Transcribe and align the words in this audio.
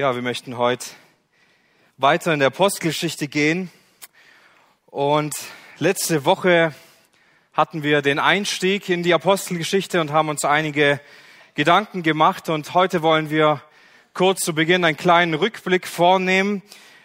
Ja, 0.00 0.14
wir 0.14 0.22
möchten 0.22 0.56
heute 0.56 0.86
weiter 1.98 2.32
in 2.32 2.38
der 2.38 2.46
Apostelgeschichte 2.46 3.28
gehen. 3.28 3.70
Und 4.86 5.34
letzte 5.76 6.24
Woche 6.24 6.74
hatten 7.52 7.82
wir 7.82 8.00
den 8.00 8.18
Einstieg 8.18 8.88
in 8.88 9.02
die 9.02 9.12
Apostelgeschichte 9.12 10.00
und 10.00 10.10
haben 10.10 10.30
uns 10.30 10.46
einige 10.46 11.02
Gedanken 11.54 12.02
gemacht. 12.02 12.48
Und 12.48 12.72
heute 12.72 13.02
wollen 13.02 13.28
wir 13.28 13.62
kurz 14.14 14.40
zu 14.40 14.54
Beginn 14.54 14.86
einen 14.86 14.96
kleinen 14.96 15.34
Rückblick 15.34 15.86
vornehmen, 15.86 16.62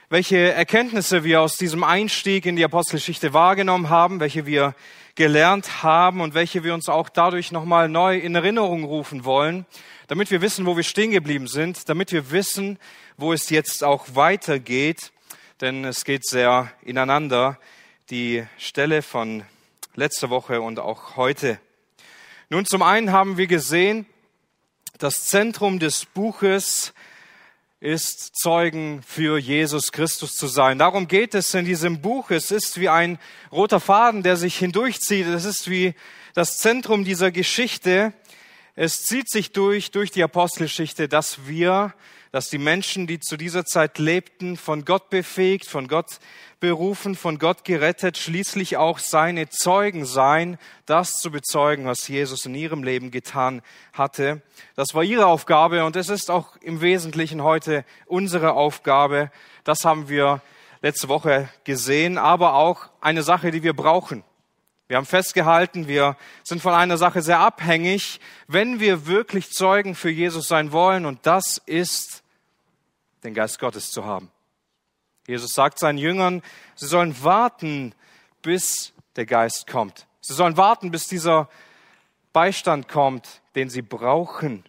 welche 0.07 0.53
Erkenntnisse 0.53 1.25
wir 1.25 1.41
aus 1.41 1.57
diesem 1.57 1.83
Einstieg 1.83 2.45
in 2.45 2.55
die 2.55 2.63
Apostelgeschichte 2.63 3.33
wahrgenommen 3.33 3.89
haben, 3.89 4.21
welche 4.21 4.45
wir 4.45 4.73
gelernt 5.15 5.83
haben 5.83 6.21
und 6.21 6.33
welche 6.33 6.63
wir 6.63 6.73
uns 6.73 6.89
auch 6.89 7.09
dadurch 7.09 7.51
nochmal 7.51 7.89
neu 7.89 8.17
in 8.17 8.35
Erinnerung 8.35 8.83
rufen 8.83 9.25
wollen 9.25 9.65
damit 10.07 10.29
wir 10.29 10.41
wissen, 10.41 10.65
wo 10.65 10.75
wir 10.75 10.83
stehen 10.83 11.11
geblieben 11.11 11.47
sind, 11.47 11.89
damit 11.89 12.11
wir 12.11 12.31
wissen, 12.31 12.77
wo 13.17 13.33
es 13.33 13.49
jetzt 13.49 13.83
auch 13.83 14.05
weitergeht, 14.13 15.11
denn 15.61 15.85
es 15.85 16.05
geht 16.05 16.25
sehr 16.25 16.71
ineinander, 16.83 17.57
die 18.09 18.45
Stelle 18.57 19.01
von 19.01 19.43
letzter 19.95 20.29
Woche 20.29 20.61
und 20.61 20.79
auch 20.79 21.15
heute. 21.15 21.59
Nun, 22.49 22.65
zum 22.65 22.83
einen 22.83 23.11
haben 23.11 23.37
wir 23.37 23.47
gesehen, 23.47 24.05
das 24.99 25.25
Zentrum 25.25 25.79
des 25.79 26.05
Buches 26.05 26.93
ist 27.85 28.35
Zeugen 28.35 29.03
für 29.03 29.37
Jesus 29.37 29.91
Christus 29.91 30.35
zu 30.35 30.47
sein. 30.47 30.79
Darum 30.79 31.07
geht 31.07 31.35
es 31.35 31.53
in 31.53 31.65
diesem 31.65 32.01
Buch. 32.01 32.31
Es 32.31 32.49
ist 32.49 32.79
wie 32.79 32.89
ein 32.89 33.19
roter 33.51 33.79
Faden, 33.79 34.23
der 34.23 34.37
sich 34.37 34.57
hindurchzieht. 34.57 35.27
Es 35.27 35.45
ist 35.45 35.69
wie 35.69 35.93
das 36.33 36.57
Zentrum 36.57 37.03
dieser 37.05 37.29
Geschichte. 37.29 38.11
Es 38.73 39.03
zieht 39.03 39.29
sich 39.29 39.51
durch, 39.51 39.91
durch 39.91 40.09
die 40.09 40.23
Apostelgeschichte, 40.23 41.07
dass 41.07 41.45
wir, 41.45 41.93
dass 42.35 42.49
die 42.49 42.57
Menschen, 42.57 43.07
die 43.07 43.21
zu 43.21 43.37
dieser 43.37 43.63
Zeit 43.63 43.97
lebten, 43.97 44.57
von 44.57 44.83
Gott 44.83 45.09
befähigt, 45.09 45.69
von 45.69 45.87
Gott 45.87 46.19
berufen, 46.59 47.15
von 47.15 47.39
Gott 47.39 47.63
gerettet, 47.63 48.17
schließlich 48.17 48.75
auch 48.75 48.99
seine 48.99 49.47
Zeugen 49.47 50.03
sein, 50.05 50.57
das 50.85 51.13
zu 51.13 51.31
bezeugen, 51.31 51.85
was 51.85 52.09
Jesus 52.09 52.45
in 52.45 52.53
ihrem 52.53 52.83
Leben 52.83 53.09
getan 53.09 53.61
hatte. 53.93 54.41
Das 54.75 54.93
war 54.93 55.01
ihre 55.01 55.27
Aufgabe 55.27 55.85
und 55.85 55.95
es 55.95 56.09
ist 56.09 56.29
auch 56.29 56.57
im 56.57 56.81
Wesentlichen 56.81 57.41
heute 57.41 57.85
unsere 58.05 58.51
Aufgabe. 58.51 59.31
Das 59.63 59.85
haben 59.85 60.09
wir 60.09 60.41
letzte 60.81 61.07
Woche 61.07 61.47
gesehen, 61.63 62.17
aber 62.17 62.55
auch 62.55 62.89
eine 62.99 63.23
Sache, 63.23 63.51
die 63.51 63.63
wir 63.63 63.73
brauchen. 63.73 64.25
Wir 64.89 64.97
haben 64.97 65.05
festgehalten, 65.05 65.87
wir 65.87 66.17
sind 66.43 66.61
von 66.61 66.73
einer 66.73 66.97
Sache 66.97 67.21
sehr 67.21 67.39
abhängig, 67.39 68.19
wenn 68.47 68.81
wir 68.81 69.07
wirklich 69.07 69.51
Zeugen 69.51 69.95
für 69.95 70.09
Jesus 70.09 70.49
sein 70.49 70.73
wollen, 70.73 71.05
und 71.05 71.25
das 71.25 71.61
ist, 71.65 72.23
den 73.25 73.33
Geist 73.33 73.59
Gottes 73.59 73.91
zu 73.91 74.05
haben. 74.05 74.31
Jesus 75.27 75.53
sagt 75.53 75.79
seinen 75.79 75.97
Jüngern, 75.97 76.41
sie 76.75 76.87
sollen 76.87 77.23
warten, 77.23 77.93
bis 78.41 78.93
der 79.15 79.25
Geist 79.25 79.67
kommt. 79.67 80.07
Sie 80.21 80.33
sollen 80.33 80.57
warten, 80.57 80.91
bis 80.91 81.07
dieser 81.07 81.49
Beistand 82.31 82.87
kommt, 82.87 83.41
den 83.55 83.69
sie 83.69 83.81
brauchen. 83.81 84.63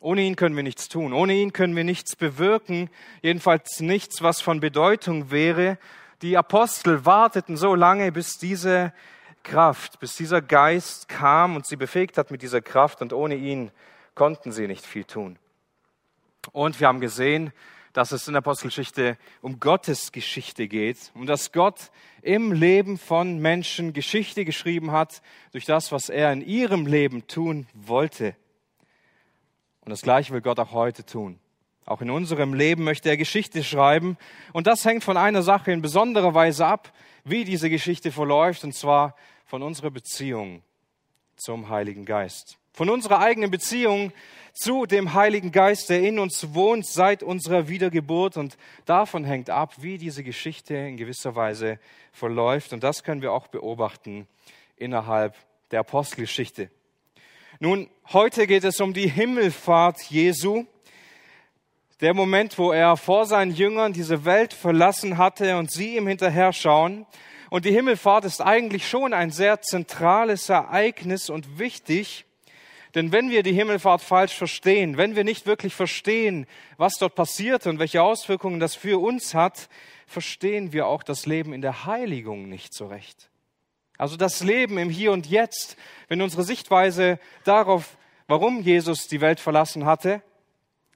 Ohne 0.00 0.22
ihn 0.22 0.36
können 0.36 0.56
wir 0.56 0.62
nichts 0.62 0.88
tun. 0.88 1.12
Ohne 1.12 1.34
ihn 1.34 1.52
können 1.52 1.76
wir 1.76 1.84
nichts 1.84 2.16
bewirken. 2.16 2.88
Jedenfalls 3.20 3.80
nichts, 3.80 4.22
was 4.22 4.40
von 4.40 4.60
Bedeutung 4.60 5.30
wäre. 5.30 5.78
Die 6.22 6.38
Apostel 6.38 7.04
warteten 7.04 7.56
so 7.56 7.74
lange, 7.74 8.12
bis 8.12 8.38
diese 8.38 8.94
Kraft, 9.42 10.00
bis 10.00 10.16
dieser 10.16 10.42
Geist 10.42 11.08
kam 11.08 11.56
und 11.56 11.66
sie 11.66 11.76
befähigt 11.76 12.18
hat 12.18 12.30
mit 12.30 12.42
dieser 12.42 12.60
Kraft 12.60 13.02
und 13.02 13.12
ohne 13.12 13.36
ihn 13.36 13.70
konnten 14.14 14.52
sie 14.52 14.66
nicht 14.66 14.86
viel 14.86 15.04
tun. 15.04 15.38
Und 16.52 16.80
wir 16.80 16.88
haben 16.88 17.00
gesehen, 17.00 17.52
dass 17.92 18.12
es 18.12 18.26
in 18.26 18.34
der 18.34 18.38
Apostelgeschichte 18.38 19.18
um 19.42 19.58
Gottes 19.58 20.12
Geschichte 20.12 20.68
geht, 20.68 21.10
um 21.14 21.26
dass 21.26 21.52
Gott 21.52 21.90
im 22.22 22.52
Leben 22.52 22.98
von 22.98 23.38
Menschen 23.38 23.92
Geschichte 23.92 24.44
geschrieben 24.44 24.92
hat 24.92 25.22
durch 25.52 25.64
das, 25.64 25.90
was 25.90 26.08
er 26.08 26.32
in 26.32 26.42
ihrem 26.42 26.86
Leben 26.86 27.26
tun 27.26 27.66
wollte. 27.74 28.36
Und 29.80 29.90
das 29.90 30.02
Gleiche 30.02 30.32
will 30.32 30.40
Gott 30.40 30.60
auch 30.60 30.72
heute 30.72 31.04
tun. 31.04 31.40
Auch 31.84 32.00
in 32.00 32.10
unserem 32.10 32.54
Leben 32.54 32.84
möchte 32.84 33.08
er 33.08 33.16
Geschichte 33.16 33.64
schreiben. 33.64 34.16
Und 34.52 34.68
das 34.68 34.84
hängt 34.84 35.02
von 35.02 35.16
einer 35.16 35.42
Sache 35.42 35.72
in 35.72 35.82
besonderer 35.82 36.34
Weise 36.34 36.66
ab, 36.66 36.92
wie 37.24 37.44
diese 37.44 37.68
Geschichte 37.68 38.12
verläuft, 38.12 38.62
und 38.62 38.74
zwar 38.74 39.16
von 39.46 39.62
unserer 39.62 39.90
Beziehung 39.90 40.62
zum 41.34 41.68
Heiligen 41.68 42.04
Geist. 42.04 42.59
Von 42.72 42.88
unserer 42.88 43.20
eigenen 43.20 43.50
Beziehung 43.50 44.12
zu 44.52 44.86
dem 44.86 45.14
Heiligen 45.14 45.52
Geist, 45.52 45.90
der 45.90 46.02
in 46.02 46.18
uns 46.18 46.54
wohnt 46.54 46.86
seit 46.86 47.22
unserer 47.22 47.68
Wiedergeburt. 47.68 48.36
Und 48.36 48.56
davon 48.84 49.24
hängt 49.24 49.50
ab, 49.50 49.74
wie 49.78 49.98
diese 49.98 50.24
Geschichte 50.24 50.74
in 50.74 50.96
gewisser 50.96 51.34
Weise 51.34 51.78
verläuft. 52.12 52.72
Und 52.72 52.82
das 52.82 53.02
können 53.04 53.22
wir 53.22 53.32
auch 53.32 53.48
beobachten 53.48 54.26
innerhalb 54.76 55.34
der 55.70 55.80
Apostelgeschichte. 55.80 56.70
Nun, 57.58 57.90
heute 58.12 58.46
geht 58.46 58.64
es 58.64 58.80
um 58.80 58.94
die 58.94 59.08
Himmelfahrt 59.08 60.02
Jesu 60.04 60.64
der 62.00 62.14
Moment, 62.14 62.56
wo 62.58 62.72
er 62.72 62.96
vor 62.96 63.26
seinen 63.26 63.52
Jüngern 63.52 63.92
diese 63.92 64.24
Welt 64.24 64.54
verlassen 64.54 65.18
hatte 65.18 65.58
und 65.58 65.70
sie 65.70 65.96
ihm 65.96 66.06
hinterher 66.06 66.52
schauen. 66.52 67.06
Und 67.50 67.66
die 67.66 67.72
Himmelfahrt 67.72 68.24
ist 68.24 68.40
eigentlich 68.40 68.88
schon 68.88 69.12
ein 69.12 69.30
sehr 69.30 69.60
zentrales 69.60 70.48
Ereignis 70.48 71.28
und 71.28 71.58
wichtig. 71.58 72.24
Denn 72.94 73.12
wenn 73.12 73.30
wir 73.30 73.42
die 73.42 73.52
Himmelfahrt 73.52 74.02
falsch 74.02 74.34
verstehen, 74.34 74.96
wenn 74.96 75.14
wir 75.14 75.24
nicht 75.24 75.46
wirklich 75.46 75.74
verstehen, 75.74 76.46
was 76.76 76.94
dort 76.94 77.14
passiert 77.14 77.66
und 77.66 77.78
welche 77.78 78.02
Auswirkungen 78.02 78.58
das 78.58 78.74
für 78.74 79.00
uns 79.00 79.34
hat, 79.34 79.68
verstehen 80.06 80.72
wir 80.72 80.86
auch 80.86 81.02
das 81.02 81.26
Leben 81.26 81.52
in 81.52 81.62
der 81.62 81.86
Heiligung 81.86 82.48
nicht 82.48 82.74
so 82.74 82.86
recht. 82.86 83.30
Also 83.96 84.16
das 84.16 84.42
Leben 84.42 84.78
im 84.78 84.90
Hier 84.90 85.12
und 85.12 85.26
Jetzt, 85.26 85.76
wenn 86.08 86.22
unsere 86.22 86.42
Sichtweise 86.42 87.20
darauf, 87.44 87.96
warum 88.26 88.62
Jesus 88.62 89.06
die 89.06 89.20
Welt 89.20 89.38
verlassen 89.38 89.84
hatte, 89.84 90.22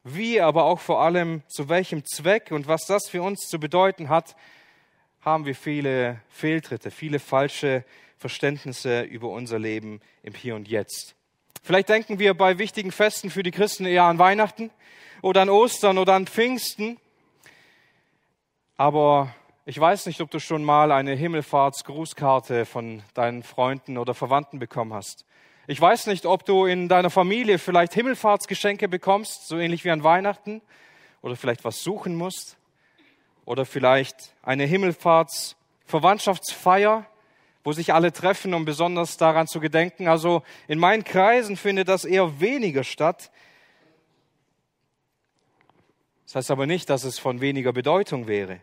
wie 0.02 0.40
aber 0.40 0.64
auch 0.64 0.80
vor 0.80 1.00
allem 1.00 1.42
zu 1.46 1.68
welchem 1.68 2.04
Zweck 2.04 2.50
und 2.50 2.66
was 2.66 2.86
das 2.86 3.08
für 3.08 3.22
uns 3.22 3.48
zu 3.48 3.60
bedeuten 3.60 4.08
hat, 4.08 4.36
haben 5.20 5.46
wir 5.46 5.54
viele 5.54 6.20
Fehltritte, 6.28 6.90
viele 6.90 7.18
falsche 7.18 7.84
Verständnisse 8.18 9.02
über 9.02 9.28
unser 9.28 9.58
Leben 9.58 10.00
im 10.22 10.34
Hier 10.34 10.56
und 10.56 10.68
Jetzt. 10.68 11.14
Vielleicht 11.66 11.88
denken 11.88 12.18
wir 12.18 12.34
bei 12.34 12.58
wichtigen 12.58 12.92
Festen 12.92 13.30
für 13.30 13.42
die 13.42 13.50
Christen 13.50 13.86
eher 13.86 14.02
an 14.02 14.18
Weihnachten 14.18 14.70
oder 15.22 15.40
an 15.40 15.48
Ostern 15.48 15.96
oder 15.96 16.12
an 16.12 16.26
Pfingsten. 16.26 16.98
Aber 18.76 19.34
ich 19.64 19.80
weiß 19.80 20.04
nicht, 20.04 20.20
ob 20.20 20.30
du 20.30 20.40
schon 20.40 20.62
mal 20.62 20.92
eine 20.92 21.14
Himmelfahrtsgrußkarte 21.14 22.66
von 22.66 23.02
deinen 23.14 23.42
Freunden 23.42 23.96
oder 23.96 24.12
Verwandten 24.12 24.58
bekommen 24.58 24.92
hast. 24.92 25.24
Ich 25.66 25.80
weiß 25.80 26.06
nicht, 26.08 26.26
ob 26.26 26.44
du 26.44 26.66
in 26.66 26.86
deiner 26.86 27.08
Familie 27.08 27.58
vielleicht 27.58 27.94
Himmelfahrtsgeschenke 27.94 28.86
bekommst, 28.86 29.48
so 29.48 29.56
ähnlich 29.56 29.86
wie 29.86 29.90
an 29.90 30.04
Weihnachten, 30.04 30.60
oder 31.22 31.34
vielleicht 31.34 31.64
was 31.64 31.82
suchen 31.82 32.14
musst, 32.14 32.58
oder 33.46 33.64
vielleicht 33.64 34.34
eine 34.42 34.64
Himmelfahrtsverwandtschaftsfeier, 34.64 37.06
wo 37.64 37.72
sich 37.72 37.94
alle 37.94 38.12
treffen, 38.12 38.52
um 38.54 38.66
besonders 38.66 39.16
daran 39.16 39.48
zu 39.48 39.58
gedenken. 39.58 40.06
Also 40.06 40.42
in 40.68 40.78
meinen 40.78 41.02
Kreisen 41.02 41.56
findet 41.56 41.88
das 41.88 42.04
eher 42.04 42.38
weniger 42.38 42.84
statt. 42.84 43.32
Das 46.26 46.36
heißt 46.36 46.50
aber 46.50 46.66
nicht, 46.66 46.90
dass 46.90 47.04
es 47.04 47.18
von 47.18 47.40
weniger 47.40 47.72
Bedeutung 47.72 48.28
wäre. 48.28 48.60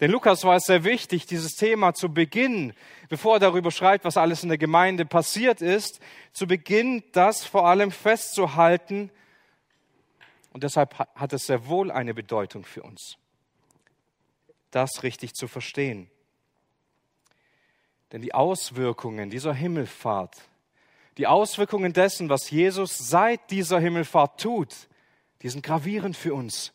Denn 0.00 0.10
Lukas 0.10 0.42
war 0.42 0.56
es 0.56 0.64
sehr 0.64 0.82
wichtig, 0.82 1.26
dieses 1.26 1.52
Thema 1.54 1.94
zu 1.94 2.12
Beginn, 2.12 2.72
bevor 3.08 3.36
er 3.36 3.40
darüber 3.40 3.70
schreibt, 3.70 4.04
was 4.04 4.16
alles 4.16 4.42
in 4.42 4.48
der 4.48 4.58
Gemeinde 4.58 5.06
passiert 5.06 5.62
ist, 5.62 6.00
zu 6.32 6.48
Beginn 6.48 7.04
das 7.12 7.44
vor 7.44 7.68
allem 7.68 7.92
festzuhalten. 7.92 9.10
Und 10.52 10.64
deshalb 10.64 10.98
hat 10.98 11.32
es 11.32 11.46
sehr 11.46 11.68
wohl 11.68 11.92
eine 11.92 12.14
Bedeutung 12.14 12.64
für 12.64 12.82
uns, 12.82 13.16
das 14.72 15.04
richtig 15.04 15.34
zu 15.34 15.46
verstehen. 15.46 16.10
Denn 18.12 18.20
die 18.20 18.34
Auswirkungen 18.34 19.30
dieser 19.30 19.54
Himmelfahrt, 19.54 20.36
die 21.18 21.26
Auswirkungen 21.26 21.92
dessen, 21.92 22.28
was 22.28 22.50
Jesus 22.50 22.96
seit 22.98 23.50
dieser 23.50 23.80
Himmelfahrt 23.80 24.40
tut, 24.40 24.88
die 25.42 25.48
sind 25.48 25.64
gravierend 25.64 26.16
für 26.16 26.34
uns. 26.34 26.72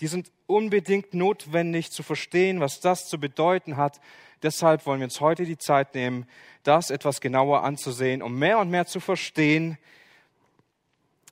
Die 0.00 0.06
sind 0.06 0.32
unbedingt 0.46 1.14
notwendig 1.14 1.90
zu 1.92 2.02
verstehen, 2.02 2.60
was 2.60 2.80
das 2.80 3.08
zu 3.08 3.20
bedeuten 3.20 3.76
hat. 3.76 4.00
Deshalb 4.42 4.86
wollen 4.86 5.00
wir 5.00 5.04
uns 5.04 5.20
heute 5.20 5.44
die 5.44 5.58
Zeit 5.58 5.94
nehmen, 5.94 6.26
das 6.62 6.90
etwas 6.90 7.20
genauer 7.20 7.62
anzusehen, 7.62 8.22
um 8.22 8.38
mehr 8.38 8.58
und 8.58 8.70
mehr 8.70 8.86
zu 8.86 8.98
verstehen, 8.98 9.78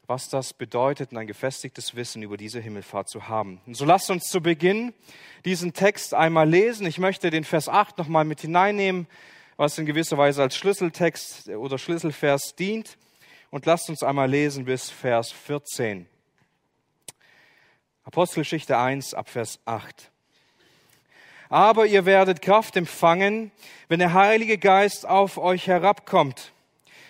was 0.08 0.30
das 0.30 0.54
bedeutet 0.54 1.14
ein 1.14 1.26
gefestigtes 1.26 1.94
Wissen 1.94 2.22
über 2.22 2.38
diese 2.38 2.60
Himmelfahrt 2.60 3.10
zu 3.10 3.28
haben. 3.28 3.60
Und 3.66 3.76
so 3.76 3.84
lasst 3.84 4.10
uns 4.10 4.24
zu 4.24 4.40
Beginn 4.40 4.94
diesen 5.44 5.74
Text 5.74 6.14
einmal 6.14 6.48
lesen. 6.48 6.86
Ich 6.86 6.98
möchte 6.98 7.28
den 7.28 7.44
Vers 7.44 7.68
8 7.68 7.98
nochmal 7.98 8.24
mit 8.24 8.40
hineinnehmen, 8.40 9.06
was 9.58 9.76
in 9.76 9.84
gewisser 9.84 10.16
Weise 10.16 10.40
als 10.40 10.56
Schlüsseltext 10.56 11.50
oder 11.50 11.76
Schlüsselvers 11.76 12.54
dient. 12.58 12.96
Und 13.50 13.66
lasst 13.66 13.90
uns 13.90 14.02
einmal 14.02 14.30
lesen 14.30 14.64
bis 14.64 14.88
Vers 14.88 15.30
14. 15.30 16.06
Apostelgeschichte 18.04 18.78
1 18.78 19.12
ab 19.12 19.28
Vers 19.28 19.60
8. 19.66 20.10
Aber 21.50 21.84
ihr 21.84 22.06
werdet 22.06 22.40
Kraft 22.40 22.76
empfangen, 22.76 23.52
wenn 23.88 23.98
der 23.98 24.14
Heilige 24.14 24.56
Geist 24.56 25.06
auf 25.06 25.36
euch 25.36 25.66
herabkommt. 25.66 26.52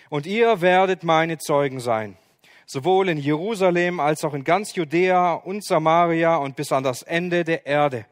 Und 0.09 0.25
ihr 0.25 0.59
werdet 0.59 1.03
meine 1.03 1.37
Zeugen 1.37 1.79
sein, 1.79 2.17
sowohl 2.71 3.09
in 3.09 3.17
Jerusalem 3.17 3.99
als 3.99 4.23
auch 4.23 4.35
in 4.35 4.43
ganz 4.43 4.75
Judäa 4.75 5.33
und 5.33 5.63
Samaria 5.63 6.35
und 6.35 6.55
bis 6.55 6.71
an 6.71 6.83
das 6.83 7.01
Ende 7.01 7.43
der 7.43 7.65
Erde. 7.65 8.05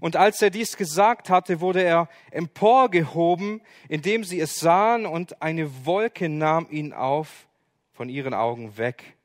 Und 0.00 0.14
als 0.14 0.42
er 0.42 0.50
dies 0.50 0.76
gesagt 0.76 1.30
hatte, 1.30 1.62
wurde 1.62 1.82
er 1.82 2.08
emporgehoben, 2.32 3.62
indem 3.88 4.24
sie 4.24 4.40
es 4.40 4.60
sahen, 4.60 5.06
und 5.06 5.40
eine 5.40 5.86
Wolke 5.86 6.28
nahm 6.28 6.66
ihn 6.70 6.92
auf 6.92 7.46
von 7.94 8.10
ihren 8.10 8.34
Augen 8.34 8.76
weg. 8.76 9.16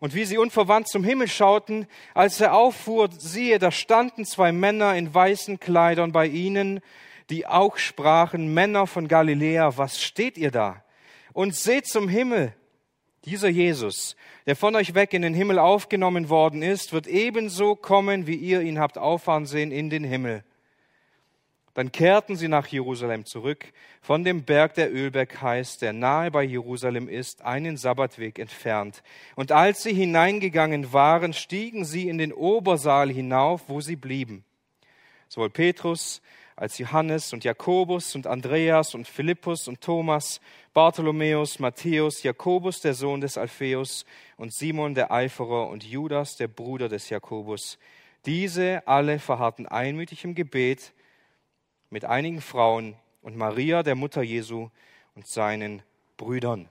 Und 0.00 0.14
wie 0.14 0.24
sie 0.24 0.38
unverwandt 0.38 0.88
zum 0.88 1.04
Himmel 1.04 1.28
schauten, 1.28 1.86
als 2.14 2.40
er 2.40 2.54
auffuhr, 2.54 3.10
siehe, 3.12 3.58
da 3.58 3.70
standen 3.70 4.24
zwei 4.24 4.50
Männer 4.50 4.94
in 4.94 5.12
weißen 5.12 5.60
Kleidern 5.60 6.10
bei 6.10 6.26
ihnen, 6.26 6.80
die 7.28 7.46
auch 7.46 7.76
sprachen, 7.76 8.54
Männer 8.54 8.86
von 8.86 9.08
Galiläa, 9.08 9.76
was 9.76 10.02
steht 10.02 10.38
ihr 10.38 10.50
da? 10.50 10.82
Und 11.34 11.54
seht 11.54 11.86
zum 11.86 12.08
Himmel, 12.08 12.54
dieser 13.24 13.48
Jesus, 13.48 14.16
der 14.46 14.56
von 14.56 14.74
euch 14.74 14.94
weg 14.94 15.14
in 15.14 15.22
den 15.22 15.34
Himmel 15.34 15.58
aufgenommen 15.58 16.28
worden 16.28 16.62
ist, 16.62 16.92
wird 16.92 17.06
ebenso 17.06 17.76
kommen, 17.76 18.26
wie 18.26 18.34
ihr 18.34 18.62
ihn 18.62 18.78
habt 18.78 18.98
auffahren 18.98 19.46
sehen 19.46 19.70
in 19.70 19.90
den 19.90 20.04
Himmel. 20.04 20.44
Dann 21.74 21.90
kehrten 21.90 22.36
sie 22.36 22.48
nach 22.48 22.66
Jerusalem 22.66 23.24
zurück, 23.24 23.72
von 24.02 24.24
dem 24.24 24.44
Berg, 24.44 24.74
der 24.74 24.92
Ölberg 24.92 25.40
heißt, 25.40 25.80
der 25.80 25.94
nahe 25.94 26.30
bei 26.30 26.42
Jerusalem 26.42 27.08
ist, 27.08 27.42
einen 27.42 27.78
Sabbatweg 27.78 28.38
entfernt. 28.38 29.02
Und 29.36 29.52
als 29.52 29.82
sie 29.82 29.94
hineingegangen 29.94 30.92
waren, 30.92 31.32
stiegen 31.32 31.86
sie 31.86 32.08
in 32.08 32.18
den 32.18 32.32
Obersaal 32.32 33.10
hinauf, 33.10 33.62
wo 33.68 33.80
sie 33.80 33.96
blieben. 33.96 34.44
Sowohl 35.28 35.48
Petrus 35.48 36.20
als 36.56 36.76
Johannes 36.76 37.32
und 37.32 37.44
Jakobus 37.44 38.14
und 38.14 38.26
Andreas 38.26 38.94
und 38.94 39.08
Philippus 39.08 39.66
und 39.66 39.80
Thomas, 39.80 40.42
Bartholomäus, 40.74 41.58
Matthäus, 41.58 42.22
Jakobus, 42.22 42.80
der 42.80 42.94
Sohn 42.94 43.20
des 43.20 43.36
Alpheus 43.36 44.06
und 44.38 44.54
Simon 44.54 44.94
der 44.94 45.12
Eiferer 45.12 45.68
und 45.68 45.84
Judas, 45.84 46.36
der 46.36 46.48
Bruder 46.48 46.88
des 46.88 47.10
Jakobus. 47.10 47.78
Diese 48.24 48.82
alle 48.86 49.18
verharrten 49.18 49.66
einmütig 49.66 50.24
im 50.24 50.34
Gebet, 50.34 50.92
mit 51.90 52.06
einigen 52.06 52.40
Frauen 52.40 52.94
und 53.20 53.36
Maria, 53.36 53.82
der 53.82 53.96
Mutter 53.96 54.22
Jesu, 54.22 54.70
und 55.14 55.26
seinen 55.26 55.82
Brüdern. 56.16 56.70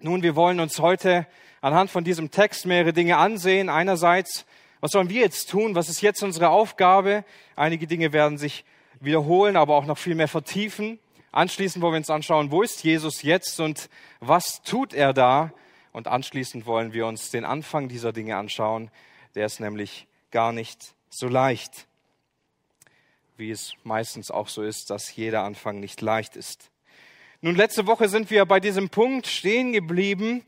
Nun, 0.00 0.22
wir 0.22 0.34
wollen 0.34 0.58
uns 0.58 0.78
heute 0.78 1.26
anhand 1.60 1.90
von 1.90 2.04
diesem 2.04 2.30
Text 2.30 2.64
mehrere 2.64 2.94
Dinge 2.94 3.18
ansehen. 3.18 3.68
Einerseits, 3.68 4.46
was 4.80 4.92
sollen 4.92 5.10
wir 5.10 5.20
jetzt 5.20 5.50
tun? 5.50 5.74
Was 5.74 5.90
ist 5.90 6.00
jetzt 6.00 6.22
unsere 6.22 6.48
Aufgabe? 6.48 7.24
Einige 7.54 7.86
Dinge 7.86 8.14
werden 8.14 8.38
sich 8.38 8.64
wiederholen, 9.00 9.56
aber 9.56 9.74
auch 9.74 9.84
noch 9.84 9.98
viel 9.98 10.14
mehr 10.14 10.28
vertiefen. 10.28 10.98
Anschließend 11.32 11.82
wollen 11.82 11.94
wir 11.94 11.98
uns 11.98 12.10
anschauen, 12.10 12.50
wo 12.50 12.62
ist 12.62 12.84
Jesus 12.84 13.22
jetzt 13.22 13.60
und 13.60 13.88
was 14.20 14.62
tut 14.62 14.94
er 14.94 15.12
da? 15.12 15.52
Und 15.92 16.06
anschließend 16.06 16.66
wollen 16.66 16.92
wir 16.92 17.06
uns 17.06 17.30
den 17.30 17.44
Anfang 17.44 17.88
dieser 17.88 18.12
Dinge 18.12 18.36
anschauen. 18.36 18.90
Der 19.34 19.46
ist 19.46 19.60
nämlich 19.60 20.06
gar 20.30 20.52
nicht 20.52 20.94
so 21.10 21.28
leicht 21.28 21.88
wie 23.38 23.52
es 23.52 23.74
meistens 23.84 24.32
auch 24.32 24.48
so 24.48 24.62
ist, 24.62 24.90
dass 24.90 25.14
jeder 25.14 25.44
Anfang 25.44 25.78
nicht 25.78 26.00
leicht 26.00 26.34
ist. 26.34 26.70
Nun, 27.40 27.54
letzte 27.54 27.86
Woche 27.86 28.08
sind 28.08 28.30
wir 28.32 28.44
bei 28.46 28.58
diesem 28.58 28.88
Punkt 28.88 29.28
stehen 29.28 29.72
geblieben, 29.72 30.42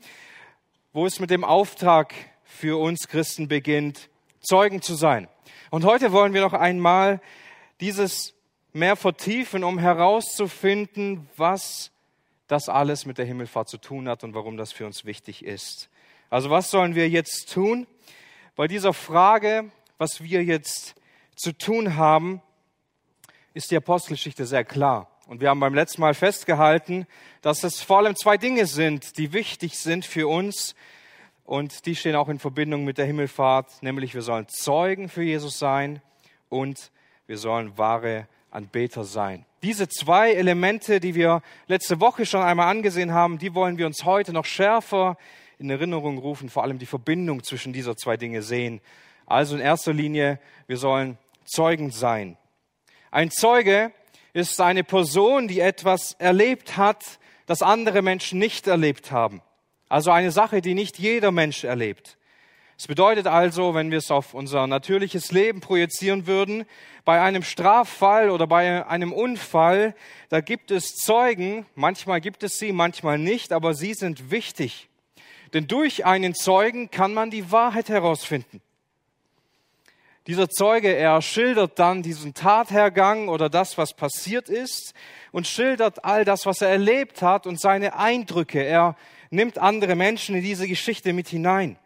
wo 0.91 1.05
es 1.05 1.21
mit 1.21 1.29
dem 1.29 1.45
Auftrag 1.45 2.13
für 2.43 2.77
uns 2.77 3.07
Christen 3.07 3.47
beginnt, 3.47 4.09
Zeugen 4.41 4.81
zu 4.81 4.95
sein. 4.95 5.29
Und 5.69 5.85
heute 5.85 6.11
wollen 6.11 6.33
wir 6.33 6.41
noch 6.41 6.51
einmal 6.51 7.21
dieses 7.79 8.33
mehr 8.73 8.95
vertiefen, 8.95 9.63
um 9.63 9.79
herauszufinden, 9.79 11.29
was 11.37 11.91
das 12.47 12.69
alles 12.69 13.05
mit 13.05 13.17
der 13.17 13.25
Himmelfahrt 13.25 13.69
zu 13.69 13.77
tun 13.77 14.09
hat 14.09 14.23
und 14.23 14.33
warum 14.33 14.57
das 14.57 14.71
für 14.71 14.85
uns 14.85 15.05
wichtig 15.05 15.45
ist. 15.45 15.89
Also 16.29 16.49
was 16.49 16.69
sollen 16.71 16.95
wir 16.95 17.09
jetzt 17.09 17.53
tun? 17.53 17.87
Bei 18.55 18.67
dieser 18.67 18.93
Frage, 18.93 19.71
was 19.97 20.21
wir 20.21 20.43
jetzt 20.43 20.95
zu 21.35 21.51
tun 21.51 21.95
haben, 21.95 22.41
ist 23.53 23.71
die 23.71 23.77
Apostelgeschichte 23.77 24.45
sehr 24.45 24.63
klar. 24.63 25.07
Und 25.27 25.39
wir 25.39 25.49
haben 25.49 25.59
beim 25.59 25.73
letzten 25.73 26.01
Mal 26.01 26.13
festgehalten, 26.13 27.07
dass 27.41 27.63
es 27.63 27.81
vor 27.81 27.99
allem 27.99 28.15
zwei 28.15 28.37
Dinge 28.37 28.65
sind, 28.65 29.17
die 29.17 29.33
wichtig 29.33 29.77
sind 29.77 30.05
für 30.05 30.27
uns. 30.27 30.75
Und 31.45 31.85
die 31.85 31.95
stehen 31.95 32.15
auch 32.15 32.29
in 32.29 32.39
Verbindung 32.39 32.83
mit 32.83 32.97
der 32.97 33.05
Himmelfahrt, 33.05 33.81
nämlich 33.81 34.13
wir 34.13 34.21
sollen 34.21 34.47
Zeugen 34.47 35.09
für 35.09 35.23
Jesus 35.23 35.57
sein 35.57 36.01
und 36.49 36.91
wir 37.27 37.37
sollen 37.37 37.77
wahre 37.77 38.27
Anbeter 38.51 39.03
sein. 39.03 39.45
Diese 39.63 39.87
zwei 39.89 40.33
Elemente, 40.33 40.99
die 40.99 41.15
wir 41.15 41.41
letzte 41.67 41.99
Woche 41.99 42.25
schon 42.25 42.41
einmal 42.41 42.67
angesehen 42.67 43.13
haben, 43.13 43.37
die 43.37 43.55
wollen 43.55 43.77
wir 43.77 43.85
uns 43.85 44.03
heute 44.05 44.33
noch 44.33 44.45
schärfer 44.45 45.17
in 45.57 45.69
Erinnerung 45.69 46.17
rufen, 46.17 46.49
vor 46.49 46.63
allem 46.63 46.77
die 46.77 46.85
Verbindung 46.85 47.43
zwischen 47.43 47.71
dieser 47.71 47.95
zwei 47.95 48.17
Dinge 48.17 48.41
sehen. 48.41 48.81
Also 49.25 49.55
in 49.55 49.61
erster 49.61 49.93
Linie, 49.93 50.39
wir 50.67 50.77
sollen 50.77 51.17
Zeugen 51.45 51.91
sein. 51.91 52.37
Ein 53.11 53.31
Zeuge 53.31 53.91
ist 54.33 54.59
eine 54.59 54.83
Person, 54.83 55.47
die 55.47 55.59
etwas 55.59 56.13
erlebt 56.19 56.77
hat, 56.77 57.19
das 57.45 57.61
andere 57.61 58.01
Menschen 58.01 58.39
nicht 58.39 58.67
erlebt 58.67 59.11
haben. 59.11 59.41
Also 59.89 60.11
eine 60.11 60.31
Sache, 60.31 60.61
die 60.61 60.73
nicht 60.73 60.99
jeder 60.99 61.31
Mensch 61.31 61.63
erlebt. 61.63 62.17
Es 62.81 62.87
bedeutet 62.87 63.27
also, 63.27 63.75
wenn 63.75 63.91
wir 63.91 63.99
es 63.99 64.09
auf 64.09 64.33
unser 64.33 64.65
natürliches 64.65 65.31
Leben 65.31 65.59
projizieren 65.59 66.25
würden, 66.25 66.65
bei 67.05 67.21
einem 67.21 67.43
Straffall 67.43 68.31
oder 68.31 68.47
bei 68.47 68.87
einem 68.87 69.13
Unfall, 69.13 69.93
da 70.29 70.41
gibt 70.41 70.71
es 70.71 70.95
Zeugen, 70.95 71.67
manchmal 71.75 72.21
gibt 72.21 72.41
es 72.41 72.57
sie, 72.57 72.71
manchmal 72.71 73.19
nicht, 73.19 73.53
aber 73.53 73.75
sie 73.75 73.93
sind 73.93 74.31
wichtig. 74.31 74.89
Denn 75.53 75.67
durch 75.67 76.07
einen 76.07 76.33
Zeugen 76.33 76.89
kann 76.89 77.13
man 77.13 77.29
die 77.29 77.51
Wahrheit 77.51 77.87
herausfinden. 77.87 78.63
Dieser 80.25 80.49
Zeuge, 80.49 80.91
er 80.91 81.21
schildert 81.21 81.77
dann 81.77 82.01
diesen 82.01 82.33
Tathergang 82.33 83.27
oder 83.27 83.47
das, 83.49 83.77
was 83.77 83.93
passiert 83.93 84.49
ist 84.49 84.95
und 85.31 85.45
schildert 85.45 86.03
all 86.03 86.25
das, 86.25 86.47
was 86.47 86.63
er 86.63 86.69
erlebt 86.69 87.21
hat 87.21 87.45
und 87.45 87.61
seine 87.61 87.95
Eindrücke. 87.95 88.63
Er 88.63 88.95
nimmt 89.29 89.59
andere 89.59 89.93
Menschen 89.93 90.33
in 90.33 90.41
diese 90.41 90.67
Geschichte 90.67 91.13
mit 91.13 91.27
hinein. 91.27 91.77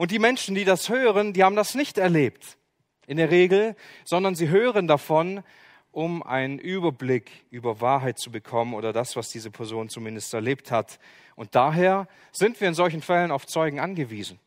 Und 0.00 0.12
die 0.12 0.18
Menschen, 0.18 0.54
die 0.54 0.64
das 0.64 0.88
hören, 0.88 1.34
die 1.34 1.44
haben 1.44 1.56
das 1.56 1.74
nicht 1.74 1.98
erlebt 1.98 2.56
in 3.06 3.18
der 3.18 3.30
Regel, 3.30 3.76
sondern 4.06 4.34
sie 4.34 4.48
hören 4.48 4.88
davon, 4.88 5.42
um 5.92 6.22
einen 6.22 6.58
Überblick 6.58 7.30
über 7.50 7.82
Wahrheit 7.82 8.18
zu 8.18 8.30
bekommen 8.30 8.72
oder 8.72 8.94
das, 8.94 9.14
was 9.14 9.28
diese 9.28 9.50
Person 9.50 9.90
zumindest 9.90 10.32
erlebt 10.32 10.70
hat. 10.70 10.98
Und 11.36 11.54
daher 11.54 12.08
sind 12.32 12.58
wir 12.62 12.68
in 12.68 12.72
solchen 12.72 13.02
Fällen 13.02 13.30
auf 13.30 13.46
Zeugen 13.46 13.78
angewiesen. 13.78 14.38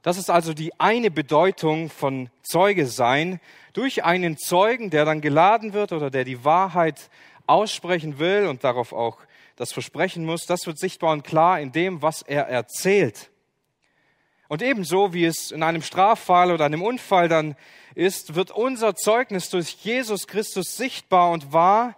Das 0.00 0.16
ist 0.16 0.30
also 0.30 0.54
die 0.54 0.80
eine 0.80 1.10
Bedeutung 1.10 1.90
von 1.90 2.30
Zeuge 2.42 2.86
sein. 2.86 3.38
Durch 3.74 4.02
einen 4.02 4.38
Zeugen, 4.38 4.88
der 4.88 5.04
dann 5.04 5.20
geladen 5.20 5.74
wird 5.74 5.92
oder 5.92 6.08
der 6.08 6.24
die 6.24 6.42
Wahrheit 6.42 7.10
aussprechen 7.46 8.18
will 8.18 8.46
und 8.46 8.64
darauf 8.64 8.94
auch 8.94 9.18
das 9.56 9.72
versprechen 9.74 10.24
muss, 10.24 10.46
das 10.46 10.66
wird 10.66 10.78
sichtbar 10.78 11.12
und 11.12 11.22
klar 11.22 11.60
in 11.60 11.70
dem, 11.70 12.00
was 12.00 12.22
er 12.22 12.48
erzählt. 12.48 13.28
Und 14.52 14.60
ebenso 14.60 15.14
wie 15.14 15.24
es 15.24 15.50
in 15.50 15.62
einem 15.62 15.80
Straffall 15.80 16.52
oder 16.52 16.66
einem 16.66 16.82
Unfall 16.82 17.26
dann 17.26 17.56
ist, 17.94 18.34
wird 18.34 18.50
unser 18.50 18.94
Zeugnis 18.94 19.48
durch 19.48 19.70
Jesus 19.80 20.26
Christus 20.26 20.76
sichtbar 20.76 21.30
und 21.30 21.54
wahr, 21.54 21.96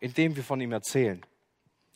indem 0.00 0.34
wir 0.34 0.44
von 0.44 0.62
ihm 0.62 0.72
erzählen 0.72 1.22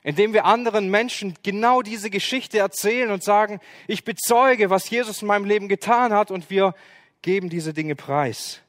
indem 0.02 0.34
wir 0.34 0.44
anderen 0.44 0.90
Menschen 0.90 1.34
genau 1.42 1.80
diese 1.80 2.10
Geschichte 2.10 2.58
erzählen 2.58 3.10
und 3.10 3.24
sagen, 3.24 3.60
ich 3.88 4.04
bezeuge, 4.04 4.68
was 4.68 4.90
Jesus 4.90 5.22
in 5.22 5.28
meinem 5.28 5.46
Leben 5.46 5.68
getan 5.68 6.12
hat 6.12 6.30
und 6.30 6.50
wir 6.50 6.74
geben 7.22 7.48
diese 7.48 7.72
Dinge 7.72 7.96
preis. 7.96 8.60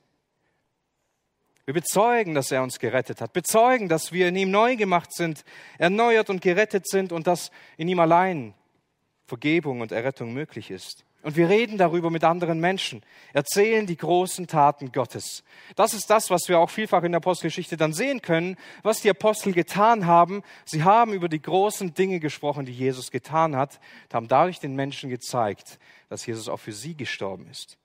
Wir 1.65 1.73
bezeugen, 1.73 2.33
dass 2.33 2.49
er 2.49 2.63
uns 2.63 2.79
gerettet 2.79 3.19
hat, 3.19 3.33
bezeugen, 3.33 3.89
dass 3.89 4.13
wir 4.13 4.29
in 4.29 4.37
ihm 4.37 4.51
neu 4.51 4.77
gemacht 4.77 5.13
sind, 5.13 5.43
erneuert 5.77 6.29
und 6.29 6.41
gerettet 6.41 6.87
sind 6.87 7.11
und 7.11 7.27
dass 7.27 7.51
in 7.75 7.89
ihm 7.89 7.99
allein 7.99 8.53
Vergebung 9.27 9.81
und 9.81 9.91
Errettung 9.91 10.33
möglich 10.33 10.71
ist. 10.71 11.03
Und 11.21 11.35
wir 11.35 11.49
reden 11.49 11.77
darüber 11.77 12.09
mit 12.09 12.23
anderen 12.23 12.61
Menschen, 12.61 13.01
erzählen 13.33 13.85
die 13.85 13.97
großen 13.97 14.47
Taten 14.47 14.93
Gottes. 14.93 15.43
Das 15.75 15.93
ist 15.93 16.09
das, 16.09 16.29
was 16.29 16.47
wir 16.47 16.59
auch 16.59 16.69
vielfach 16.69 17.03
in 17.03 17.11
der 17.11 17.17
Apostelgeschichte 17.17 17.75
dann 17.75 17.91
sehen 17.91 18.21
können, 18.21 18.55
was 18.83 19.01
die 19.01 19.09
Apostel 19.09 19.51
getan 19.51 20.05
haben. 20.05 20.43
Sie 20.63 20.83
haben 20.83 21.11
über 21.11 21.27
die 21.27 21.41
großen 21.41 21.93
Dinge 21.93 22.21
gesprochen, 22.21 22.65
die 22.65 22.71
Jesus 22.71 23.11
getan 23.11 23.57
hat, 23.57 23.79
und 24.05 24.13
haben 24.13 24.27
dadurch 24.29 24.59
den 24.59 24.75
Menschen 24.75 25.09
gezeigt, 25.09 25.79
dass 26.07 26.25
Jesus 26.25 26.47
auch 26.47 26.59
für 26.61 26.71
sie 26.71 26.95
gestorben 26.95 27.47
ist. 27.51 27.77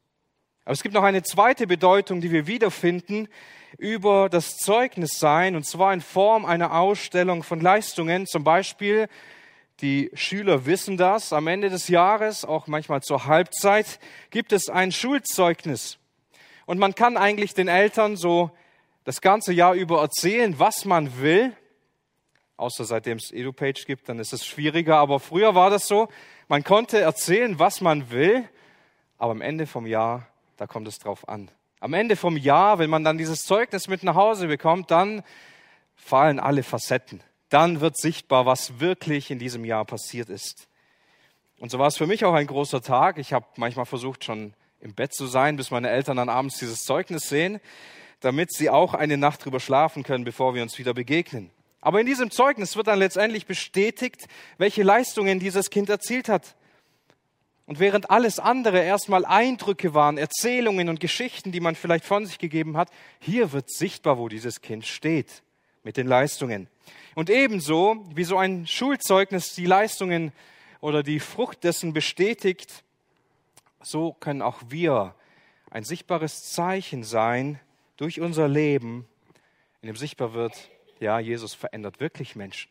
Aber 0.65 0.75
es 0.75 0.85
gibt 0.85 0.95
noch 0.95 1.03
eine 1.03 1.25
zweite 1.25 1.67
Bedeutung, 1.67 2.21
die 2.21 2.31
wir 2.31 2.47
wiederfinden 2.47 3.27
über 3.79 4.29
das 4.29 4.57
Zeugnissein, 4.59 5.57
und 5.57 5.67
zwar 5.67 5.93
in 5.93 6.01
Form 6.01 6.45
einer 6.45 6.79
Ausstellung 6.79 7.43
von 7.43 7.61
Leistungen, 7.61 8.27
zum 8.27 8.45
Beispiel 8.45 9.09
Die 9.83 10.13
Schüler 10.15 10.65
wissen 10.65 10.97
das. 10.97 11.33
Am 11.33 11.49
Ende 11.49 11.69
des 11.69 11.89
Jahres, 11.89 12.45
auch 12.45 12.69
manchmal 12.69 13.03
zur 13.03 13.27
Halbzeit, 13.27 13.99
gibt 14.31 14.53
es 14.53 14.69
ein 14.69 14.93
Schulzeugnis. 14.93 15.99
Und 16.67 16.79
man 16.79 16.95
kann 16.95 17.17
eigentlich 17.17 17.53
den 17.53 17.67
Eltern 17.67 18.17
so 18.17 18.53
das 19.03 19.21
ganze 19.21 19.53
Jahr 19.53 19.75
über 19.75 20.01
erzählen, 20.01 20.57
was 20.61 20.85
man 20.85 21.21
will. 21.21 21.57
Außer 22.57 22.85
seitdem 22.85 23.19
es 23.19 23.33
EduPage 23.33 23.85
gibt, 23.85 24.09
dann 24.09 24.21
ist 24.21 24.33
es 24.33 24.47
schwieriger. 24.47 24.99
Aber 24.99 25.19
früher 25.19 25.57
war 25.57 25.69
das 25.69 25.89
so. 25.89 26.07
Man 26.47 26.63
konnte 26.63 27.01
erzählen, 27.01 27.59
was 27.59 27.81
man 27.81 28.13
will. 28.13 28.49
Aber 29.19 29.33
am 29.33 29.41
Ende 29.41 29.67
vom 29.67 29.87
Jahr, 29.87 30.29
da 30.59 30.69
kommt 30.69 30.87
es 30.87 31.01
drauf 31.01 31.29
an. 31.29 31.51
Am 31.81 31.93
Ende 31.93 32.15
vom 32.15 32.37
Jahr, 32.37 32.79
wenn 32.79 32.89
man 32.89 33.03
dann 33.03 33.19
dieses 33.19 33.45
Zeugnis 33.47 33.89
mit 33.89 34.05
nach 34.05 34.15
Hause 34.15 34.47
bekommt, 34.47 34.93
dann 34.93 35.25
fallen 35.97 36.39
alle 36.39 36.63
Facetten. 36.63 37.21
Dann 37.53 37.83
wird 37.83 37.99
sichtbar, 37.99 38.47
was 38.47 38.81
wirklich 38.81 39.31
in 39.31 39.39
diesem 39.39 39.67
Jahr 39.67 39.85
passiert 39.85 40.31
ist. 40.31 40.69
Und 41.59 41.71
so 41.71 41.79
war 41.79 41.87
es 41.87 41.99
für 41.99 42.07
mich 42.07 42.25
auch 42.25 42.33
ein 42.33 42.47
großer 42.47 42.81
Tag. 42.81 43.19
Ich 43.19 43.35
habe 43.35 43.45
manchmal 43.57 43.85
versucht, 43.85 44.25
schon 44.25 44.55
im 44.81 44.95
Bett 44.95 45.13
zu 45.13 45.27
sein, 45.27 45.57
bis 45.57 45.71
meine 45.71 45.91
Eltern 45.91 46.17
dann 46.17 46.31
abends 46.31 46.57
dieses 46.57 46.79
Zeugnis 46.79 47.29
sehen, 47.29 47.61
damit 48.21 48.55
sie 48.55 48.71
auch 48.71 48.95
eine 48.95 49.19
Nacht 49.19 49.45
drüber 49.45 49.61
schlafen 49.61 50.03
können, 50.03 50.25
bevor 50.25 50.55
wir 50.55 50.63
uns 50.63 50.79
wieder 50.79 50.95
begegnen. 50.95 51.51
Aber 51.83 52.01
in 52.01 52.07
diesem 52.07 52.31
Zeugnis 52.31 52.75
wird 52.75 52.87
dann 52.87 52.99
letztendlich 52.99 53.45
bestätigt, 53.45 54.29
welche 54.57 54.83
Leistungen 54.83 55.39
dieses 55.39 55.69
Kind 55.69 55.91
erzielt 55.91 56.31
hat. 56.31 56.57
Und 57.67 57.81
während 57.81 58.11
alles 58.11 58.39
andere 58.39 58.83
erstmal 58.83 59.27
Eindrücke 59.27 59.93
waren, 59.93 60.17
Erzählungen 60.17 60.89
und 60.89 61.01
Geschichten, 61.01 61.53
die 61.53 61.61
man 61.61 61.75
vielleicht 61.75 62.07
von 62.07 62.25
sich 62.25 62.39
gegeben 62.39 62.79
hat, 62.79 62.89
hier 63.21 63.53
wird 63.53 63.71
sichtbar, 63.71 64.17
wo 64.17 64.31
dieses 64.31 64.63
Kind 64.63 64.87
steht 64.87 65.43
mit 65.83 65.97
den 65.97 66.07
Leistungen. 66.07 66.69
Und 67.15 67.31
ebenso 67.31 68.05
wie 68.15 68.25
so 68.25 68.39
ein 68.39 68.67
Schulzeugnis 68.67 69.55
die 69.55 69.67
Leistungen 69.67 70.33
oder 70.81 71.03
die 71.03 71.21
Frucht 71.21 71.65
dessen 71.65 71.93
bestätigt, 71.93 72.85
so 73.83 74.13
können 74.13 74.43
auch 74.43 74.63
wir 74.69 75.15
ein 75.71 75.85
sichtbares 75.85 76.51
Zeichen 76.53 77.03
sein 77.05 77.61
durch 77.97 78.21
unser 78.21 78.49
Leben, 78.49 79.07
in 79.81 79.89
dem 79.89 79.97
sichtbar 79.97 80.35
wird, 80.35 80.71
ja, 81.01 81.19
Jesus 81.19 81.55
verändert 81.55 81.99
wirklich 82.01 82.37
Menschen. 82.37 82.71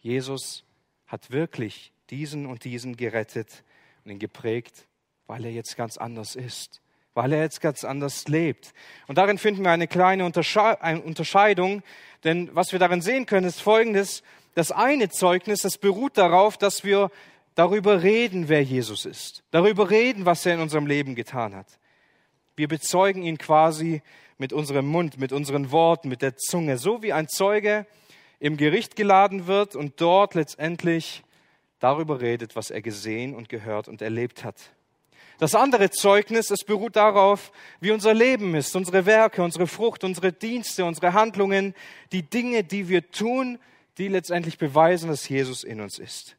Jesus 0.00 0.64
hat 1.06 1.30
wirklich 1.30 1.92
diesen 2.10 2.46
und 2.46 2.64
diesen 2.64 2.96
gerettet 2.96 3.64
und 4.04 4.12
ihn 4.12 4.18
geprägt, 4.18 4.86
weil 5.26 5.44
er 5.44 5.50
jetzt 5.50 5.76
ganz 5.76 5.96
anders 5.96 6.36
ist, 6.36 6.80
weil 7.18 7.32
er 7.32 7.42
jetzt 7.42 7.60
ganz 7.60 7.82
anders 7.82 8.28
lebt. 8.28 8.72
Und 9.08 9.18
darin 9.18 9.38
finden 9.38 9.64
wir 9.64 9.72
eine 9.72 9.88
kleine 9.88 10.24
Unterscheidung, 10.24 11.82
denn 12.22 12.48
was 12.54 12.70
wir 12.70 12.78
darin 12.78 13.02
sehen 13.02 13.26
können, 13.26 13.44
ist 13.44 13.60
Folgendes. 13.60 14.22
Das 14.54 14.70
eine 14.70 15.08
Zeugnis, 15.08 15.62
das 15.62 15.78
beruht 15.78 16.16
darauf, 16.16 16.56
dass 16.56 16.84
wir 16.84 17.10
darüber 17.56 18.04
reden, 18.04 18.48
wer 18.48 18.62
Jesus 18.62 19.04
ist, 19.04 19.42
darüber 19.50 19.90
reden, 19.90 20.26
was 20.26 20.46
er 20.46 20.54
in 20.54 20.60
unserem 20.60 20.86
Leben 20.86 21.16
getan 21.16 21.56
hat. 21.56 21.66
Wir 22.54 22.68
bezeugen 22.68 23.24
ihn 23.24 23.36
quasi 23.36 24.00
mit 24.36 24.52
unserem 24.52 24.86
Mund, 24.86 25.18
mit 25.18 25.32
unseren 25.32 25.72
Worten, 25.72 26.08
mit 26.08 26.22
der 26.22 26.36
Zunge, 26.36 26.78
so 26.78 27.02
wie 27.02 27.12
ein 27.12 27.26
Zeuge 27.26 27.84
im 28.38 28.56
Gericht 28.56 28.94
geladen 28.94 29.48
wird 29.48 29.74
und 29.74 30.00
dort 30.00 30.36
letztendlich 30.36 31.24
darüber 31.80 32.20
redet, 32.20 32.54
was 32.54 32.70
er 32.70 32.80
gesehen 32.80 33.34
und 33.34 33.48
gehört 33.48 33.88
und 33.88 34.02
erlebt 34.02 34.44
hat. 34.44 34.70
Das 35.38 35.54
andere 35.54 35.90
Zeugnis, 35.90 36.50
es 36.50 36.64
beruht 36.64 36.96
darauf, 36.96 37.52
wie 37.80 37.92
unser 37.92 38.12
Leben 38.12 38.56
ist, 38.56 38.74
unsere 38.74 39.06
Werke, 39.06 39.42
unsere 39.42 39.68
Frucht, 39.68 40.02
unsere 40.02 40.32
Dienste, 40.32 40.84
unsere 40.84 41.12
Handlungen, 41.12 41.74
die 42.10 42.22
Dinge, 42.22 42.64
die 42.64 42.88
wir 42.88 43.10
tun, 43.10 43.58
die 43.98 44.08
letztendlich 44.08 44.58
beweisen, 44.58 45.08
dass 45.08 45.28
Jesus 45.28 45.62
in 45.62 45.80
uns 45.80 45.98
ist. 45.98 46.36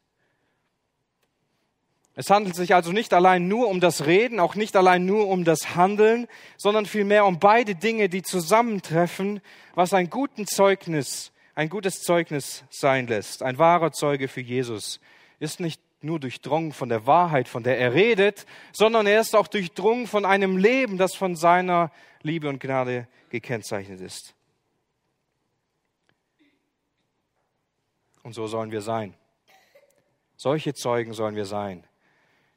Es 2.14 2.28
handelt 2.28 2.54
sich 2.54 2.74
also 2.74 2.92
nicht 2.92 3.14
allein 3.14 3.48
nur 3.48 3.68
um 3.68 3.80
das 3.80 4.04
Reden, 4.04 4.40
auch 4.40 4.54
nicht 4.54 4.76
allein 4.76 5.06
nur 5.06 5.28
um 5.28 5.44
das 5.44 5.74
Handeln, 5.76 6.26
sondern 6.58 6.84
vielmehr 6.84 7.24
um 7.24 7.38
beide 7.38 7.74
Dinge, 7.74 8.10
die 8.10 8.20
zusammentreffen, 8.20 9.40
was 9.74 9.94
ein 9.94 10.10
guten 10.10 10.46
Zeugnis, 10.46 11.32
ein 11.54 11.70
gutes 11.70 12.02
Zeugnis 12.02 12.64
sein 12.68 13.06
lässt. 13.06 13.42
Ein 13.42 13.58
wahrer 13.58 13.92
Zeuge 13.92 14.28
für 14.28 14.42
Jesus 14.42 15.00
ist 15.38 15.60
nicht 15.60 15.80
nur 16.02 16.18
durchdrungen 16.18 16.72
von 16.72 16.88
der 16.88 17.06
Wahrheit, 17.06 17.48
von 17.48 17.62
der 17.62 17.78
er 17.78 17.94
redet, 17.94 18.46
sondern 18.72 19.06
er 19.06 19.20
ist 19.20 19.36
auch 19.36 19.48
durchdrungen 19.48 20.06
von 20.06 20.24
einem 20.24 20.56
Leben, 20.56 20.96
das 20.98 21.14
von 21.14 21.36
seiner 21.36 21.90
Liebe 22.22 22.48
und 22.48 22.60
Gnade 22.60 23.06
gekennzeichnet 23.28 24.00
ist. 24.00 24.34
Und 28.22 28.34
so 28.34 28.46
sollen 28.46 28.70
wir 28.70 28.82
sein. 28.82 29.14
Solche 30.36 30.74
Zeugen 30.74 31.12
sollen 31.12 31.36
wir 31.36 31.46
sein. 31.46 31.84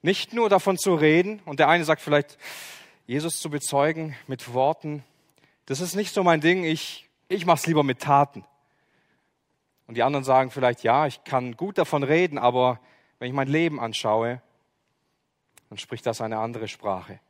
Nicht 0.02 0.34
nur 0.34 0.50
davon 0.50 0.78
zu 0.78 0.96
reden, 0.96 1.42
und 1.46 1.60
der 1.60 1.70
eine 1.70 1.86
sagt 1.86 2.02
vielleicht, 2.02 2.38
Jesus 3.08 3.40
zu 3.40 3.50
bezeugen 3.50 4.16
mit 4.28 4.54
Worten, 4.54 5.04
das 5.66 5.80
ist 5.80 5.96
nicht 5.96 6.14
so 6.14 6.24
mein 6.24 6.42
Ding, 6.42 6.64
ich, 6.64 7.10
ich 7.30 7.46
mache 7.46 7.60
es 7.60 7.68
lieber 7.68 7.84
mit 7.84 8.00
Taten. 8.00 8.46
Und 9.88 9.96
die 9.96 10.04
anderen 10.04 10.24
sagen 10.24 10.52
vielleicht, 10.52 10.84
ja, 10.84 11.08
ich 11.08 11.24
kann 11.24 11.56
gut 11.56 11.78
davon 11.78 12.04
reden, 12.04 12.38
aber 12.38 12.80
wenn 13.24 13.30
ich 13.30 13.36
mein 13.36 13.48
Leben 13.48 13.80
anschaue, 13.80 14.42
dann 15.70 15.78
spricht 15.78 16.06
das 16.06 16.20
eine 16.20 16.40
andere 16.40 16.68
Sprache. 16.68 17.22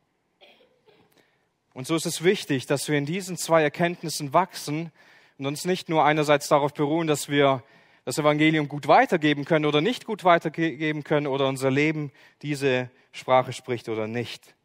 Und 1.75 1.85
so 1.85 1.95
ist 1.95 2.07
es 2.07 2.23
wichtig, 2.23 2.65
dass 2.65 2.87
wir 2.87 2.97
in 2.97 3.05
diesen 3.05 3.37
zwei 3.37 3.61
Erkenntnissen 3.61 4.33
wachsen 4.33 4.91
und 5.37 5.45
uns 5.45 5.65
nicht 5.65 5.89
nur 5.89 6.03
einerseits 6.03 6.47
darauf 6.47 6.73
beruhen, 6.73 7.05
dass 7.05 7.29
wir 7.29 7.61
das 8.05 8.17
Evangelium 8.17 8.69
gut 8.69 8.87
weitergeben 8.87 9.45
können 9.45 9.67
oder 9.67 9.81
nicht 9.81 10.05
gut 10.05 10.23
weitergeben 10.23 11.03
können 11.03 11.27
oder 11.27 11.47
unser 11.47 11.69
Leben 11.69 12.11
diese 12.41 12.89
Sprache 13.11 13.53
spricht 13.53 13.87
oder 13.87 14.07
nicht. 14.07 14.55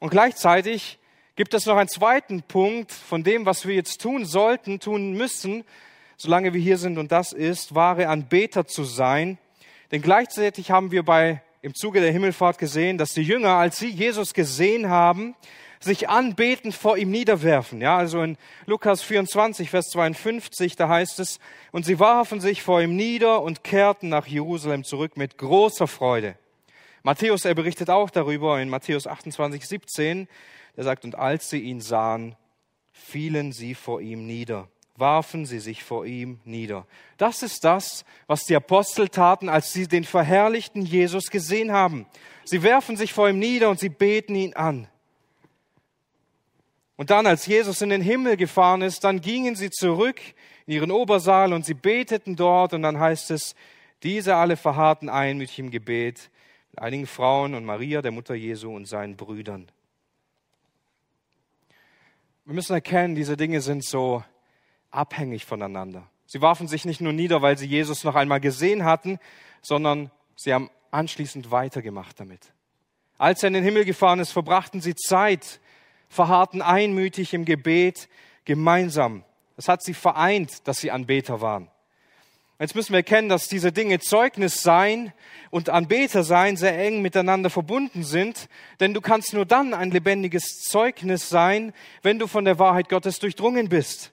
Und 0.00 0.10
gleichzeitig 0.10 0.98
gibt 1.36 1.54
es 1.54 1.64
noch 1.64 1.78
einen 1.78 1.88
zweiten 1.88 2.42
Punkt 2.42 2.92
von 2.92 3.24
dem, 3.24 3.46
was 3.46 3.66
wir 3.66 3.76
jetzt 3.76 4.02
tun 4.02 4.26
sollten, 4.26 4.78
tun 4.78 5.14
müssen, 5.14 5.64
solange 6.18 6.52
wir 6.52 6.60
hier 6.60 6.76
sind, 6.76 6.98
und 6.98 7.12
das 7.12 7.32
ist, 7.32 7.74
wahre 7.74 8.08
Anbeter 8.08 8.66
zu 8.66 8.84
sein. 8.84 9.38
Denn 9.90 10.02
gleichzeitig 10.02 10.70
haben 10.70 10.90
wir 10.90 11.02
bei, 11.02 11.42
im 11.62 11.74
Zuge 11.74 12.00
der 12.00 12.12
Himmelfahrt 12.12 12.58
gesehen, 12.58 12.98
dass 12.98 13.14
die 13.14 13.22
Jünger, 13.22 13.50
als 13.50 13.78
sie 13.78 13.88
Jesus 13.88 14.34
gesehen 14.34 14.88
haben, 14.88 15.34
sich 15.80 16.08
anbetend 16.08 16.74
vor 16.74 16.98
ihm 16.98 17.10
niederwerfen. 17.10 17.80
Ja, 17.80 17.96
also 17.96 18.22
in 18.22 18.36
Lukas 18.66 19.02
24, 19.02 19.70
Vers 19.70 19.86
52, 19.90 20.76
da 20.76 20.88
heißt 20.88 21.20
es, 21.20 21.38
und 21.72 21.86
sie 21.86 22.00
warfen 22.00 22.40
sich 22.40 22.62
vor 22.62 22.82
ihm 22.82 22.96
nieder 22.96 23.42
und 23.42 23.64
kehrten 23.64 24.08
nach 24.08 24.26
Jerusalem 24.26 24.84
zurück 24.84 25.16
mit 25.16 25.38
großer 25.38 25.86
Freude. 25.86 26.36
Matthäus, 27.02 27.44
er 27.44 27.54
berichtet 27.54 27.90
auch 27.90 28.10
darüber 28.10 28.60
in 28.60 28.68
Matthäus 28.68 29.06
28, 29.06 29.66
17, 29.66 30.28
er 30.76 30.84
sagt, 30.84 31.04
und 31.04 31.14
als 31.14 31.48
sie 31.48 31.60
ihn 31.60 31.80
sahen, 31.80 32.36
fielen 32.92 33.52
sie 33.52 33.74
vor 33.74 34.00
ihm 34.00 34.26
nieder 34.26 34.68
warfen 34.98 35.46
sie 35.46 35.60
sich 35.60 35.84
vor 35.84 36.06
ihm 36.06 36.40
nieder. 36.44 36.86
Das 37.16 37.42
ist 37.42 37.64
das, 37.64 38.04
was 38.26 38.44
die 38.44 38.56
Apostel 38.56 39.08
taten, 39.08 39.48
als 39.48 39.72
sie 39.72 39.86
den 39.86 40.04
verherrlichten 40.04 40.82
Jesus 40.82 41.30
gesehen 41.30 41.72
haben. 41.72 42.06
Sie 42.44 42.62
werfen 42.62 42.96
sich 42.96 43.12
vor 43.12 43.28
ihm 43.28 43.38
nieder 43.38 43.70
und 43.70 43.78
sie 43.78 43.88
beten 43.88 44.34
ihn 44.34 44.54
an. 44.54 44.88
Und 46.96 47.10
dann, 47.10 47.26
als 47.26 47.46
Jesus 47.46 47.80
in 47.80 47.90
den 47.90 48.02
Himmel 48.02 48.36
gefahren 48.36 48.82
ist, 48.82 49.04
dann 49.04 49.20
gingen 49.20 49.54
sie 49.54 49.70
zurück 49.70 50.20
in 50.66 50.74
ihren 50.74 50.90
Obersaal 50.90 51.52
und 51.52 51.64
sie 51.64 51.74
beteten 51.74 52.34
dort. 52.34 52.74
Und 52.74 52.82
dann 52.82 52.98
heißt 52.98 53.30
es, 53.30 53.54
diese 54.02 54.34
alle 54.34 54.56
verharrten 54.56 55.08
einmütig 55.08 55.60
im 55.60 55.70
Gebet 55.70 56.30
mit 56.72 56.82
einigen 56.82 57.06
Frauen 57.06 57.54
und 57.54 57.64
Maria, 57.64 58.02
der 58.02 58.10
Mutter 58.10 58.34
Jesu 58.34 58.74
und 58.74 58.86
seinen 58.86 59.16
Brüdern. 59.16 59.70
Wir 62.44 62.54
müssen 62.54 62.72
erkennen, 62.72 63.14
diese 63.14 63.36
Dinge 63.36 63.60
sind 63.60 63.84
so 63.84 64.24
abhängig 64.90 65.44
voneinander. 65.44 66.08
Sie 66.26 66.42
warfen 66.42 66.68
sich 66.68 66.84
nicht 66.84 67.00
nur 67.00 67.12
nieder, 67.12 67.42
weil 67.42 67.56
sie 67.56 67.66
Jesus 67.66 68.04
noch 68.04 68.14
einmal 68.14 68.40
gesehen 68.40 68.84
hatten, 68.84 69.18
sondern 69.62 70.10
sie 70.36 70.52
haben 70.52 70.70
anschließend 70.90 71.50
weitergemacht 71.50 72.20
damit. 72.20 72.40
Als 73.16 73.42
er 73.42 73.48
in 73.48 73.54
den 73.54 73.64
Himmel 73.64 73.84
gefahren 73.84 74.20
ist, 74.20 74.32
verbrachten 74.32 74.80
sie 74.80 74.94
Zeit, 74.94 75.60
verharrten 76.08 76.62
einmütig 76.62 77.34
im 77.34 77.44
Gebet 77.44 78.08
gemeinsam. 78.44 79.24
Das 79.56 79.68
hat 79.68 79.82
sie 79.82 79.94
vereint, 79.94 80.68
dass 80.68 80.78
sie 80.78 80.90
Anbeter 80.90 81.40
waren. 81.40 81.68
Jetzt 82.60 82.74
müssen 82.74 82.92
wir 82.92 82.98
erkennen, 82.98 83.28
dass 83.28 83.46
diese 83.46 83.70
Dinge 83.70 84.00
Zeugnis 84.00 84.62
sein 84.62 85.12
und 85.50 85.68
Anbeter 85.68 86.24
sein 86.24 86.56
sehr 86.56 86.76
eng 86.76 87.02
miteinander 87.02 87.50
verbunden 87.50 88.02
sind, 88.02 88.48
denn 88.80 88.94
du 88.94 89.00
kannst 89.00 89.32
nur 89.32 89.46
dann 89.46 89.74
ein 89.74 89.92
lebendiges 89.92 90.62
Zeugnis 90.64 91.28
sein, 91.28 91.72
wenn 92.02 92.18
du 92.18 92.26
von 92.26 92.44
der 92.44 92.58
Wahrheit 92.58 92.88
Gottes 92.88 93.20
durchdrungen 93.20 93.68
bist. 93.68 94.12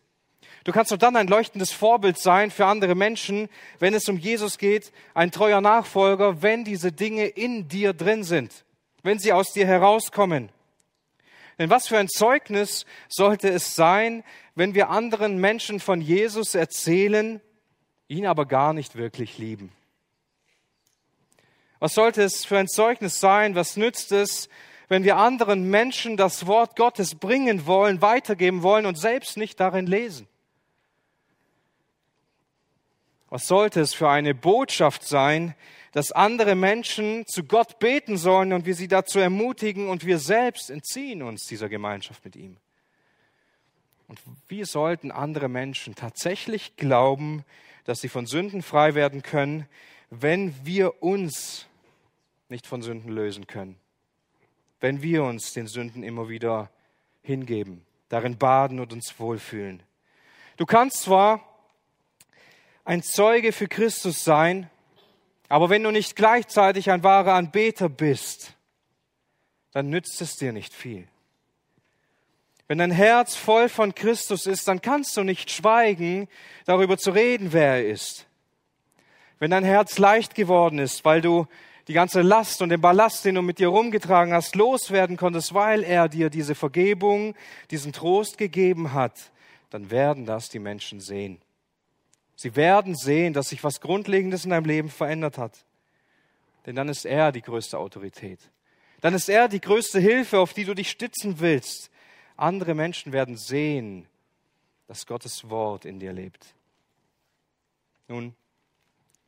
Du 0.66 0.72
kannst 0.72 0.90
nur 0.90 0.98
dann 0.98 1.16
ein 1.16 1.28
leuchtendes 1.28 1.72
Vorbild 1.72 2.18
sein 2.18 2.50
für 2.50 2.66
andere 2.66 2.96
Menschen, 2.96 3.50
wenn 3.78 3.94
es 3.94 4.10
um 4.10 4.18
Jesus 4.18 4.58
geht, 4.58 4.92
ein 5.14 5.32
treuer 5.32 5.62
Nachfolger, 5.62 6.42
wenn 6.42 6.64
diese 6.64 6.92
Dinge 6.92 7.28
in 7.28 7.68
dir 7.68 7.94
drin 7.94 8.24
sind, 8.24 8.66
wenn 9.04 9.20
sie 9.20 9.32
aus 9.32 9.54
dir 9.54 9.68
herauskommen. 9.68 10.50
Denn 11.60 11.70
was 11.70 11.88
für 11.88 12.00
ein 12.00 12.10
Zeugnis 12.10 12.88
sollte 13.08 13.48
es 13.50 13.76
sein, 13.76 14.24
wenn 14.56 14.74
wir 14.74 14.90
anderen 14.90 15.38
Menschen 15.38 15.80
von 15.80 16.02
Jesus 16.02 16.56
erzählen, 16.56 17.42
ihn 18.08 18.26
aber 18.26 18.48
gar 18.48 18.74
nicht 18.74 18.96
wirklich 18.96 19.38
lieben? 19.38 19.72
Was 21.78 21.94
sollte 21.94 22.24
es 22.24 22.44
für 22.44 22.58
ein 22.58 22.68
Zeugnis 22.68 23.20
sein? 23.20 23.54
Was 23.54 23.78
nützt 23.78 24.12
es, 24.12 24.50
wenn 24.88 25.04
wir 25.04 25.18
anderen 25.18 25.70
Menschen 25.70 26.18
das 26.18 26.48
Wort 26.48 26.76
Gottes 26.76 27.14
bringen 27.14 27.68
wollen, 27.68 28.02
weitergeben 28.02 28.64
wollen 28.64 28.88
und 28.88 28.98
selbst 28.98 29.38
nicht 29.38 29.60
darin 29.60 29.86
lesen? 29.86 30.28
Was 33.36 33.48
sollte 33.48 33.82
es 33.82 33.94
für 33.94 34.08
eine 34.08 34.34
Botschaft 34.34 35.06
sein, 35.06 35.56
dass 35.92 36.14
andere 36.14 36.56
Menschen 36.56 37.26
zu 37.28 37.44
Gott 37.44 37.80
beten 37.80 38.16
sollen 38.16 38.54
und 38.54 38.66
wir 38.66 38.76
sie 38.76 38.88
dazu 38.88 39.20
ermutigen 39.20 39.90
und 39.90 40.06
wir 40.06 40.20
selbst 40.20 40.70
entziehen 40.70 41.22
uns 41.22 41.46
dieser 41.46 41.68
Gemeinschaft 41.68 42.24
mit 42.24 42.38
ihm? 42.38 42.56
Und 44.08 44.22
wie 44.48 44.64
sollten 44.64 45.12
andere 45.12 45.50
Menschen 45.50 45.96
tatsächlich 45.96 46.78
glauben, 46.78 47.44
dass 47.84 48.00
sie 48.00 48.08
von 48.08 48.26
Sünden 48.26 48.62
frei 48.62 48.96
werden 48.96 49.22
können, 49.22 49.68
wenn 50.10 50.56
wir 50.66 51.04
uns 51.04 51.68
nicht 52.48 52.66
von 52.66 52.82
Sünden 52.82 53.12
lösen 53.12 53.48
können? 53.48 53.76
Wenn 54.80 55.02
wir 55.02 55.26
uns 55.26 55.52
den 55.52 55.68
Sünden 55.68 56.04
immer 56.04 56.30
wieder 56.30 56.70
hingeben, 57.22 57.86
darin 58.08 58.38
baden 58.38 58.80
und 58.80 58.94
uns 58.94 59.14
wohlfühlen. 59.20 59.84
Du 60.56 60.66
kannst 60.66 61.02
zwar 61.02 61.55
ein 62.86 63.04
Zeuge 63.04 63.52
für 63.52 63.68
Christus 63.68 64.24
sein, 64.24 64.70
aber 65.50 65.70
wenn 65.70 65.84
du 65.84 65.92
nicht 65.92 66.16
gleichzeitig 66.16 66.90
ein 66.92 67.04
wahrer 67.04 67.34
Anbeter 67.34 67.90
bist, 67.90 68.54
dann 69.72 69.90
nützt 69.90 70.22
es 70.22 70.38
dir 70.38 70.54
nicht 70.54 70.74
viel. 70.74 71.08
Wenn 72.68 72.78
dein 72.78 72.92
Herz 72.92 73.36
voll 73.36 73.70
von 73.70 73.94
Christus 73.94 74.48
ist, 74.48 74.68
dann 74.68 74.82
kannst 74.82 75.18
du 75.18 75.24
nicht 75.24 75.52
schweigen, 75.52 76.28
darüber 76.66 76.98
zu 76.98 77.12
reden, 77.12 77.54
wer 77.54 77.76
er 77.76 77.88
ist. 77.88 78.26
Wenn 79.38 79.52
dein 79.52 79.66
Herz 79.66 80.00
leicht 80.00 80.34
geworden 80.34 80.80
ist, 80.80 81.06
weil 81.06 81.22
du 81.22 81.46
die 81.88 81.94
ganze 81.94 82.22
Last 82.22 82.64
und 82.64 82.70
den 82.70 82.82
Ballast, 82.82 83.26
den 83.26 83.36
du 83.36 83.44
mit 83.44 83.60
dir 83.60 83.68
rumgetragen 83.68 84.34
hast, 84.34 84.56
loswerden 84.56 85.18
konntest, 85.18 85.54
weil 85.54 85.84
er 85.84 86.10
dir 86.10 86.32
diese 86.32 86.56
Vergebung, 86.56 87.36
diesen 87.70 87.94
Trost 87.94 88.40
gegeben 88.40 88.94
hat, 88.94 89.32
dann 89.70 89.92
werden 89.92 90.26
das 90.26 90.50
die 90.50 90.60
Menschen 90.60 91.00
sehen. 91.00 91.40
Sie 92.36 92.56
werden 92.56 92.96
sehen, 92.96 93.34
dass 93.34 93.50
sich 93.50 93.64
was 93.64 93.82
Grundlegendes 93.82 94.44
in 94.44 94.52
deinem 94.52 94.66
Leben 94.66 94.90
verändert 94.90 95.38
hat. 95.38 95.66
Denn 96.66 96.76
dann 96.76 96.90
ist 96.90 97.06
er 97.06 97.32
die 97.32 97.42
größte 97.42 97.78
Autorität. 97.78 98.40
Dann 99.02 99.14
ist 99.14 99.30
er 99.30 99.48
die 99.48 99.62
größte 99.62 100.00
Hilfe, 100.00 100.40
auf 100.40 100.54
die 100.54 100.66
du 100.66 100.74
dich 100.74 100.90
stützen 100.90 101.40
willst. 101.40 101.92
Andere 102.38 102.74
Menschen 102.74 103.14
werden 103.14 103.38
sehen, 103.38 104.08
dass 104.88 105.06
Gottes 105.06 105.50
Wort 105.50 105.86
in 105.86 106.00
dir 106.00 106.12
lebt. 106.12 106.54
Nun, 108.08 108.36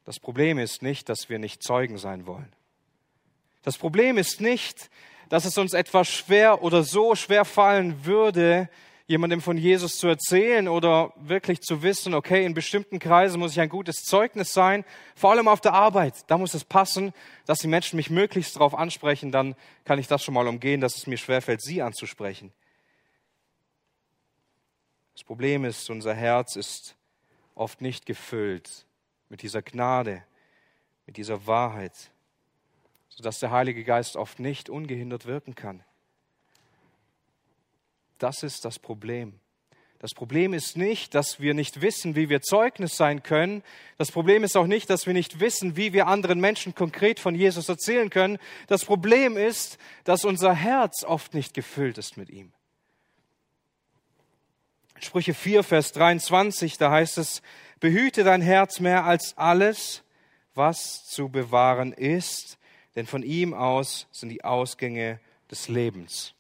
das 0.04 0.20
Problem 0.20 0.60
ist 0.60 0.82
nicht, 0.82 1.10
dass 1.10 1.30
wir 1.30 1.40
nicht 1.40 1.64
Zeugen 1.64 1.98
sein 1.98 2.26
wollen. 2.26 2.52
Das 3.64 3.78
Problem 3.78 4.18
ist 4.18 4.40
nicht, 4.42 4.90
dass 5.30 5.46
es 5.46 5.58
uns 5.58 5.74
etwas 5.74 6.08
schwer 6.10 6.64
oder 6.64 6.84
so 6.84 7.16
schwer 7.16 7.44
fallen 7.44 8.06
würde, 8.06 8.70
jemandem 9.08 9.42
von 9.42 9.58
Jesus 9.58 9.98
zu 9.98 10.08
erzählen 10.08 10.68
oder 10.68 11.14
wirklich 11.16 11.62
zu 11.62 11.82
wissen, 11.82 12.14
okay, 12.14 12.46
in 12.46 12.54
bestimmten 12.54 13.00
Kreisen 13.00 13.40
muss 13.40 13.54
ich 13.54 13.60
ein 13.62 13.70
gutes 13.70 14.04
Zeugnis 14.04 14.54
sein, 14.54 14.84
vor 15.16 15.32
allem 15.32 15.48
auf 15.48 15.62
der 15.62 15.74
Arbeit. 15.74 16.14
Da 16.28 16.38
muss 16.38 16.54
es 16.54 16.66
passen, 16.66 17.14
dass 17.46 17.60
die 17.60 17.68
Menschen 17.68 17.96
mich 17.96 18.10
möglichst 18.10 18.58
darauf 18.58 18.76
ansprechen, 18.76 19.32
dann 19.32 19.56
kann 19.86 19.98
ich 19.98 20.08
das 20.08 20.24
schon 20.24 20.34
mal 20.34 20.48
umgehen, 20.48 20.82
dass 20.82 20.98
es 20.98 21.08
mir 21.08 21.18
schwerfällt, 21.18 21.62
sie 21.62 21.82
anzusprechen. 21.82 22.52
Das 25.14 25.24
Problem 25.24 25.64
ist, 25.64 25.90
unser 25.90 26.14
Herz 26.14 26.58
ist 26.58 26.96
oft 27.56 27.82
nicht 27.82 28.06
gefüllt 28.06 28.86
mit 29.30 29.42
dieser 29.42 29.62
Gnade, 29.62 30.22
mit 31.06 31.16
dieser 31.16 31.48
Wahrheit, 31.48 32.12
sodass 33.08 33.40
der 33.40 33.52
Heilige 33.52 33.86
Geist 33.86 34.18
oft 34.18 34.40
nicht 34.40 34.70
ungehindert 34.70 35.26
wirken 35.26 35.56
kann. 35.56 35.84
Das 38.18 38.44
ist 38.44 38.66
das 38.66 38.80
Problem. 38.80 39.40
Das 40.00 40.14
Problem 40.14 40.54
ist 40.54 40.78
nicht, 40.78 41.16
dass 41.16 41.40
wir 41.40 41.56
nicht 41.56 41.82
wissen, 41.82 42.16
wie 42.16 42.30
wir 42.30 42.42
Zeugnis 42.42 42.98
sein 42.98 43.24
können. 43.24 43.64
Das 43.98 44.12
Problem 44.12 44.44
ist 44.44 44.56
auch 44.56 44.68
nicht, 44.68 44.92
dass 44.92 45.08
wir 45.08 45.14
nicht 45.14 45.40
wissen, 45.40 45.76
wie 45.76 45.92
wir 45.92 46.06
anderen 46.06 46.40
Menschen 46.40 46.76
konkret 46.76 47.20
von 47.20 47.34
Jesus 47.34 47.68
erzählen 47.68 48.12
können. 48.12 48.38
Das 48.68 48.86
Problem 48.86 49.38
ist, 49.38 49.80
dass 50.04 50.24
unser 50.24 50.54
Herz 50.54 51.04
oft 51.04 51.34
nicht 51.34 51.56
gefüllt 51.56 51.98
ist 51.98 52.16
mit 52.16 52.30
ihm. 52.30 52.52
Sprüche 55.00 55.34
4, 55.34 55.64
Vers 55.64 55.94
23, 55.94 56.78
da 56.78 56.92
heißt 56.92 57.18
es, 57.18 57.42
behüte 57.80 58.24
dein 58.24 58.42
Herz 58.42 58.80
mehr 58.80 59.06
als 59.06 59.36
alles, 59.38 60.04
was 60.54 61.06
zu 61.06 61.30
bewahren 61.30 61.94
ist, 61.94 62.58
denn 62.96 63.06
von 63.06 63.22
ihm 63.24 63.54
aus 63.54 64.08
sind 64.12 64.30
die 64.30 64.44
Ausgänge 64.44 65.20
des 65.50 65.70
Lebens. 65.70 66.34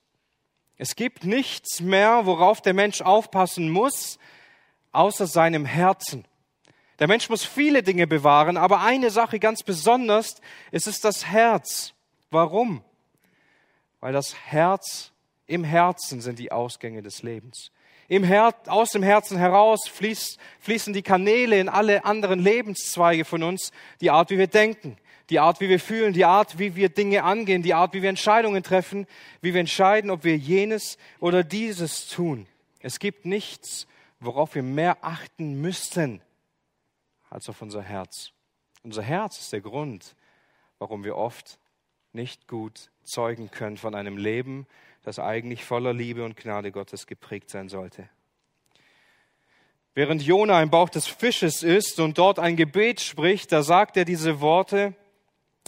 Es 0.77 0.95
gibt 0.95 1.23
nichts 1.23 1.81
mehr, 1.81 2.25
worauf 2.25 2.61
der 2.61 2.73
Mensch 2.73 3.01
aufpassen 3.01 3.69
muss, 3.69 4.19
außer 4.91 5.25
seinem 5.25 5.65
Herzen. 5.65 6.25
Der 6.99 7.07
Mensch 7.07 7.29
muss 7.29 7.43
viele 7.43 7.83
Dinge 7.83 8.07
bewahren, 8.07 8.57
aber 8.57 8.81
eine 8.81 9.09
Sache 9.09 9.39
ganz 9.39 9.63
besonders, 9.63 10.35
es 10.71 10.87
ist 10.87 11.03
das 11.03 11.25
Herz. 11.27 11.93
Warum? 12.29 12.83
Weil 13.99 14.13
das 14.13 14.35
Herz, 14.35 15.11
im 15.47 15.63
Herzen 15.63 16.21
sind 16.21 16.39
die 16.39 16.51
Ausgänge 16.51 17.01
des 17.01 17.23
Lebens. 17.23 17.71
Im 18.07 18.23
Her 18.23 18.53
aus 18.67 18.91
dem 18.91 19.03
Herzen 19.03 19.37
heraus 19.37 19.87
fließ, 19.87 20.37
fließen 20.59 20.93
die 20.93 21.01
Kanäle 21.01 21.59
in 21.59 21.69
alle 21.69 22.05
anderen 22.05 22.39
Lebenszweige 22.39 23.25
von 23.25 23.43
uns, 23.43 23.71
die 24.01 24.11
Art, 24.11 24.29
wie 24.29 24.37
wir 24.37 24.47
denken, 24.47 24.97
die 25.29 25.39
Art, 25.39 25.59
wie 25.59 25.69
wir 25.69 25.79
fühlen, 25.79 26.13
die 26.13 26.25
Art, 26.25 26.57
wie 26.57 26.75
wir 26.75 26.89
Dinge 26.89 27.23
angehen, 27.23 27.61
die 27.61 27.73
Art, 27.73 27.93
wie 27.93 28.01
wir 28.01 28.09
Entscheidungen 28.09 28.63
treffen, 28.63 29.07
wie 29.41 29.53
wir 29.53 29.59
entscheiden, 29.59 30.09
ob 30.09 30.23
wir 30.23 30.37
jenes 30.37 30.97
oder 31.19 31.43
dieses 31.43 32.07
tun. 32.07 32.47
Es 32.79 32.99
gibt 32.99 33.25
nichts, 33.25 33.87
worauf 34.19 34.55
wir 34.55 34.63
mehr 34.63 34.97
achten 35.01 35.59
müssten 35.59 36.21
als 37.29 37.49
auf 37.49 37.61
unser 37.61 37.81
Herz. 37.81 38.31
Unser 38.83 39.03
Herz 39.03 39.39
ist 39.39 39.51
der 39.51 39.61
Grund, 39.61 40.15
warum 40.79 41.03
wir 41.03 41.17
oft 41.17 41.59
nicht 42.13 42.47
gut 42.47 42.89
zeugen 43.03 43.51
können 43.51 43.77
von 43.77 43.95
einem 43.95 44.17
Leben, 44.17 44.65
das 45.03 45.19
eigentlich 45.19 45.63
voller 45.65 45.93
Liebe 45.93 46.23
und 46.23 46.37
Gnade 46.37 46.71
Gottes 46.71 47.05
geprägt 47.05 47.49
sein 47.49 47.69
sollte. 47.69 48.09
Während 49.93 50.21
Jona 50.21 50.61
im 50.61 50.69
Bauch 50.69 50.89
des 50.89 51.07
Fisches 51.07 51.63
ist 51.63 51.99
und 51.99 52.17
dort 52.17 52.39
ein 52.39 52.55
Gebet 52.55 53.01
spricht, 53.01 53.51
da 53.51 53.63
sagt 53.63 53.97
er 53.97 54.05
diese 54.05 54.41
Worte, 54.41 54.93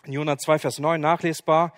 in 0.05 0.13
Jona 0.13 0.37
2, 0.37 0.59
Vers 0.59 0.79
9 0.79 0.99
nachlesbar, 0.99 1.73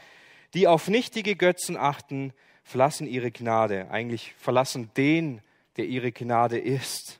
die 0.54 0.68
auf 0.68 0.88
nichtige 0.88 1.36
Götzen 1.36 1.78
achten, 1.78 2.34
verlassen 2.64 3.08
ihre 3.08 3.32
Gnade. 3.32 3.88
Eigentlich 3.90 4.34
verlassen 4.38 4.92
den, 4.96 5.42
der 5.78 5.86
ihre 5.86 6.12
Gnade 6.12 6.60
ist. 6.60 7.20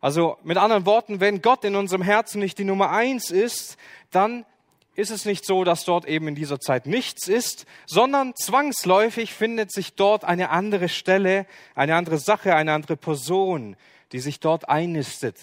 Also 0.00 0.38
mit 0.42 0.56
anderen 0.56 0.86
Worten, 0.86 1.20
wenn 1.20 1.42
Gott 1.42 1.64
in 1.64 1.76
unserem 1.76 2.02
Herzen 2.02 2.40
nicht 2.40 2.58
die 2.58 2.64
Nummer 2.64 2.90
eins 2.90 3.30
ist, 3.30 3.76
dann 4.10 4.46
ist 4.94 5.10
es 5.10 5.24
nicht 5.24 5.44
so, 5.44 5.64
dass 5.64 5.84
dort 5.84 6.06
eben 6.06 6.28
in 6.28 6.34
dieser 6.34 6.58
Zeit 6.58 6.86
nichts 6.86 7.28
ist, 7.28 7.66
sondern 7.86 8.34
zwangsläufig 8.34 9.32
findet 9.32 9.72
sich 9.72 9.94
dort 9.94 10.24
eine 10.24 10.50
andere 10.50 10.88
Stelle, 10.88 11.46
eine 11.74 11.94
andere 11.94 12.18
Sache, 12.18 12.54
eine 12.54 12.72
andere 12.72 12.96
Person, 12.96 13.76
die 14.12 14.20
sich 14.20 14.40
dort 14.40 14.68
einnistet. 14.68 15.36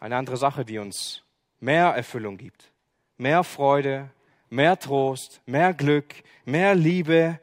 Eine 0.00 0.16
andere 0.16 0.36
Sache, 0.36 0.64
die 0.64 0.78
uns 0.78 1.22
mehr 1.60 1.86
Erfüllung 1.88 2.36
gibt, 2.36 2.72
mehr 3.16 3.44
Freude, 3.44 4.10
mehr 4.50 4.78
Trost, 4.78 5.40
mehr 5.46 5.72
Glück, 5.72 6.14
mehr 6.44 6.74
Liebe, 6.74 7.40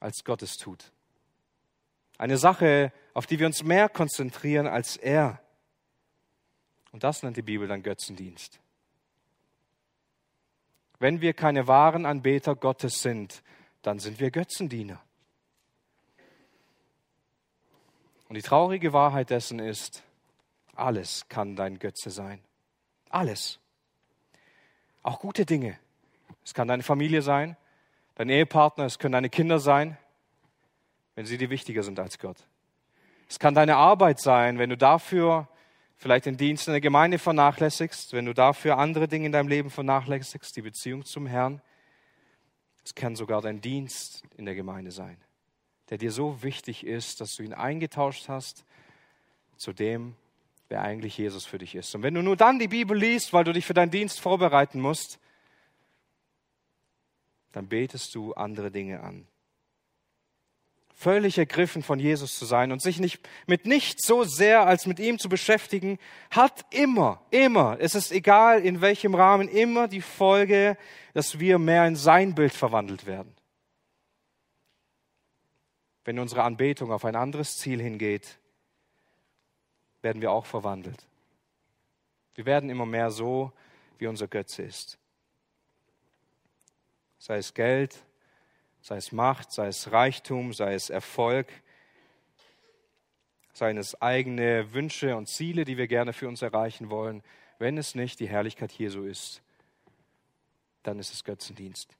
als 0.00 0.24
Gott 0.24 0.42
es 0.42 0.56
tut. 0.56 0.92
Eine 2.18 2.38
Sache, 2.38 2.92
auf 3.14 3.26
die 3.26 3.38
wir 3.38 3.46
uns 3.46 3.62
mehr 3.62 3.88
konzentrieren 3.88 4.66
als 4.66 4.96
er. 4.96 5.40
Und 6.92 7.04
das 7.04 7.22
nennt 7.22 7.36
die 7.36 7.42
Bibel 7.42 7.68
dann 7.68 7.82
Götzendienst. 7.82 8.60
Wenn 10.98 11.20
wir 11.20 11.34
keine 11.34 11.66
wahren 11.66 12.06
Anbeter 12.06 12.54
Gottes 12.54 13.00
sind, 13.02 13.42
dann 13.82 13.98
sind 13.98 14.18
wir 14.18 14.30
Götzendiener. 14.30 15.00
Und 18.28 18.34
die 18.34 18.42
traurige 18.42 18.92
Wahrheit 18.92 19.30
dessen 19.30 19.58
ist, 19.58 20.02
alles 20.78 21.28
kann 21.28 21.56
dein 21.56 21.78
Götze 21.78 22.10
sein. 22.10 22.40
Alles. 23.10 23.58
Auch 25.02 25.20
gute 25.20 25.46
Dinge. 25.46 25.78
Es 26.44 26.54
kann 26.54 26.68
deine 26.68 26.82
Familie 26.82 27.22
sein, 27.22 27.56
dein 28.14 28.28
Ehepartner, 28.28 28.84
es 28.84 28.98
können 28.98 29.12
deine 29.12 29.30
Kinder 29.30 29.58
sein, 29.58 29.96
wenn 31.14 31.26
sie 31.26 31.38
dir 31.38 31.50
wichtiger 31.50 31.82
sind 31.82 31.98
als 31.98 32.18
Gott. 32.18 32.46
Es 33.28 33.38
kann 33.38 33.54
deine 33.54 33.76
Arbeit 33.76 34.20
sein, 34.20 34.58
wenn 34.58 34.70
du 34.70 34.76
dafür 34.76 35.48
vielleicht 35.96 36.26
den 36.26 36.36
Dienst 36.36 36.68
in 36.68 36.72
der 36.72 36.80
Gemeinde 36.80 37.18
vernachlässigst, 37.18 38.12
wenn 38.12 38.26
du 38.26 38.34
dafür 38.34 38.78
andere 38.78 39.08
Dinge 39.08 39.26
in 39.26 39.32
deinem 39.32 39.48
Leben 39.48 39.70
vernachlässigst, 39.70 40.56
die 40.56 40.62
Beziehung 40.62 41.04
zum 41.04 41.26
Herrn. 41.26 41.60
Es 42.84 42.94
kann 42.94 43.16
sogar 43.16 43.40
dein 43.42 43.60
Dienst 43.60 44.22
in 44.36 44.44
der 44.44 44.54
Gemeinde 44.54 44.90
sein, 44.90 45.16
der 45.90 45.98
dir 45.98 46.12
so 46.12 46.42
wichtig 46.42 46.86
ist, 46.86 47.20
dass 47.20 47.34
du 47.34 47.42
ihn 47.42 47.54
eingetauscht 47.54 48.28
hast 48.28 48.64
zu 49.56 49.72
dem, 49.72 50.14
wer 50.68 50.82
eigentlich 50.82 51.16
Jesus 51.16 51.44
für 51.44 51.58
dich 51.58 51.74
ist. 51.74 51.94
Und 51.94 52.02
wenn 52.02 52.14
du 52.14 52.22
nur 52.22 52.36
dann 52.36 52.58
die 52.58 52.68
Bibel 52.68 52.96
liest, 52.96 53.32
weil 53.32 53.44
du 53.44 53.52
dich 53.52 53.66
für 53.66 53.74
deinen 53.74 53.90
Dienst 53.90 54.20
vorbereiten 54.20 54.80
musst, 54.80 55.18
dann 57.52 57.68
betest 57.68 58.14
du 58.14 58.34
andere 58.34 58.70
Dinge 58.70 59.00
an. 59.00 59.26
Völlig 60.94 61.36
ergriffen 61.36 61.82
von 61.82 61.98
Jesus 61.98 62.38
zu 62.38 62.46
sein 62.46 62.72
und 62.72 62.80
sich 62.80 62.98
nicht 62.98 63.20
mit 63.46 63.66
nichts 63.66 64.06
so 64.06 64.24
sehr 64.24 64.66
als 64.66 64.86
mit 64.86 64.98
ihm 64.98 65.18
zu 65.18 65.28
beschäftigen, 65.28 65.98
hat 66.30 66.64
immer, 66.70 67.22
immer, 67.30 67.76
es 67.80 67.94
ist 67.94 68.12
egal 68.12 68.62
in 68.64 68.80
welchem 68.80 69.14
Rahmen, 69.14 69.48
immer 69.48 69.88
die 69.88 70.00
Folge, 70.00 70.78
dass 71.12 71.38
wir 71.38 71.58
mehr 71.58 71.86
in 71.86 71.96
sein 71.96 72.34
Bild 72.34 72.54
verwandelt 72.54 73.06
werden. 73.06 73.34
Wenn 76.04 76.18
unsere 76.18 76.44
Anbetung 76.44 76.90
auf 76.90 77.04
ein 77.04 77.16
anderes 77.16 77.56
Ziel 77.56 77.80
hingeht, 77.80 78.38
werden 80.06 80.22
wir 80.22 80.30
auch 80.30 80.46
verwandelt. 80.46 81.04
Wir 82.36 82.46
werden 82.46 82.70
immer 82.70 82.86
mehr 82.86 83.10
so, 83.10 83.50
wie 83.98 84.06
unser 84.06 84.28
Götze 84.28 84.62
ist. 84.62 84.98
Sei 87.18 87.38
es 87.38 87.54
Geld, 87.54 88.04
sei 88.82 88.98
es 88.98 89.10
Macht, 89.10 89.50
sei 89.50 89.66
es 89.66 89.90
Reichtum, 89.90 90.52
sei 90.52 90.74
es 90.74 90.90
Erfolg, 90.90 91.48
seien 93.52 93.78
es 93.78 94.00
eigene 94.00 94.72
Wünsche 94.72 95.16
und 95.16 95.26
Ziele, 95.26 95.64
die 95.64 95.76
wir 95.76 95.88
gerne 95.88 96.12
für 96.12 96.28
uns 96.28 96.40
erreichen 96.40 96.88
wollen. 96.88 97.24
Wenn 97.58 97.76
es 97.76 97.96
nicht 97.96 98.20
die 98.20 98.28
Herrlichkeit 98.28 98.70
Jesu 98.70 99.02
ist, 99.02 99.42
dann 100.84 101.00
ist 101.00 101.12
es 101.12 101.24
Götzendienst. 101.24 101.90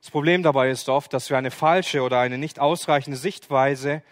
Das 0.00 0.10
Problem 0.10 0.42
dabei 0.42 0.70
ist 0.70 0.88
oft, 0.88 1.12
dass 1.12 1.28
wir 1.28 1.36
eine 1.36 1.50
falsche 1.50 2.00
oder 2.00 2.18
eine 2.18 2.38
nicht 2.38 2.60
ausreichende 2.60 3.18
Sichtweise 3.18 4.02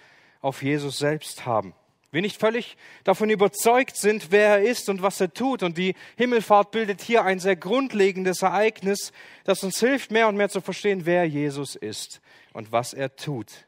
auf 0.41 0.63
Jesus 0.63 0.99
selbst 0.99 1.47
haben. 1.47 1.75
Wir 2.11 2.23
nicht 2.23 2.41
völlig 2.41 2.79
davon 3.05 3.29
überzeugt 3.29 3.97
sind, 3.97 4.31
wer 4.31 4.59
er 4.59 4.63
ist 4.63 4.89
und 4.89 5.03
was 5.03 5.21
er 5.21 5.33
tut. 5.35 5.63
Und 5.63 5.77
die 5.77 5.95
Himmelfahrt 6.17 6.71
bildet 6.71 7.03
hier 7.03 7.25
ein 7.25 7.39
sehr 7.39 7.57
grundlegendes 7.57 8.41
Ereignis, 8.41 9.13
das 9.45 9.63
uns 9.63 9.79
hilft, 9.79 10.11
mehr 10.11 10.29
und 10.29 10.37
mehr 10.37 10.49
zu 10.49 10.63
verstehen, 10.63 11.05
wer 11.05 11.27
Jesus 11.27 11.77
ist 11.77 12.23
und 12.55 12.73
was 12.73 12.95
er 12.95 13.15
tut. 13.15 13.67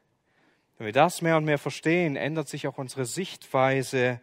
Wenn 0.78 0.86
wir 0.86 0.92
das 0.94 1.20
mehr 1.20 1.36
und 1.36 1.44
mehr 1.44 1.58
verstehen, 1.58 2.16
ändert 2.16 2.48
sich 2.48 2.66
auch 2.66 2.78
unsere 2.78 3.04
Sichtweise 3.04 4.20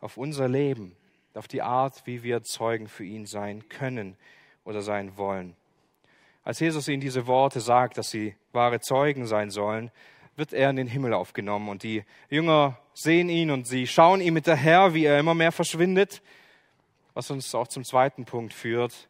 auf 0.00 0.16
unser 0.16 0.46
Leben, 0.46 0.96
auf 1.34 1.48
die 1.48 1.62
Art, 1.62 2.02
wie 2.04 2.22
wir 2.22 2.44
Zeugen 2.44 2.86
für 2.86 3.04
ihn 3.04 3.26
sein 3.26 3.68
können 3.68 4.16
oder 4.64 4.82
sein 4.82 5.16
wollen. 5.16 5.56
Als 6.44 6.60
Jesus 6.60 6.86
ihnen 6.86 7.00
diese 7.00 7.26
Worte 7.26 7.60
sagt, 7.60 7.98
dass 7.98 8.10
sie 8.10 8.36
wahre 8.52 8.78
Zeugen 8.78 9.26
sein 9.26 9.50
sollen, 9.50 9.90
wird 10.38 10.52
er 10.52 10.70
in 10.70 10.76
den 10.76 10.86
Himmel 10.86 11.12
aufgenommen. 11.14 11.68
Und 11.68 11.82
die 11.82 12.04
Jünger 12.30 12.78
sehen 12.94 13.28
ihn 13.28 13.50
und 13.50 13.66
sie 13.66 13.88
schauen 13.88 14.20
ihm 14.20 14.36
hinterher, 14.36 14.94
wie 14.94 15.04
er 15.04 15.18
immer 15.18 15.34
mehr 15.34 15.50
verschwindet, 15.50 16.22
was 17.12 17.30
uns 17.30 17.54
auch 17.56 17.66
zum 17.66 17.84
zweiten 17.84 18.24
Punkt 18.24 18.54
führt. 18.54 19.08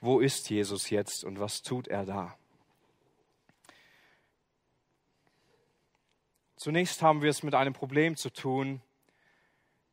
Wo 0.00 0.18
ist 0.18 0.50
Jesus 0.50 0.90
jetzt 0.90 1.24
und 1.24 1.38
was 1.38 1.62
tut 1.62 1.86
er 1.86 2.04
da? 2.04 2.36
Zunächst 6.56 7.00
haben 7.00 7.22
wir 7.22 7.30
es 7.30 7.44
mit 7.44 7.54
einem 7.54 7.72
Problem 7.72 8.16
zu 8.16 8.30
tun, 8.30 8.82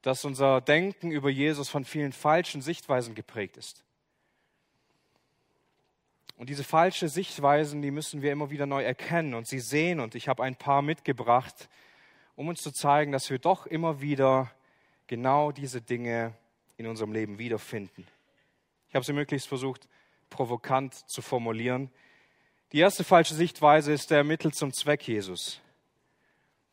dass 0.01 0.25
unser 0.25 0.61
Denken 0.61 1.11
über 1.11 1.29
Jesus 1.29 1.69
von 1.69 1.85
vielen 1.85 2.11
falschen 2.11 2.61
Sichtweisen 2.61 3.13
geprägt 3.13 3.55
ist. 3.55 3.83
Und 6.37 6.49
diese 6.49 6.63
falsche 6.63 7.09
Sichtweisen, 7.09 7.81
die 7.81 7.89
müssen 7.89 8.21
wir 8.21 8.31
immer 8.31 8.51
wieder 8.51 8.67
neu 8.67 8.83
erkennen 8.83 9.33
und 9.33 9.47
sie 9.47 9.59
sehen. 9.59 9.99
Und 9.99 10.13
ich 10.13 10.27
habe 10.27 10.43
ein 10.43 10.55
paar 10.55 10.83
mitgebracht, 10.83 11.67
um 12.35 12.47
uns 12.47 12.61
zu 12.61 12.71
zeigen, 12.71 13.11
dass 13.11 13.29
wir 13.29 13.39
doch 13.39 13.65
immer 13.65 14.01
wieder 14.01 14.51
genau 15.07 15.51
diese 15.51 15.81
Dinge 15.81 16.33
in 16.77 16.85
unserem 16.85 17.11
Leben 17.11 17.39
wiederfinden. 17.39 18.05
Ich 18.89 18.95
habe 18.95 19.03
sie 19.03 19.13
möglichst 19.13 19.47
versucht, 19.47 19.87
provokant 20.29 20.93
zu 20.93 21.23
formulieren. 21.23 21.89
Die 22.71 22.79
erste 22.79 23.03
falsche 23.03 23.33
Sichtweise 23.33 23.91
ist 23.91 24.11
der 24.11 24.23
Mittel 24.23 24.53
zum 24.53 24.71
Zweck 24.71 25.07
Jesus. 25.07 25.59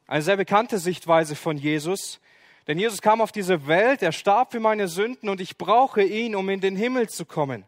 Eine 0.06 0.22
sehr 0.22 0.36
bekannte 0.36 0.78
Sichtweise 0.78 1.34
von 1.36 1.56
Jesus, 1.56 2.20
denn 2.66 2.78
Jesus 2.78 3.00
kam 3.00 3.22
auf 3.22 3.32
diese 3.32 3.66
Welt, 3.66 4.02
er 4.02 4.12
starb 4.12 4.52
für 4.52 4.60
meine 4.60 4.88
Sünden 4.88 5.28
und 5.28 5.40
ich 5.40 5.56
brauche 5.56 6.02
ihn, 6.02 6.34
um 6.34 6.48
in 6.50 6.60
den 6.60 6.76
Himmel 6.76 7.08
zu 7.08 7.24
kommen. 7.24 7.64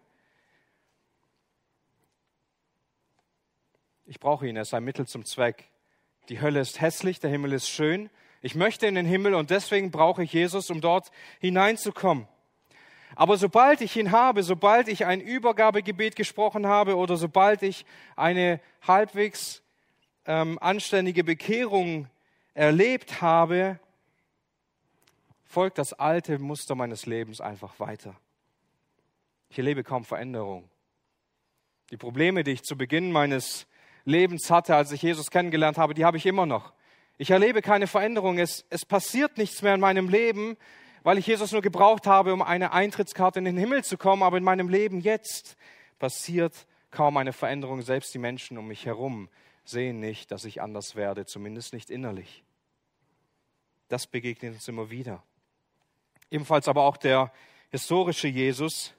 Ich 4.09 4.21
brauche 4.21 4.47
ihn, 4.47 4.55
er 4.55 4.63
ist 4.63 4.73
ein 4.73 4.85
Mittel 4.85 5.09
zum 5.09 5.25
Zweck. 5.25 5.65
Die 6.29 6.41
Hölle 6.41 6.61
ist 6.61 6.81
hässlich, 6.81 7.19
der 7.19 7.29
Himmel 7.29 7.53
ist 7.53 7.69
schön. 7.69 8.09
Ich 8.41 8.55
möchte 8.55 8.87
in 8.87 8.95
den 8.95 9.05
Himmel 9.05 9.35
und 9.35 9.51
deswegen 9.51 9.91
brauche 9.91 10.23
ich 10.23 10.33
Jesus, 10.33 10.71
um 10.71 10.81
dort 10.81 11.11
hineinzukommen. 11.41 12.29
Aber 13.17 13.37
sobald 13.37 13.81
ich 13.81 13.97
ihn 13.97 14.13
habe, 14.13 14.45
sobald 14.45 14.87
ich 14.87 15.07
ein 15.07 15.21
Übergabegebet 15.21 16.15
gesprochen 16.15 16.67
habe 16.67 16.97
oder 16.97 17.17
sobald 17.17 17.65
ich 17.65 17.85
eine 18.15 18.61
halbwegs 18.87 19.63
ähm, 20.25 20.57
anständige 20.61 21.25
Bekehrung 21.25 22.09
erlebt 22.55 23.21
habe, 23.21 23.81
folgt 25.47 25.79
das 25.79 25.93
alte 25.95 26.39
Muster 26.39 26.77
meines 26.77 27.07
Lebens 27.07 27.41
einfach 27.41 27.81
weiter. 27.81 28.15
Ich 29.49 29.59
erlebe 29.59 29.83
kaum 29.83 30.05
Veränderung. 30.05 30.71
Die 31.91 31.97
Probleme, 31.97 32.45
die 32.45 32.53
ich 32.53 32.63
zu 32.63 32.77
Beginn 32.77 33.11
meines 33.11 33.67
Lebens 34.07 34.51
hatte, 34.51 34.75
als 34.75 34.93
ich 34.93 35.03
Jesus 35.03 35.31
kennengelernt 35.31 35.79
habe, 35.79 35.93
die 35.93 36.05
habe 36.05 36.17
ich 36.17 36.25
immer 36.25 36.47
noch. 36.47 36.73
Ich 37.19 37.31
erlebe 37.31 37.61
keine 37.61 37.89
Veränderung. 37.89 38.39
Es, 38.39 38.65
es 38.71 38.87
passiert 38.87 39.37
nichts 39.37 39.63
mehr 39.63 39.75
in 39.75 39.81
meinem 39.81 40.09
Leben, 40.09 40.57
weil 41.03 41.19
ich 41.19 41.27
Jesus 41.27 41.53
nur 41.53 41.61
gebraucht 41.61 42.07
habe, 42.07 42.33
um 42.33 42.41
eine 42.41 42.73
Eintrittskarte 42.73 43.41
in 43.41 43.45
den 43.45 43.57
Himmel 43.57 43.85
zu 43.85 43.99
kommen. 43.99 44.23
Aber 44.23 44.39
in 44.39 44.45
meinem 44.45 44.69
Leben 44.69 45.01
jetzt 45.01 45.57
passiert 45.99 46.67
kaum 46.93 47.17
eine 47.17 47.33
Veränderung. 47.33 47.83
Selbst 47.83 48.15
die 48.15 48.19
Menschen 48.19 48.59
um 48.59 48.69
mich 48.69 48.87
herum 48.87 49.29
sehen 49.65 49.99
nicht, 49.99 50.31
dass 50.31 50.45
ich 50.45 50.63
anders 50.63 50.95
werde, 50.95 51.27
zumindest 51.27 51.73
nicht 51.73 51.91
innerlich. 51.91 52.45
Das 53.89 54.07
begegnet 54.07 54.55
uns 54.55 54.69
immer 54.69 54.91
wieder. 54.91 55.23
Ebenfalls 56.31 56.69
aber 56.69 56.83
auch 56.83 56.97
der 56.97 57.33
historische 57.71 58.29
Jesus, 58.29 58.95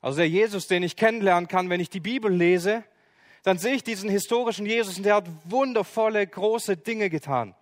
also 0.00 0.18
der 0.18 0.28
Jesus, 0.28 0.68
den 0.68 0.84
ich 0.84 0.96
kennenlernen 0.96 1.48
kann, 1.48 1.70
wenn 1.70 1.80
ich 1.80 1.90
die 1.90 2.00
Bibel 2.00 2.32
lese 2.32 2.84
dann 3.42 3.58
sehe 3.58 3.74
ich 3.74 3.84
diesen 3.84 4.08
historischen 4.08 4.66
Jesus 4.66 4.96
und 4.98 5.04
der 5.04 5.16
hat 5.16 5.28
wundervolle, 5.44 6.26
große 6.26 6.76
Dinge 6.76 7.10
getan. 7.10 7.54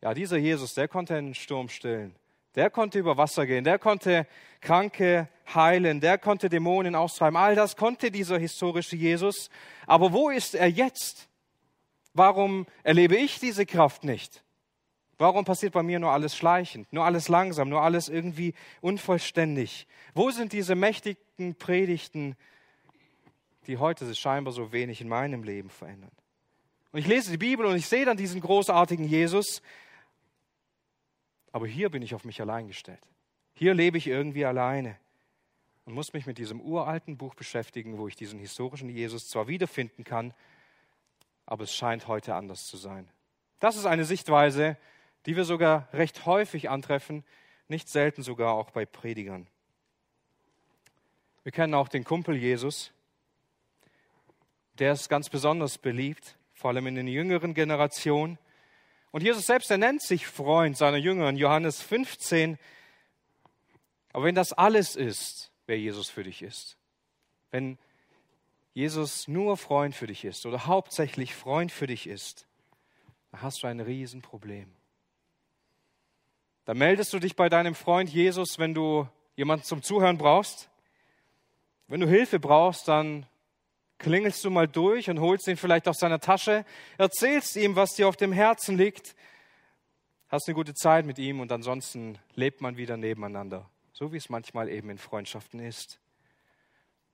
Ja, 0.00 0.14
dieser 0.14 0.38
Jesus, 0.38 0.74
der 0.74 0.88
konnte 0.88 1.16
einen 1.16 1.34
Sturm 1.34 1.68
stillen. 1.68 2.14
Der 2.54 2.70
konnte 2.70 2.98
über 2.98 3.16
Wasser 3.16 3.46
gehen, 3.46 3.62
der 3.62 3.78
konnte 3.78 4.26
Kranke 4.60 5.28
heilen, 5.54 6.00
der 6.00 6.18
konnte 6.18 6.48
Dämonen 6.48 6.94
austreiben. 6.94 7.36
All 7.36 7.54
das 7.54 7.76
konnte 7.76 8.10
dieser 8.10 8.38
historische 8.38 8.96
Jesus. 8.96 9.50
Aber 9.86 10.12
wo 10.12 10.30
ist 10.30 10.54
er 10.54 10.68
jetzt? 10.68 11.28
Warum 12.12 12.66
erlebe 12.82 13.16
ich 13.16 13.38
diese 13.38 13.66
Kraft 13.66 14.02
nicht? 14.02 14.42
Warum 15.16 15.44
passiert 15.44 15.74
bei 15.74 15.82
mir 15.82 16.00
nur 16.00 16.10
alles 16.10 16.34
schleichend, 16.34 16.92
nur 16.92 17.04
alles 17.04 17.28
langsam, 17.28 17.68
nur 17.68 17.82
alles 17.82 18.08
irgendwie 18.08 18.54
unvollständig? 18.80 19.86
Wo 20.14 20.30
sind 20.30 20.52
diese 20.52 20.74
mächtigen 20.74 21.54
Predigten 21.56 22.36
die 23.70 23.78
heute 23.78 24.12
scheinbar 24.16 24.52
so 24.52 24.72
wenig 24.72 25.00
in 25.00 25.08
meinem 25.08 25.44
Leben 25.44 25.70
verändern. 25.70 26.10
Und 26.90 26.98
ich 26.98 27.06
lese 27.06 27.30
die 27.30 27.38
Bibel 27.38 27.64
und 27.64 27.76
ich 27.76 27.86
sehe 27.86 28.04
dann 28.04 28.16
diesen 28.16 28.40
großartigen 28.40 29.04
Jesus, 29.04 29.62
aber 31.52 31.68
hier 31.68 31.88
bin 31.88 32.02
ich 32.02 32.14
auf 32.14 32.24
mich 32.24 32.40
allein 32.40 32.66
gestellt. 32.66 33.00
Hier 33.54 33.72
lebe 33.72 33.96
ich 33.96 34.08
irgendwie 34.08 34.44
alleine 34.44 34.96
und 35.84 35.94
muss 35.94 36.12
mich 36.12 36.26
mit 36.26 36.38
diesem 36.38 36.60
uralten 36.60 37.16
Buch 37.16 37.36
beschäftigen, 37.36 37.96
wo 37.96 38.08
ich 38.08 38.16
diesen 38.16 38.40
historischen 38.40 38.88
Jesus 38.88 39.28
zwar 39.28 39.46
wiederfinden 39.46 40.02
kann, 40.02 40.34
aber 41.46 41.62
es 41.62 41.72
scheint 41.72 42.08
heute 42.08 42.34
anders 42.34 42.66
zu 42.66 42.76
sein. 42.76 43.08
Das 43.60 43.76
ist 43.76 43.86
eine 43.86 44.04
Sichtweise, 44.04 44.78
die 45.26 45.36
wir 45.36 45.44
sogar 45.44 45.88
recht 45.92 46.26
häufig 46.26 46.70
antreffen, 46.70 47.22
nicht 47.68 47.88
selten 47.88 48.24
sogar 48.24 48.54
auch 48.54 48.70
bei 48.70 48.84
Predigern. 48.84 49.46
Wir 51.44 51.52
kennen 51.52 51.74
auch 51.74 51.88
den 51.88 52.02
Kumpel 52.02 52.34
Jesus, 52.34 52.92
der 54.80 54.94
ist 54.94 55.10
ganz 55.10 55.28
besonders 55.28 55.76
beliebt, 55.76 56.36
vor 56.54 56.70
allem 56.70 56.86
in 56.86 56.94
den 56.94 57.06
jüngeren 57.06 57.52
Generationen. 57.52 58.38
Und 59.10 59.22
Jesus 59.22 59.46
selbst, 59.46 59.70
er 59.70 59.78
nennt 59.78 60.02
sich 60.02 60.26
Freund 60.26 60.76
seiner 60.76 60.96
Jünger 60.96 61.28
in 61.28 61.36
Johannes 61.36 61.82
15. 61.82 62.58
Aber 64.12 64.24
wenn 64.24 64.34
das 64.34 64.54
alles 64.54 64.96
ist, 64.96 65.52
wer 65.66 65.78
Jesus 65.78 66.08
für 66.08 66.24
dich 66.24 66.42
ist, 66.42 66.78
wenn 67.50 67.78
Jesus 68.72 69.28
nur 69.28 69.56
Freund 69.58 69.94
für 69.94 70.06
dich 70.06 70.24
ist 70.24 70.46
oder 70.46 70.66
hauptsächlich 70.66 71.34
Freund 71.34 71.70
für 71.70 71.86
dich 71.86 72.06
ist, 72.06 72.46
dann 73.30 73.42
hast 73.42 73.62
du 73.62 73.66
ein 73.66 73.80
Riesenproblem. 73.80 74.72
Dann 76.64 76.78
meldest 76.78 77.12
du 77.12 77.18
dich 77.18 77.36
bei 77.36 77.48
deinem 77.48 77.74
Freund 77.74 78.08
Jesus, 78.08 78.58
wenn 78.58 78.72
du 78.72 79.06
jemanden 79.36 79.64
zum 79.64 79.82
Zuhören 79.82 80.16
brauchst. 80.16 80.70
Wenn 81.86 82.00
du 82.00 82.08
Hilfe 82.08 82.38
brauchst, 82.38 82.88
dann 82.88 83.26
klingelst 84.00 84.44
du 84.44 84.50
mal 84.50 84.66
durch 84.66 85.08
und 85.08 85.20
holst 85.20 85.46
ihn 85.46 85.56
vielleicht 85.56 85.86
aus 85.86 85.98
seiner 85.98 86.18
Tasche, 86.18 86.64
erzählst 86.98 87.54
ihm, 87.56 87.76
was 87.76 87.92
dir 87.92 88.08
auf 88.08 88.16
dem 88.16 88.32
Herzen 88.32 88.76
liegt. 88.76 89.14
hast 90.28 90.48
eine 90.48 90.54
gute 90.54 90.74
Zeit 90.74 91.06
mit 91.06 91.18
ihm 91.18 91.40
und 91.40 91.52
ansonsten 91.52 92.18
lebt 92.34 92.60
man 92.60 92.76
wieder 92.76 92.96
nebeneinander, 92.96 93.68
so 93.92 94.12
wie 94.12 94.16
es 94.16 94.28
manchmal 94.28 94.68
eben 94.68 94.90
in 94.90 94.98
Freundschaften 94.98 95.60
ist. 95.60 96.00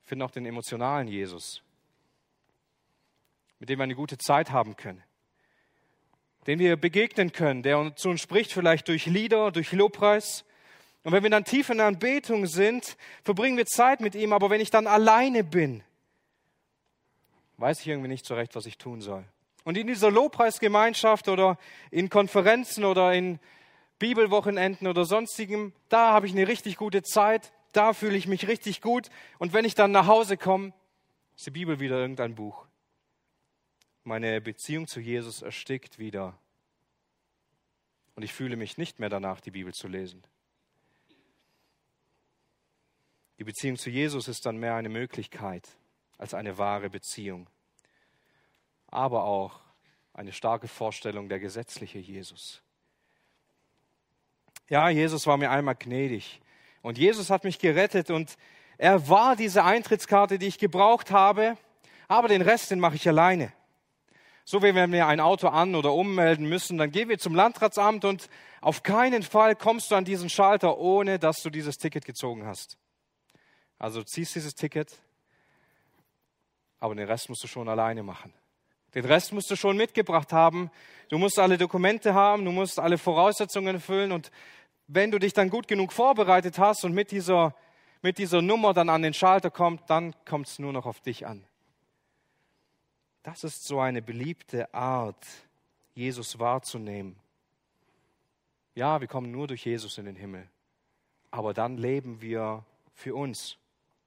Finde 0.02 0.24
auch 0.24 0.30
den 0.30 0.46
emotionalen 0.46 1.08
Jesus, 1.08 1.62
mit 3.58 3.68
dem 3.68 3.78
wir 3.78 3.84
eine 3.84 3.96
gute 3.96 4.16
Zeit 4.16 4.50
haben 4.50 4.76
können, 4.76 5.02
den 6.46 6.60
wir 6.60 6.76
begegnen 6.76 7.32
können, 7.32 7.62
der 7.62 7.96
zu 7.96 8.08
uns 8.08 8.20
spricht, 8.20 8.52
vielleicht 8.52 8.86
durch 8.88 9.06
Lieder, 9.06 9.50
durch 9.50 9.72
Lobpreis. 9.72 10.44
Und 11.02 11.12
wenn 11.12 11.24
wir 11.24 11.30
dann 11.30 11.44
tief 11.44 11.68
in 11.70 11.78
der 11.78 11.86
Anbetung 11.86 12.46
sind, 12.46 12.96
verbringen 13.24 13.56
wir 13.56 13.66
Zeit 13.66 14.00
mit 14.00 14.14
ihm, 14.14 14.32
aber 14.32 14.50
wenn 14.50 14.60
ich 14.60 14.70
dann 14.70 14.86
alleine 14.86 15.42
bin, 15.42 15.82
weiß 17.58 17.80
ich 17.80 17.88
irgendwie 17.88 18.08
nicht 18.08 18.26
so 18.26 18.34
recht, 18.34 18.54
was 18.54 18.66
ich 18.66 18.78
tun 18.78 19.00
soll. 19.00 19.24
Und 19.64 19.76
in 19.76 19.86
dieser 19.86 20.10
Lobpreisgemeinschaft 20.10 21.28
oder 21.28 21.58
in 21.90 22.08
Konferenzen 22.08 22.84
oder 22.84 23.12
in 23.14 23.40
Bibelwochenenden 23.98 24.86
oder 24.86 25.04
sonstigem, 25.04 25.72
da 25.88 26.12
habe 26.12 26.26
ich 26.26 26.32
eine 26.32 26.46
richtig 26.46 26.76
gute 26.76 27.02
Zeit, 27.02 27.52
da 27.72 27.92
fühle 27.92 28.16
ich 28.16 28.26
mich 28.26 28.46
richtig 28.46 28.80
gut. 28.80 29.08
Und 29.38 29.52
wenn 29.52 29.64
ich 29.64 29.74
dann 29.74 29.90
nach 29.90 30.06
Hause 30.06 30.36
komme, 30.36 30.72
ist 31.34 31.46
die 31.46 31.50
Bibel 31.50 31.80
wieder 31.80 31.98
irgendein 31.98 32.34
Buch. 32.34 32.66
Meine 34.04 34.40
Beziehung 34.40 34.86
zu 34.86 35.00
Jesus 35.00 35.42
erstickt 35.42 35.98
wieder. 35.98 36.38
Und 38.14 38.22
ich 38.22 38.32
fühle 38.32 38.56
mich 38.56 38.78
nicht 38.78 39.00
mehr 39.00 39.08
danach, 39.08 39.40
die 39.40 39.50
Bibel 39.50 39.72
zu 39.72 39.88
lesen. 39.88 40.22
Die 43.38 43.44
Beziehung 43.44 43.76
zu 43.76 43.90
Jesus 43.90 44.28
ist 44.28 44.46
dann 44.46 44.56
mehr 44.58 44.76
eine 44.76 44.88
Möglichkeit 44.88 45.76
als 46.18 46.34
eine 46.34 46.58
wahre 46.58 46.90
Beziehung, 46.90 47.48
aber 48.88 49.24
auch 49.24 49.60
eine 50.14 50.32
starke 50.32 50.68
Vorstellung 50.68 51.28
der 51.28 51.38
gesetzliche 51.38 51.98
Jesus. 51.98 52.62
Ja, 54.68 54.88
Jesus 54.88 55.26
war 55.26 55.36
mir 55.36 55.50
einmal 55.50 55.76
gnädig 55.76 56.40
und 56.82 56.98
Jesus 56.98 57.30
hat 57.30 57.44
mich 57.44 57.58
gerettet 57.58 58.10
und 58.10 58.36
er 58.78 59.08
war 59.08 59.36
diese 59.36 59.64
Eintrittskarte, 59.64 60.38
die 60.38 60.46
ich 60.46 60.58
gebraucht 60.58 61.10
habe, 61.10 61.56
aber 62.08 62.28
den 62.28 62.42
Rest, 62.42 62.70
den 62.70 62.80
mache 62.80 62.96
ich 62.96 63.08
alleine. 63.08 63.52
So 64.44 64.62
wie 64.62 64.74
wenn 64.74 64.92
wir 64.92 65.06
ein 65.06 65.20
Auto 65.20 65.48
an- 65.48 65.74
oder 65.74 65.92
ummelden 65.92 66.48
müssen, 66.48 66.78
dann 66.78 66.92
gehen 66.92 67.08
wir 67.08 67.18
zum 67.18 67.34
Landratsamt 67.34 68.04
und 68.04 68.28
auf 68.60 68.82
keinen 68.82 69.22
Fall 69.22 69.56
kommst 69.56 69.90
du 69.90 69.96
an 69.96 70.04
diesen 70.04 70.30
Schalter, 70.30 70.78
ohne 70.78 71.18
dass 71.18 71.42
du 71.42 71.50
dieses 71.50 71.78
Ticket 71.78 72.04
gezogen 72.04 72.46
hast. 72.46 72.78
Also 73.78 74.02
ziehst 74.02 74.34
dieses 74.34 74.54
Ticket, 74.54 75.00
aber 76.86 76.94
den 76.94 77.08
Rest 77.08 77.28
musst 77.28 77.42
du 77.42 77.48
schon 77.48 77.68
alleine 77.68 78.04
machen. 78.04 78.32
Den 78.94 79.04
Rest 79.04 79.32
musst 79.32 79.50
du 79.50 79.56
schon 79.56 79.76
mitgebracht 79.76 80.32
haben. 80.32 80.70
Du 81.08 81.18
musst 81.18 81.36
alle 81.36 81.58
Dokumente 81.58 82.14
haben, 82.14 82.44
du 82.44 82.52
musst 82.52 82.78
alle 82.78 82.96
Voraussetzungen 82.96 83.74
erfüllen 83.74 84.12
und 84.12 84.30
wenn 84.86 85.10
du 85.10 85.18
dich 85.18 85.32
dann 85.32 85.50
gut 85.50 85.66
genug 85.66 85.92
vorbereitet 85.92 86.60
hast 86.60 86.84
und 86.84 86.92
mit 86.92 87.10
dieser, 87.10 87.56
mit 88.02 88.18
dieser 88.18 88.40
Nummer 88.40 88.72
dann 88.72 88.88
an 88.88 89.02
den 89.02 89.14
Schalter 89.14 89.50
kommt, 89.50 89.90
dann 89.90 90.14
kommt 90.24 90.46
es 90.46 90.60
nur 90.60 90.72
noch 90.72 90.86
auf 90.86 91.00
dich 91.00 91.26
an. 91.26 91.44
Das 93.24 93.42
ist 93.42 93.64
so 93.64 93.80
eine 93.80 94.00
beliebte 94.00 94.72
Art, 94.72 95.26
Jesus 95.94 96.38
wahrzunehmen. 96.38 97.16
Ja, 98.76 99.00
wir 99.00 99.08
kommen 99.08 99.32
nur 99.32 99.48
durch 99.48 99.66
Jesus 99.66 99.98
in 99.98 100.04
den 100.04 100.14
Himmel, 100.14 100.48
aber 101.32 101.52
dann 101.52 101.78
leben 101.78 102.20
wir 102.20 102.64
für 102.94 103.16
uns. 103.16 103.58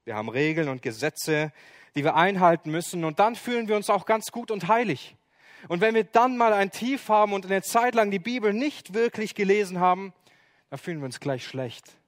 Wir 0.04 0.14
haben 0.14 0.28
Regeln 0.28 0.68
und 0.68 0.82
Gesetze, 0.82 1.52
die 1.94 2.04
wir 2.04 2.14
einhalten 2.14 2.70
müssen. 2.70 3.04
Und 3.04 3.18
dann 3.18 3.36
fühlen 3.36 3.68
wir 3.68 3.76
uns 3.76 3.90
auch 3.90 4.06
ganz 4.06 4.32
gut 4.32 4.50
und 4.50 4.68
heilig. 4.68 5.16
Und 5.68 5.80
wenn 5.80 5.94
wir 5.94 6.04
dann 6.04 6.36
mal 6.36 6.52
ein 6.52 6.70
Tief 6.70 7.08
haben 7.08 7.32
und 7.32 7.46
eine 7.46 7.62
Zeit 7.62 7.94
lang 7.94 8.10
die 8.10 8.18
Bibel 8.18 8.52
nicht 8.52 8.94
wirklich 8.94 9.34
gelesen 9.34 9.78
haben, 9.78 10.14
dann 10.70 10.78
fühlen 10.78 11.00
wir 11.00 11.06
uns 11.06 11.20
gleich 11.20 11.46
schlecht, 11.46 11.98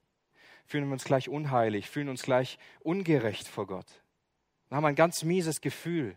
fühlen 0.65 0.87
wir 0.87 0.93
uns 0.93 1.05
gleich 1.05 1.29
unheilig, 1.29 1.91
fühlen 1.91 2.09
uns 2.09 2.23
gleich 2.23 2.59
ungerecht 2.81 3.49
vor 3.49 3.67
Gott. 3.67 3.87
Dann 4.69 4.77
haben 4.77 4.85
wir 4.85 4.89
ein 4.89 4.95
ganz 4.95 5.23
mieses 5.23 5.61
Gefühl, 5.61 6.17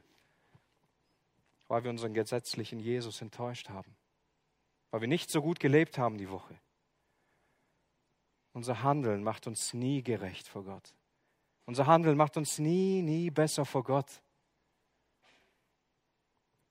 weil 1.68 1.84
wir 1.84 1.90
unseren 1.90 2.14
gesetzlichen 2.14 2.80
Jesus 2.80 3.22
enttäuscht 3.22 3.70
haben, 3.70 3.96
weil 4.92 5.02
wir 5.02 5.08
nicht 5.08 5.30
so 5.30 5.42
gut 5.42 5.60
gelebt 5.60 5.98
haben 5.98 6.18
die 6.18 6.30
Woche. 6.30 6.56
Unser 8.54 8.84
Handeln 8.84 9.24
macht 9.24 9.48
uns 9.48 9.74
nie 9.74 10.02
gerecht 10.04 10.48
vor 10.48 10.64
Gott. 10.64 10.94
Unser 11.66 11.88
Handeln 11.88 12.18
macht 12.18 12.38
uns 12.38 12.60
nie, 12.60 13.02
nie 13.02 13.30
besser 13.30 13.66
vor 13.66 13.84
Gott. 13.84 14.22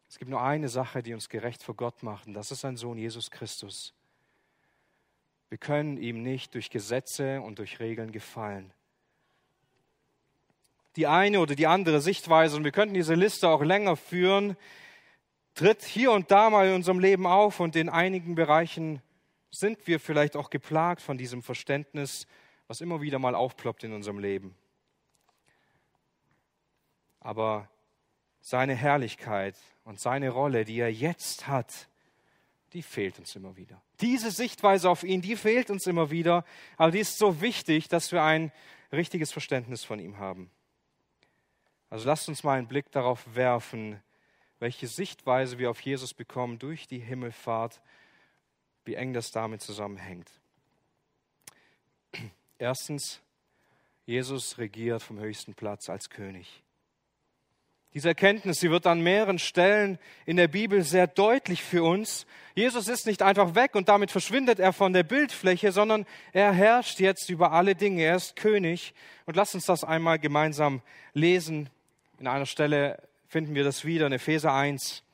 Es 0.08 0.18
gibt 0.18 0.30
nur 0.30 0.42
eine 0.42 0.68
Sache, 0.68 1.02
die 1.02 1.12
uns 1.12 1.28
gerecht 1.28 1.62
vor 1.62 1.74
Gott 1.74 2.04
macht, 2.04 2.28
und 2.28 2.34
das 2.34 2.52
ist 2.52 2.60
sein 2.60 2.76
Sohn 2.76 2.98
Jesus 2.98 3.32
Christus. 3.32 3.92
Wir 5.48 5.58
können 5.58 5.96
ihm 5.96 6.22
nicht 6.22 6.54
durch 6.54 6.70
Gesetze 6.70 7.40
und 7.40 7.58
durch 7.58 7.80
Regeln 7.80 8.12
gefallen. 8.12 8.72
Die 10.94 11.08
eine 11.08 11.40
oder 11.40 11.56
die 11.56 11.66
andere 11.66 12.00
Sichtweise, 12.00 12.56
und 12.56 12.62
wir 12.62 12.70
könnten 12.70 12.94
diese 12.94 13.14
Liste 13.14 13.48
auch 13.48 13.62
länger 13.62 13.96
führen, 13.96 14.56
tritt 15.54 15.82
hier 15.82 16.12
und 16.12 16.30
da 16.30 16.48
mal 16.48 16.68
in 16.68 16.74
unserem 16.74 17.00
Leben 17.00 17.26
auf 17.26 17.58
und 17.58 17.74
in 17.74 17.88
einigen 17.88 18.36
Bereichen 18.36 19.02
sind 19.50 19.86
wir 19.88 19.98
vielleicht 19.98 20.36
auch 20.36 20.50
geplagt 20.50 21.02
von 21.02 21.18
diesem 21.18 21.42
Verständnis, 21.42 22.28
was 22.68 22.80
immer 22.80 23.00
wieder 23.00 23.18
mal 23.18 23.34
aufploppt 23.34 23.82
in 23.82 23.92
unserem 23.92 24.20
Leben. 24.20 24.54
Aber 27.24 27.68
seine 28.40 28.76
Herrlichkeit 28.76 29.56
und 29.82 29.98
seine 29.98 30.30
Rolle, 30.30 30.64
die 30.64 30.78
er 30.78 30.92
jetzt 30.92 31.48
hat, 31.48 31.88
die 32.74 32.82
fehlt 32.82 33.18
uns 33.18 33.34
immer 33.34 33.56
wieder. 33.56 33.80
Diese 34.00 34.30
Sichtweise 34.30 34.90
auf 34.90 35.02
ihn, 35.04 35.22
die 35.22 35.34
fehlt 35.34 35.70
uns 35.70 35.86
immer 35.86 36.10
wieder, 36.10 36.44
aber 36.76 36.90
die 36.90 36.98
ist 36.98 37.18
so 37.18 37.40
wichtig, 37.40 37.88
dass 37.88 38.12
wir 38.12 38.22
ein 38.22 38.52
richtiges 38.92 39.32
Verständnis 39.32 39.84
von 39.84 39.98
ihm 39.98 40.18
haben. 40.18 40.50
Also 41.88 42.06
lasst 42.06 42.28
uns 42.28 42.42
mal 42.42 42.58
einen 42.58 42.68
Blick 42.68 42.90
darauf 42.90 43.22
werfen, 43.34 44.02
welche 44.58 44.88
Sichtweise 44.88 45.58
wir 45.58 45.70
auf 45.70 45.80
Jesus 45.80 46.12
bekommen 46.12 46.58
durch 46.58 46.86
die 46.86 46.98
Himmelfahrt 46.98 47.80
wie 48.84 48.96
eng 48.96 49.14
das 49.14 49.30
damit 49.30 49.62
zusammenhängt. 49.62 50.30
Erstens, 52.58 53.22
Jesus 54.04 54.58
regiert 54.58 55.02
vom 55.02 55.18
höchsten 55.18 55.54
Platz 55.54 55.88
als 55.88 56.10
König. 56.10 56.63
Diese 57.94 58.08
Erkenntnis, 58.08 58.58
sie 58.58 58.72
wird 58.72 58.88
an 58.88 59.00
mehreren 59.02 59.38
Stellen 59.38 60.00
in 60.26 60.36
der 60.36 60.48
Bibel 60.48 60.82
sehr 60.82 61.06
deutlich 61.06 61.62
für 61.62 61.84
uns. 61.84 62.26
Jesus 62.56 62.88
ist 62.88 63.06
nicht 63.06 63.22
einfach 63.22 63.54
weg 63.54 63.76
und 63.76 63.88
damit 63.88 64.10
verschwindet 64.10 64.58
er 64.58 64.72
von 64.72 64.92
der 64.92 65.04
Bildfläche, 65.04 65.70
sondern 65.70 66.04
er 66.32 66.52
herrscht 66.52 66.98
jetzt 66.98 67.30
über 67.30 67.52
alle 67.52 67.76
Dinge. 67.76 68.02
Er 68.02 68.16
ist 68.16 68.34
König. 68.34 68.94
Und 69.26 69.36
lasst 69.36 69.54
uns 69.54 69.66
das 69.66 69.84
einmal 69.84 70.18
gemeinsam 70.18 70.82
lesen. 71.12 71.70
In 72.18 72.26
einer 72.26 72.46
Stelle 72.46 73.00
finden 73.28 73.54
wir 73.54 73.62
das 73.62 73.84
wieder 73.84 74.08
in 74.08 74.12
Epheser 74.12 74.52
1, 74.52 75.04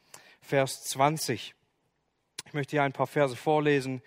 Vers 0.40 0.85
20. 0.85 1.55
Ich 2.47 2.55
möchte 2.55 2.71
hier 2.71 2.83
ein 2.83 2.95
paar 2.95 3.07
Verse 3.07 3.37
vorlesen. 3.37 4.01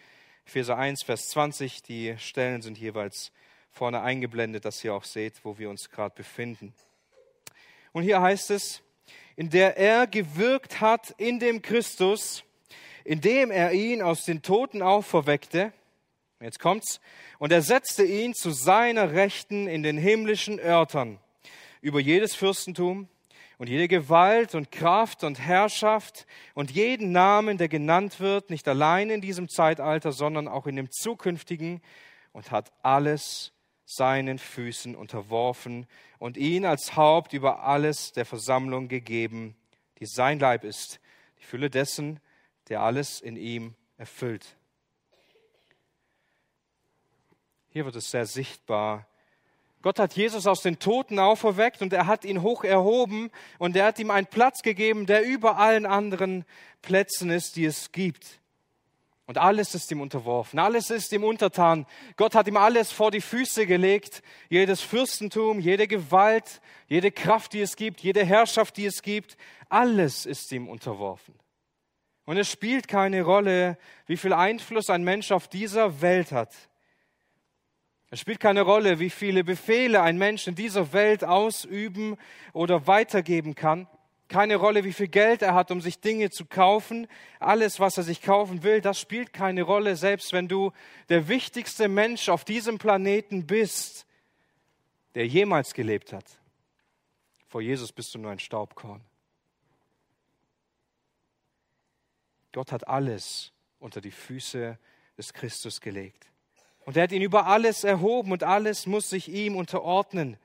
Epheser 0.47 0.77
1, 0.79 1.03
Vers 1.03 1.29
20. 1.29 1.83
Die 1.83 2.15
Stellen 2.17 2.63
sind 2.63 2.79
jeweils 2.79 3.31
vorne 3.71 4.01
eingeblendet, 4.01 4.65
dass 4.65 4.83
ihr 4.83 4.95
auch 4.95 5.03
seht, 5.03 5.45
wo 5.45 5.59
wir 5.59 5.69
uns 5.69 5.91
gerade 5.91 6.15
befinden. 6.15 6.73
Und 7.93 8.03
hier 8.03 8.21
heißt 8.21 8.51
es, 8.51 8.81
in 9.35 9.49
der 9.49 9.77
er 9.77 10.07
gewirkt 10.07 10.81
hat 10.81 11.13
in 11.17 11.39
dem 11.39 11.61
Christus, 11.61 12.43
indem 13.05 13.51
er 13.51 13.71
ihn 13.71 14.01
aus 14.01 14.25
den 14.25 14.41
Toten 14.41 14.81
auferweckte. 14.81 15.71
Jetzt 16.39 16.59
kommt's. 16.59 16.99
Und 17.39 17.51
er 17.51 17.61
setzte 17.61 18.03
ihn 18.03 18.33
zu 18.33 18.51
seiner 18.51 19.13
Rechten 19.13 19.67
in 19.67 19.83
den 19.83 19.97
himmlischen 19.97 20.59
Örtern 20.59 21.19
über 21.81 21.99
jedes 21.99 22.35
Fürstentum 22.35 23.07
und 23.57 23.69
jede 23.69 23.87
Gewalt 23.87 24.55
und 24.55 24.71
Kraft 24.71 25.23
und 25.23 25.39
Herrschaft 25.39 26.25
und 26.53 26.71
jeden 26.71 27.11
Namen, 27.11 27.57
der 27.57 27.69
genannt 27.69 28.19
wird, 28.19 28.49
nicht 28.49 28.67
allein 28.67 29.09
in 29.09 29.21
diesem 29.21 29.49
Zeitalter, 29.49 30.11
sondern 30.11 30.47
auch 30.47 30.65
in 30.65 30.75
dem 30.75 30.89
zukünftigen 30.91 31.81
und 32.31 32.51
hat 32.51 32.71
alles 32.81 33.53
seinen 33.85 34.39
Füßen 34.39 34.95
unterworfen 34.95 35.87
und 36.19 36.37
ihn 36.37 36.65
als 36.65 36.95
Haupt 36.95 37.33
über 37.33 37.63
alles 37.63 38.11
der 38.11 38.25
Versammlung 38.25 38.87
gegeben, 38.87 39.55
die 39.99 40.05
sein 40.05 40.39
Leib 40.39 40.63
ist, 40.63 40.99
die 41.39 41.43
Fülle 41.43 41.69
dessen, 41.69 42.19
der 42.69 42.81
alles 42.81 43.21
in 43.21 43.35
ihm 43.35 43.75
erfüllt. 43.97 44.57
Hier 47.69 47.85
wird 47.85 47.95
es 47.95 48.11
sehr 48.11 48.25
sichtbar, 48.25 49.07
Gott 49.83 49.99
hat 49.99 50.13
Jesus 50.13 50.47
aus 50.47 50.61
den 50.61 50.79
Toten 50.79 51.19
auferweckt 51.19 51.81
und 51.81 51.91
er 51.91 52.07
hat 52.07 52.23
ihn 52.23 52.41
hoch 52.41 52.63
erhoben 52.63 53.29
und 53.59 53.75
er 53.75 53.87
hat 53.87 53.99
ihm 53.99 54.11
einen 54.11 54.27
Platz 54.27 54.61
gegeben, 54.61 55.05
der 55.05 55.25
über 55.25 55.57
allen 55.57 55.85
anderen 55.85 56.45
Plätzen 56.81 57.29
ist, 57.29 57.57
die 57.57 57.65
es 57.65 57.91
gibt. 57.91 58.39
Und 59.25 59.37
alles 59.37 59.73
ist 59.73 59.89
ihm 59.89 60.01
unterworfen, 60.01 60.59
alles 60.59 60.89
ist 60.89 61.13
ihm 61.13 61.23
untertan. 61.23 61.85
Gott 62.17 62.35
hat 62.35 62.47
ihm 62.47 62.57
alles 62.57 62.91
vor 62.91 63.09
die 63.09 63.21
Füße 63.21 63.65
gelegt, 63.65 64.21
jedes 64.49 64.81
Fürstentum, 64.81 65.59
jede 65.59 65.87
Gewalt, 65.87 66.59
jede 66.87 67.09
Kraft, 67.09 67.53
die 67.53 67.61
es 67.61 67.77
gibt, 67.77 68.01
jede 68.01 68.25
Herrschaft, 68.25 68.75
die 68.75 68.85
es 68.85 69.01
gibt, 69.01 69.37
alles 69.69 70.25
ist 70.25 70.51
ihm 70.51 70.67
unterworfen. 70.67 71.35
Und 72.25 72.37
es 72.37 72.51
spielt 72.51 72.87
keine 72.87 73.23
Rolle, 73.23 73.77
wie 74.07 74.17
viel 74.17 74.33
Einfluss 74.33 74.89
ein 74.89 75.03
Mensch 75.03 75.31
auf 75.31 75.47
dieser 75.47 76.01
Welt 76.01 76.31
hat. 76.31 76.53
Es 78.09 78.19
spielt 78.19 78.39
keine 78.39 78.61
Rolle, 78.61 78.99
wie 78.99 79.09
viele 79.09 79.43
Befehle 79.43 80.01
ein 80.01 80.17
Mensch 80.17 80.47
in 80.47 80.55
dieser 80.55 80.93
Welt 80.93 81.23
ausüben 81.23 82.17
oder 82.53 82.87
weitergeben 82.87 83.55
kann. 83.55 83.87
Keine 84.33 84.55
Rolle, 84.55 84.83
wie 84.83 84.93
viel 84.93 85.09
Geld 85.09 85.43
er 85.43 85.53
hat, 85.53 85.69
um 85.69 85.79
sich 85.79 85.99
Dinge 85.99 86.31
zu 86.31 86.45
kaufen. 86.45 87.07
Alles, 87.39 87.79
was 87.79 87.97
er 87.97 88.03
sich 88.03 88.19
kaufen 88.19 88.63
will, 88.63 88.81
das 88.81 88.99
spielt 88.99 89.31
keine 89.31 89.61
Rolle, 89.61 89.95
selbst 89.95 90.33
wenn 90.33 90.47
du 90.47 90.71
der 91.09 91.27
wichtigste 91.27 91.87
Mensch 91.87 92.29
auf 92.29 92.43
diesem 92.43 92.79
Planeten 92.79 93.45
bist, 93.45 94.07
der 95.13 95.27
jemals 95.27 95.75
gelebt 95.75 96.13
hat. 96.13 96.25
Vor 97.45 97.61
Jesus 97.61 97.91
bist 97.91 98.15
du 98.15 98.17
nur 98.17 98.31
ein 98.31 98.39
Staubkorn. 98.39 99.01
Gott 102.53 102.71
hat 102.71 102.87
alles 102.87 103.51
unter 103.77 104.01
die 104.01 104.09
Füße 104.09 104.79
des 105.15 105.33
Christus 105.33 105.79
gelegt. 105.79 106.25
Und 106.85 106.97
er 106.97 107.03
hat 107.03 107.11
ihn 107.11 107.21
über 107.21 107.45
alles 107.45 107.83
erhoben 107.83 108.31
und 108.31 108.41
alles 108.41 108.87
muss 108.87 109.11
sich 109.11 109.29
ihm 109.29 109.55
unterordnen. 109.55 110.37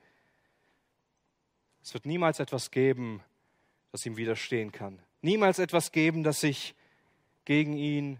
Es 1.81 1.95
wird 1.95 2.05
niemals 2.05 2.39
etwas 2.39 2.69
geben, 2.69 3.23
das 3.91 4.05
ihm 4.05 4.17
widerstehen 4.17 4.71
kann. 4.71 4.99
Niemals 5.21 5.59
etwas 5.59 5.91
geben, 5.91 6.23
das 6.23 6.39
sich 6.39 6.75
gegen 7.45 7.73
ihn 7.73 8.19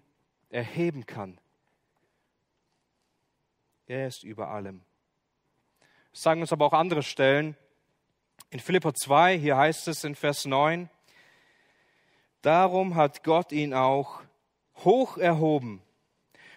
erheben 0.49 1.05
kann. 1.05 1.39
Er 3.87 4.07
ist 4.07 4.23
über 4.23 4.49
allem. 4.49 4.81
Das 6.11 6.23
sagen 6.23 6.41
uns 6.41 6.51
aber 6.51 6.65
auch 6.65 6.73
andere 6.73 7.03
Stellen. 7.03 7.55
In 8.51 8.59
Philippa 8.59 8.93
2, 8.93 9.37
hier 9.37 9.57
heißt 9.57 9.87
es 9.87 10.03
in 10.03 10.15
Vers 10.15 10.45
9, 10.45 10.89
Darum 12.41 12.95
hat 12.95 13.23
Gott 13.23 13.51
ihn 13.51 13.73
auch 13.73 14.21
hoch 14.77 15.17
erhoben 15.17 15.81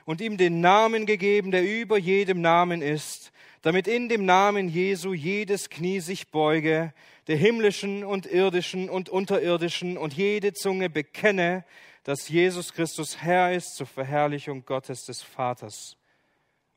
und 0.04 0.20
ihm 0.20 0.36
den 0.36 0.60
Namen 0.60 1.06
gegeben, 1.06 1.50
der 1.50 1.64
über 1.64 1.98
jedem 1.98 2.40
Namen 2.40 2.82
ist, 2.82 3.32
damit 3.62 3.86
in 3.86 4.08
dem 4.08 4.24
Namen 4.24 4.68
Jesu 4.68 5.14
jedes 5.14 5.70
Knie 5.70 6.00
sich 6.00 6.30
beuge, 6.30 6.92
der 7.28 7.36
himmlischen 7.36 8.04
und 8.04 8.26
irdischen 8.26 8.90
und 8.90 9.08
unterirdischen, 9.08 9.96
und 9.96 10.12
jede 10.14 10.52
Zunge 10.52 10.90
bekenne, 10.90 11.64
dass 12.02 12.28
Jesus 12.28 12.72
Christus 12.72 13.22
Herr 13.22 13.54
ist 13.54 13.76
zur 13.76 13.86
Verherrlichung 13.86 14.64
Gottes 14.64 15.04
des 15.04 15.22
Vaters. 15.22 15.96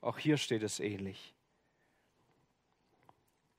Auch 0.01 0.19
hier 0.19 0.37
steht 0.37 0.61
es 0.61 0.79
ähnlich. 0.79 1.33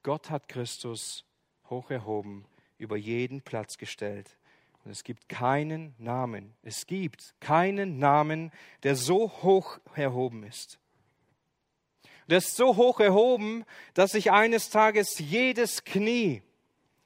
Gott 0.04 0.30
hat 0.30 0.48
Christus 0.48 1.24
hoch 1.68 1.90
erhoben, 1.90 2.46
über 2.78 2.96
jeden 2.96 3.42
Platz 3.42 3.76
gestellt. 3.76 4.36
Und 4.84 4.92
es 4.92 5.02
gibt 5.02 5.28
keinen 5.28 5.96
Namen, 5.98 6.54
es 6.62 6.86
gibt 6.86 7.34
keinen 7.40 7.98
Namen, 7.98 8.52
der 8.84 8.94
so 8.94 9.32
hoch 9.42 9.80
erhoben 9.96 10.44
ist. 10.44 10.78
Der 12.28 12.38
ist 12.38 12.56
so 12.56 12.76
hoch 12.76 13.00
erhoben, 13.00 13.64
dass 13.94 14.12
sich 14.12 14.32
eines 14.32 14.70
Tages 14.70 15.18
jedes 15.18 15.84
Knie, 15.84 16.42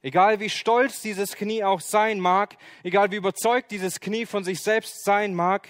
egal 0.01 0.39
wie 0.39 0.49
stolz 0.49 1.01
dieses 1.01 1.35
Knie 1.35 1.63
auch 1.63 1.79
sein 1.79 2.19
mag, 2.19 2.57
egal 2.83 3.11
wie 3.11 3.17
überzeugt 3.17 3.71
dieses 3.71 3.99
Knie 3.99 4.25
von 4.25 4.43
sich 4.43 4.61
selbst 4.61 5.03
sein 5.03 5.35
mag, 5.35 5.67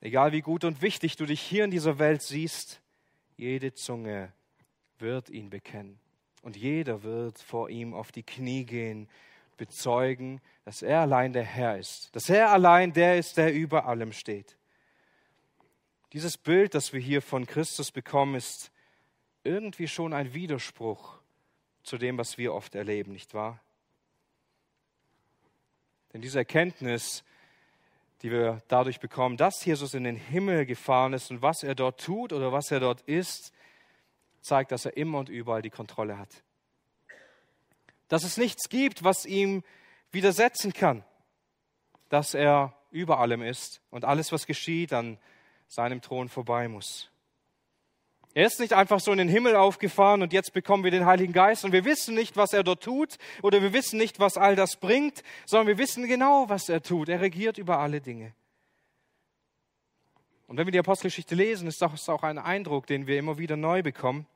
egal 0.00 0.32
wie 0.32 0.40
gut 0.40 0.64
und 0.64 0.80
wichtig 0.80 1.16
du 1.16 1.26
dich 1.26 1.40
hier 1.40 1.64
in 1.64 1.70
dieser 1.70 1.98
Welt 1.98 2.22
siehst, 2.22 2.80
jede 3.36 3.74
Zunge 3.74 4.32
wird 4.98 5.28
ihn 5.28 5.50
bekennen. 5.50 5.98
Und 6.42 6.56
jeder 6.56 7.02
wird 7.02 7.38
vor 7.38 7.68
ihm 7.68 7.92
auf 7.92 8.12
die 8.12 8.22
Knie 8.22 8.64
gehen 8.64 9.08
bezeugen, 9.56 10.40
dass 10.64 10.82
er 10.82 11.00
allein 11.00 11.32
der 11.32 11.44
Herr 11.44 11.78
ist, 11.78 12.14
dass 12.14 12.28
er 12.28 12.50
allein 12.50 12.92
der 12.92 13.18
ist, 13.18 13.36
der 13.36 13.52
über 13.52 13.86
allem 13.86 14.12
steht. 14.12 14.55
Dieses 16.16 16.38
Bild, 16.38 16.74
das 16.74 16.94
wir 16.94 17.00
hier 17.00 17.20
von 17.20 17.46
Christus 17.46 17.92
bekommen, 17.92 18.36
ist 18.36 18.70
irgendwie 19.44 19.86
schon 19.86 20.14
ein 20.14 20.32
Widerspruch 20.32 21.18
zu 21.82 21.98
dem, 21.98 22.16
was 22.16 22.38
wir 22.38 22.54
oft 22.54 22.74
erleben, 22.74 23.12
nicht 23.12 23.34
wahr? 23.34 23.60
Denn 26.14 26.22
diese 26.22 26.38
Erkenntnis, 26.38 27.22
die 28.22 28.30
wir 28.30 28.62
dadurch 28.68 28.98
bekommen, 28.98 29.36
dass 29.36 29.62
Jesus 29.62 29.92
in 29.92 30.04
den 30.04 30.16
Himmel 30.16 30.64
gefahren 30.64 31.12
ist 31.12 31.30
und 31.30 31.42
was 31.42 31.62
er 31.62 31.74
dort 31.74 32.00
tut 32.00 32.32
oder 32.32 32.50
was 32.50 32.70
er 32.70 32.80
dort 32.80 33.02
ist, 33.02 33.52
zeigt, 34.40 34.72
dass 34.72 34.86
er 34.86 34.96
immer 34.96 35.18
und 35.18 35.28
überall 35.28 35.60
die 35.60 35.68
Kontrolle 35.68 36.16
hat 36.16 36.42
dass 38.08 38.24
es 38.24 38.38
nichts 38.38 38.70
gibt, 38.70 39.04
was 39.04 39.26
ihm 39.26 39.62
widersetzen 40.12 40.72
kann, 40.72 41.04
dass 42.08 42.32
er 42.32 42.72
über 42.90 43.18
allem 43.18 43.42
ist 43.42 43.82
und 43.90 44.06
alles, 44.06 44.32
was 44.32 44.46
geschieht, 44.46 44.94
an 44.94 45.18
seinem 45.68 46.00
Thron 46.00 46.28
vorbei 46.28 46.68
muss. 46.68 47.10
Er 48.34 48.46
ist 48.46 48.60
nicht 48.60 48.74
einfach 48.74 49.00
so 49.00 49.12
in 49.12 49.18
den 49.18 49.30
Himmel 49.30 49.56
aufgefahren 49.56 50.20
und 50.20 50.32
jetzt 50.34 50.52
bekommen 50.52 50.84
wir 50.84 50.90
den 50.90 51.06
Heiligen 51.06 51.32
Geist 51.32 51.64
und 51.64 51.72
wir 51.72 51.86
wissen 51.86 52.14
nicht, 52.14 52.36
was 52.36 52.52
er 52.52 52.62
dort 52.62 52.82
tut 52.82 53.16
oder 53.40 53.62
wir 53.62 53.72
wissen 53.72 53.96
nicht, 53.96 54.20
was 54.20 54.36
all 54.36 54.54
das 54.54 54.76
bringt, 54.76 55.22
sondern 55.46 55.68
wir 55.68 55.78
wissen 55.78 56.06
genau, 56.06 56.46
was 56.48 56.68
er 56.68 56.82
tut. 56.82 57.08
Er 57.08 57.22
regiert 57.22 57.56
über 57.56 57.78
alle 57.78 58.02
Dinge. 58.02 58.34
Und 60.46 60.58
wenn 60.58 60.66
wir 60.66 60.72
die 60.72 60.78
Apostelgeschichte 60.78 61.34
lesen, 61.34 61.66
ist 61.66 61.80
das 61.80 62.08
auch 62.10 62.22
ein 62.22 62.36
Eindruck, 62.36 62.86
den 62.86 63.06
wir 63.06 63.18
immer 63.18 63.38
wieder 63.38 63.56
neu 63.56 63.82
bekommen. 63.82 64.26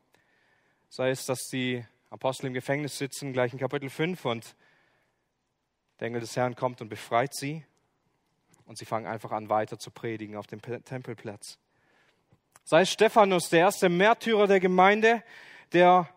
Sei 0.88 1.10
es, 1.10 1.26
dass 1.26 1.48
die 1.48 1.84
Apostel 2.08 2.46
im 2.46 2.54
Gefängnis 2.54 2.96
sitzen, 2.96 3.34
gleich 3.34 3.52
in 3.52 3.58
Kapitel 3.58 3.90
5 3.90 4.24
und 4.24 4.56
der 6.00 6.08
Engel 6.08 6.22
des 6.22 6.34
Herrn 6.36 6.56
kommt 6.56 6.80
und 6.80 6.88
befreit 6.88 7.34
sie 7.34 7.66
und 8.70 8.78
sie 8.78 8.85
fangen 8.85 9.09
einfach 9.09 9.33
an 9.33 9.48
weiter 9.48 9.80
zu 9.80 9.90
predigen 9.90 10.37
auf 10.37 10.46
dem 10.46 10.62
Tempelplatz. 10.62 11.59
Sei 12.62 12.85
Stephanus, 12.85 13.48
der 13.48 13.59
erste 13.59 13.88
Märtyrer 13.88 14.46
der 14.46 14.61
Gemeinde, 14.61 15.24
der 15.72 16.09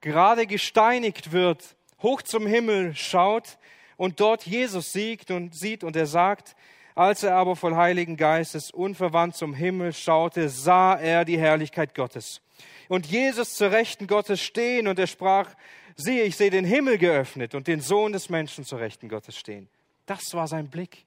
gerade 0.00 0.46
gesteinigt 0.46 1.32
wird, 1.32 1.74
hoch 2.00 2.22
zum 2.22 2.46
Himmel 2.46 2.94
schaut 2.94 3.58
und 3.96 4.20
dort 4.20 4.46
Jesus 4.46 4.92
siegt 4.92 5.32
und 5.32 5.52
sieht 5.56 5.82
und 5.82 5.96
er 5.96 6.06
sagt, 6.06 6.54
als 6.94 7.24
er 7.24 7.34
aber 7.34 7.56
voll 7.56 7.74
Heiligen 7.74 8.16
Geistes 8.16 8.70
unverwandt 8.70 9.34
zum 9.34 9.52
Himmel 9.52 9.92
schaute, 9.92 10.48
sah 10.48 10.94
er 10.94 11.24
die 11.24 11.40
Herrlichkeit 11.40 11.96
Gottes 11.96 12.40
und 12.86 13.06
Jesus 13.06 13.54
zur 13.54 13.72
Rechten 13.72 14.06
Gottes 14.06 14.40
stehen 14.40 14.86
und 14.86 15.00
er 15.00 15.08
sprach, 15.08 15.56
siehe, 15.96 16.22
ich 16.22 16.36
sehe 16.36 16.50
den 16.50 16.64
Himmel 16.64 16.98
geöffnet 16.98 17.56
und 17.56 17.66
den 17.66 17.80
Sohn 17.80 18.12
des 18.12 18.28
Menschen 18.28 18.64
zur 18.64 18.78
Rechten 18.78 19.08
Gottes 19.08 19.36
stehen. 19.36 19.68
Das 20.06 20.34
war 20.34 20.46
sein 20.46 20.68
Blick. 20.70 21.04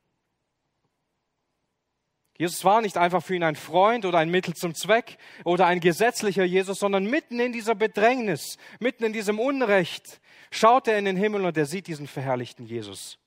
Jesus 2.38 2.66
war 2.66 2.82
nicht 2.82 2.98
einfach 2.98 3.24
für 3.24 3.36
ihn 3.36 3.44
ein 3.44 3.56
Freund 3.56 4.06
oder 4.06 4.18
ein 4.18 4.32
Mittel 4.32 4.56
zum 4.56 4.74
Zweck 4.74 5.18
oder 5.46 5.68
ein 5.68 5.80
gesetzlicher 5.80 6.44
Jesus, 6.44 6.80
sondern 6.80 7.06
mitten 7.06 7.40
in 7.40 7.54
dieser 7.54 7.76
Bedrängnis, 7.76 8.58
mitten 8.80 9.04
in 9.04 9.14
diesem 9.14 9.40
Unrecht, 9.40 10.20
schaut 10.50 10.88
er 10.88 10.98
in 10.98 11.06
den 11.06 11.16
Himmel 11.16 11.46
und 11.46 11.56
er 11.58 11.68
sieht 11.68 11.88
diesen 11.88 12.08
verherrlichten 12.08 12.66
Jesus, 12.66 13.20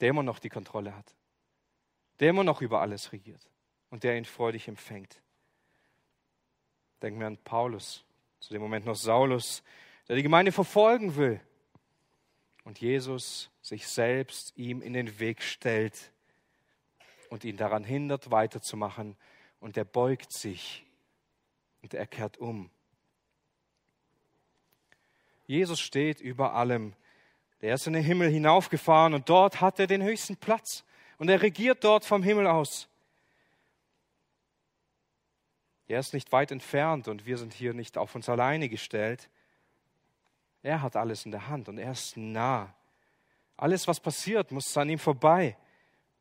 der 0.00 0.10
immer 0.10 0.22
noch 0.22 0.38
die 0.38 0.48
Kontrolle 0.48 0.94
hat, 0.94 1.14
der 2.20 2.30
immer 2.30 2.44
noch 2.44 2.60
über 2.60 2.80
alles 2.80 3.12
regiert 3.12 3.50
und 3.90 4.04
der 4.04 4.16
ihn 4.16 4.24
freudig 4.24 4.68
empfängt. 4.68 5.20
Denken 7.02 7.18
wir 7.18 7.26
an 7.26 7.38
Paulus, 7.38 8.04
zu 8.38 8.52
dem 8.52 8.62
Moment 8.62 8.86
noch 8.86 8.94
Saulus, 8.94 9.64
der 10.08 10.16
die 10.16 10.22
Gemeinde 10.22 10.52
verfolgen 10.52 11.16
will. 11.16 11.40
Und 12.62 12.80
Jesus 12.80 13.50
sich 13.62 13.86
selbst 13.86 14.56
ihm 14.56 14.80
in 14.80 14.92
den 14.92 15.18
Weg 15.18 15.42
stellt 15.42 16.12
und 17.30 17.44
ihn 17.44 17.56
daran 17.56 17.84
hindert, 17.84 18.30
weiterzumachen. 18.30 19.16
Und 19.60 19.76
er 19.76 19.84
beugt 19.84 20.32
sich 20.32 20.86
und 21.82 21.94
er 21.94 22.06
kehrt 22.06 22.38
um. 22.38 22.70
Jesus 25.46 25.80
steht 25.80 26.20
über 26.20 26.54
allem. 26.54 26.94
Der 27.62 27.74
ist 27.74 27.86
in 27.86 27.94
den 27.94 28.02
Himmel 28.02 28.30
hinaufgefahren 28.30 29.14
und 29.14 29.28
dort 29.28 29.60
hat 29.60 29.78
er 29.78 29.86
den 29.86 30.02
höchsten 30.02 30.36
Platz. 30.36 30.84
Und 31.18 31.28
er 31.28 31.40
regiert 31.40 31.82
dort 31.84 32.04
vom 32.04 32.22
Himmel 32.22 32.46
aus. 32.46 32.88
Er 35.88 36.00
ist 36.00 36.12
nicht 36.12 36.32
weit 36.32 36.50
entfernt 36.50 37.08
und 37.08 37.26
wir 37.26 37.38
sind 37.38 37.54
hier 37.54 37.72
nicht 37.72 37.96
auf 37.96 38.14
uns 38.14 38.28
alleine 38.28 38.68
gestellt. 38.68 39.30
Er 40.62 40.82
hat 40.82 40.96
alles 40.96 41.24
in 41.24 41.30
der 41.30 41.48
Hand 41.48 41.68
und 41.68 41.78
er 41.78 41.92
ist 41.92 42.16
nah. 42.16 42.74
Alles, 43.56 43.86
was 43.86 44.00
passiert, 44.00 44.50
muss 44.50 44.76
an 44.76 44.90
ihm 44.90 44.98
vorbei, 44.98 45.56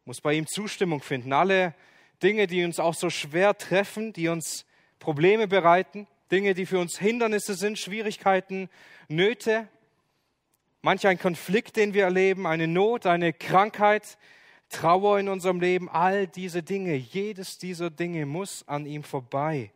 muss 0.06 0.22
bei 0.22 0.34
ihm 0.34 0.46
Zustimmung 0.46 1.02
finden. 1.02 1.34
Alle 1.34 1.74
Dinge, 2.22 2.48
die 2.48 2.64
uns 2.64 2.80
auch 2.80 2.94
so 2.94 3.10
schwer 3.10 3.58
treffen, 3.58 4.14
die 4.14 4.30
uns 4.30 4.66
Probleme 5.00 5.48
bereiten, 5.48 6.08
Dinge, 6.32 6.54
die 6.54 6.66
für 6.66 6.80
uns 6.80 6.98
Hindernisse 6.98 7.56
sind, 7.56 7.78
Schwierigkeiten, 7.78 8.70
Nöte, 9.08 9.68
manch 10.82 11.06
ein 11.08 11.20
Konflikt, 11.20 11.76
den 11.76 11.94
wir 11.94 12.04
erleben, 12.04 12.48
eine 12.48 12.68
Not, 12.68 13.06
eine 13.06 13.34
Krankheit, 13.34 14.18
Trauer 14.70 15.20
in 15.20 15.30
unserem 15.30 15.60
Leben, 15.60 15.90
all 15.90 16.28
diese 16.28 16.64
Dinge, 16.64 16.96
jedes 16.96 17.58
dieser 17.58 17.90
Dinge 17.90 18.26
muss 18.26 18.68
an 18.68 18.86
ihm 18.86 19.04
vorbei. 19.04 19.72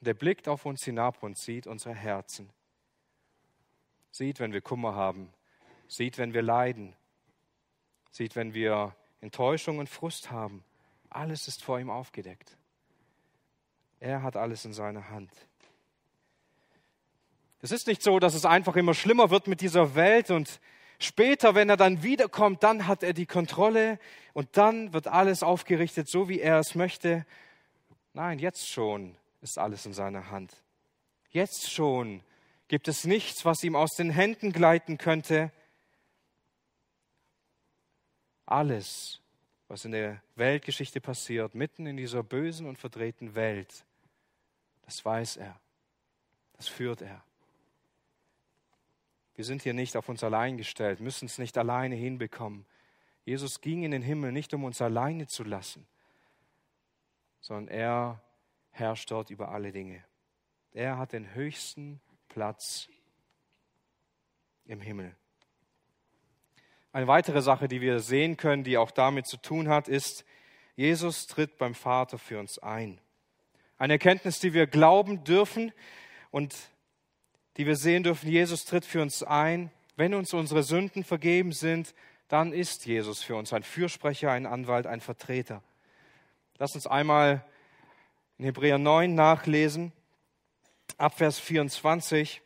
Und 0.00 0.08
er 0.08 0.14
blickt 0.14 0.48
auf 0.48 0.64
uns 0.64 0.84
hinab 0.84 1.22
und 1.22 1.36
sieht 1.36 1.66
unsere 1.66 1.94
Herzen. 1.94 2.50
Sieht, 4.10 4.40
wenn 4.40 4.52
wir 4.52 4.60
Kummer 4.60 4.94
haben, 4.94 5.32
sieht, 5.86 6.18
wenn 6.18 6.34
wir 6.34 6.42
leiden 6.42 6.94
sieht, 8.12 8.36
wenn 8.36 8.54
wir 8.54 8.94
Enttäuschung 9.20 9.78
und 9.78 9.88
Frust 9.88 10.30
haben. 10.30 10.62
Alles 11.10 11.48
ist 11.48 11.64
vor 11.64 11.80
ihm 11.80 11.90
aufgedeckt. 11.90 12.56
Er 13.98 14.22
hat 14.22 14.36
alles 14.36 14.64
in 14.64 14.72
seiner 14.72 15.10
Hand. 15.10 15.30
Es 17.60 17.72
ist 17.72 17.86
nicht 17.86 18.02
so, 18.02 18.18
dass 18.18 18.34
es 18.34 18.44
einfach 18.44 18.76
immer 18.76 18.94
schlimmer 18.94 19.30
wird 19.30 19.46
mit 19.46 19.60
dieser 19.60 19.94
Welt 19.94 20.30
und 20.30 20.60
später, 20.98 21.54
wenn 21.54 21.68
er 21.68 21.76
dann 21.76 22.02
wiederkommt, 22.02 22.62
dann 22.62 22.86
hat 22.86 23.02
er 23.02 23.12
die 23.12 23.26
Kontrolle 23.26 23.98
und 24.32 24.56
dann 24.56 24.92
wird 24.92 25.06
alles 25.06 25.42
aufgerichtet, 25.42 26.08
so 26.08 26.28
wie 26.28 26.40
er 26.40 26.58
es 26.58 26.74
möchte. 26.74 27.24
Nein, 28.14 28.38
jetzt 28.38 28.68
schon 28.68 29.16
ist 29.40 29.58
alles 29.58 29.86
in 29.86 29.92
seiner 29.92 30.30
Hand. 30.30 30.62
Jetzt 31.30 31.70
schon 31.70 32.22
gibt 32.66 32.88
es 32.88 33.04
nichts, 33.04 33.44
was 33.44 33.62
ihm 33.62 33.76
aus 33.76 33.94
den 33.96 34.10
Händen 34.10 34.52
gleiten 34.52 34.98
könnte. 34.98 35.52
Alles, 38.52 39.22
was 39.66 39.86
in 39.86 39.92
der 39.92 40.22
Weltgeschichte 40.34 41.00
passiert, 41.00 41.54
mitten 41.54 41.86
in 41.86 41.96
dieser 41.96 42.22
bösen 42.22 42.66
und 42.66 42.76
verdrehten 42.76 43.34
Welt, 43.34 43.86
das 44.82 45.02
weiß 45.02 45.38
er, 45.38 45.58
das 46.58 46.68
führt 46.68 47.00
er. 47.00 47.24
Wir 49.36 49.46
sind 49.46 49.62
hier 49.62 49.72
nicht 49.72 49.96
auf 49.96 50.10
uns 50.10 50.22
allein 50.22 50.58
gestellt, 50.58 51.00
müssen 51.00 51.24
es 51.24 51.38
nicht 51.38 51.56
alleine 51.56 51.94
hinbekommen. 51.94 52.66
Jesus 53.24 53.62
ging 53.62 53.84
in 53.84 53.90
den 53.90 54.02
Himmel 54.02 54.32
nicht, 54.32 54.52
um 54.52 54.64
uns 54.64 54.82
alleine 54.82 55.26
zu 55.26 55.44
lassen, 55.44 55.86
sondern 57.40 57.74
er 57.74 58.22
herrscht 58.70 59.10
dort 59.10 59.30
über 59.30 59.48
alle 59.48 59.72
Dinge. 59.72 60.04
Er 60.74 60.98
hat 60.98 61.14
den 61.14 61.32
höchsten 61.32 62.02
Platz 62.28 62.90
im 64.66 64.82
Himmel. 64.82 65.16
Eine 66.92 67.06
weitere 67.06 67.40
Sache, 67.40 67.68
die 67.68 67.80
wir 67.80 68.00
sehen 68.00 68.36
können, 68.36 68.64
die 68.64 68.76
auch 68.76 68.90
damit 68.90 69.26
zu 69.26 69.38
tun 69.38 69.68
hat, 69.68 69.88
ist, 69.88 70.24
Jesus 70.76 71.26
tritt 71.26 71.56
beim 71.56 71.74
Vater 71.74 72.18
für 72.18 72.38
uns 72.38 72.58
ein. 72.58 73.00
Eine 73.78 73.94
Erkenntnis, 73.94 74.40
die 74.40 74.52
wir 74.52 74.66
glauben 74.66 75.24
dürfen 75.24 75.72
und 76.30 76.54
die 77.56 77.66
wir 77.66 77.76
sehen 77.76 78.02
dürfen, 78.02 78.28
Jesus 78.28 78.64
tritt 78.64 78.84
für 78.84 79.00
uns 79.00 79.22
ein. 79.22 79.70
Wenn 79.96 80.14
uns 80.14 80.32
unsere 80.34 80.62
Sünden 80.62 81.02
vergeben 81.04 81.52
sind, 81.52 81.94
dann 82.28 82.52
ist 82.52 82.86
Jesus 82.86 83.22
für 83.22 83.36
uns 83.36 83.52
ein 83.52 83.62
Fürsprecher, 83.62 84.30
ein 84.30 84.46
Anwalt, 84.46 84.86
ein 84.86 85.00
Vertreter. 85.00 85.62
Lass 86.58 86.74
uns 86.74 86.86
einmal 86.86 87.44
in 88.38 88.44
Hebräer 88.44 88.78
9 88.78 89.14
nachlesen, 89.14 89.92
ab 90.96 91.16
Vers 91.16 91.38
24. 91.38 92.42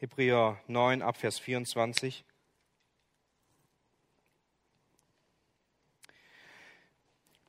Hebräer 0.00 0.58
9, 0.66 1.02
ab 1.02 1.16
Vers 1.18 1.38
24. 1.38 2.24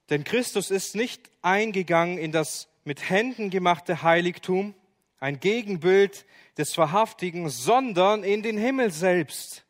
Denn 0.09 0.23
Christus 0.23 0.69
ist 0.69 0.95
nicht 0.95 1.31
eingegangen 1.41 2.17
in 2.17 2.31
das 2.31 2.67
mit 2.83 3.09
Händen 3.09 3.49
gemachte 3.49 4.03
Heiligtum, 4.03 4.75
ein 5.19 5.39
Gegenbild 5.39 6.25
des 6.57 6.73
Verhaftigen, 6.73 7.49
sondern 7.49 8.23
in 8.23 8.43
den 8.43 8.57
Himmel 8.57 8.91
selbst, 8.91 9.65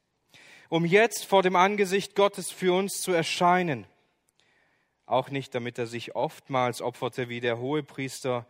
um 0.69 0.83
jetzt 0.83 1.25
vor 1.25 1.43
dem 1.43 1.55
Angesicht 1.55 2.15
Gottes 2.15 2.51
für 2.51 2.73
uns 2.73 3.01
zu 3.01 3.11
erscheinen 3.11 3.85
auch 5.11 5.29
nicht 5.29 5.53
damit 5.53 5.77
er 5.77 5.87
sich 5.87 6.15
oftmals 6.15 6.81
opferte 6.81 7.27
wie 7.27 7.41
der 7.41 7.59
Hohepriester 7.59 8.47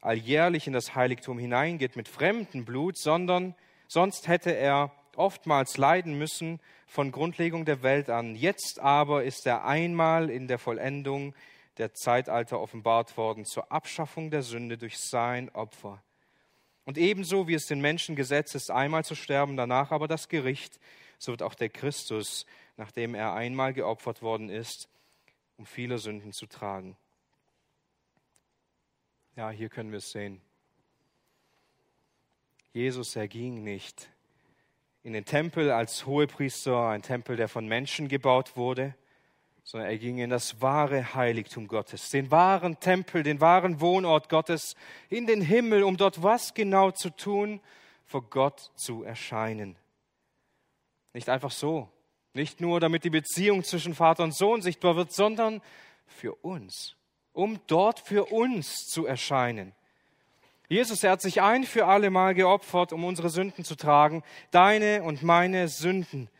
alljährlich 0.00 0.66
in 0.66 0.72
das 0.72 0.96
Heiligtum 0.96 1.38
hineingeht 1.38 1.94
mit 1.94 2.08
fremdem 2.08 2.64
Blut, 2.64 2.98
sondern 2.98 3.54
sonst 3.90 4.28
hätte 4.28 4.54
er 4.54 4.92
oftmals 5.16 5.76
leiden 5.76 6.16
müssen 6.16 6.60
von 6.86 7.10
Grundlegung 7.10 7.64
der 7.64 7.82
Welt 7.82 8.08
an. 8.08 8.36
Jetzt 8.36 8.78
aber 8.78 9.24
ist 9.24 9.46
er 9.46 9.64
einmal 9.64 10.30
in 10.30 10.46
der 10.46 10.58
Vollendung 10.58 11.34
der 11.76 11.92
Zeitalter 11.92 12.60
offenbart 12.60 13.16
worden 13.16 13.44
zur 13.44 13.70
Abschaffung 13.72 14.30
der 14.30 14.42
Sünde 14.42 14.78
durch 14.78 14.98
sein 14.98 15.50
Opfer. 15.50 16.02
Und 16.84 16.98
ebenso 16.98 17.48
wie 17.48 17.54
es 17.54 17.66
den 17.66 17.80
Menschen 17.80 18.16
gesetzt 18.16 18.54
ist, 18.54 18.70
einmal 18.70 19.04
zu 19.04 19.14
sterben, 19.14 19.56
danach 19.56 19.90
aber 19.90 20.08
das 20.08 20.28
Gericht, 20.28 20.78
so 21.18 21.32
wird 21.32 21.42
auch 21.42 21.54
der 21.54 21.68
Christus, 21.68 22.46
nachdem 22.76 23.14
er 23.14 23.34
einmal 23.34 23.72
geopfert 23.72 24.22
worden 24.22 24.48
ist, 24.50 24.88
um 25.56 25.66
viele 25.66 25.98
Sünden 25.98 26.32
zu 26.32 26.46
tragen. 26.46 26.96
Ja, 29.36 29.50
hier 29.50 29.68
können 29.68 29.90
wir 29.90 29.98
es 29.98 30.10
sehen. 30.10 30.40
Jesus 32.72 33.16
erging 33.16 33.64
nicht 33.64 34.08
in 35.02 35.12
den 35.12 35.24
Tempel 35.24 35.70
als 35.72 36.06
Hohepriester, 36.06 36.88
ein 36.88 37.02
Tempel, 37.02 37.36
der 37.36 37.48
von 37.48 37.66
Menschen 37.66 38.08
gebaut 38.08 38.56
wurde, 38.56 38.94
sondern 39.64 39.88
er 39.88 39.98
ging 39.98 40.18
in 40.18 40.30
das 40.30 40.60
wahre 40.60 41.14
Heiligtum 41.14 41.68
Gottes, 41.68 42.10
den 42.10 42.30
wahren 42.30 42.78
Tempel, 42.80 43.22
den 43.22 43.40
wahren 43.40 43.80
Wohnort 43.80 44.28
Gottes, 44.28 44.76
in 45.08 45.26
den 45.26 45.42
Himmel, 45.42 45.82
um 45.82 45.96
dort 45.96 46.22
was 46.22 46.54
genau 46.54 46.90
zu 46.90 47.10
tun, 47.10 47.60
vor 48.04 48.22
Gott 48.22 48.70
zu 48.76 49.02
erscheinen. 49.02 49.76
Nicht 51.12 51.28
einfach 51.28 51.50
so, 51.50 51.88
nicht 52.34 52.60
nur, 52.60 52.78
damit 52.78 53.04
die 53.04 53.10
Beziehung 53.10 53.64
zwischen 53.64 53.94
Vater 53.94 54.22
und 54.22 54.34
Sohn 54.34 54.62
sichtbar 54.62 54.96
wird, 54.96 55.12
sondern 55.12 55.60
für 56.06 56.34
uns, 56.36 56.96
um 57.32 57.58
dort 57.66 58.00
für 58.00 58.26
uns 58.26 58.86
zu 58.86 59.06
erscheinen. 59.06 59.72
Jesus, 60.70 61.02
er 61.02 61.10
hat 61.10 61.20
sich 61.20 61.42
ein 61.42 61.64
für 61.64 61.86
alle 61.86 62.10
Mal 62.10 62.32
geopfert, 62.32 62.92
um 62.92 63.04
unsere 63.04 63.28
Sünden 63.28 63.64
zu 63.64 63.74
tragen, 63.74 64.22
deine 64.52 65.02
und 65.02 65.20
meine 65.24 65.66
Sünden. 65.66 66.30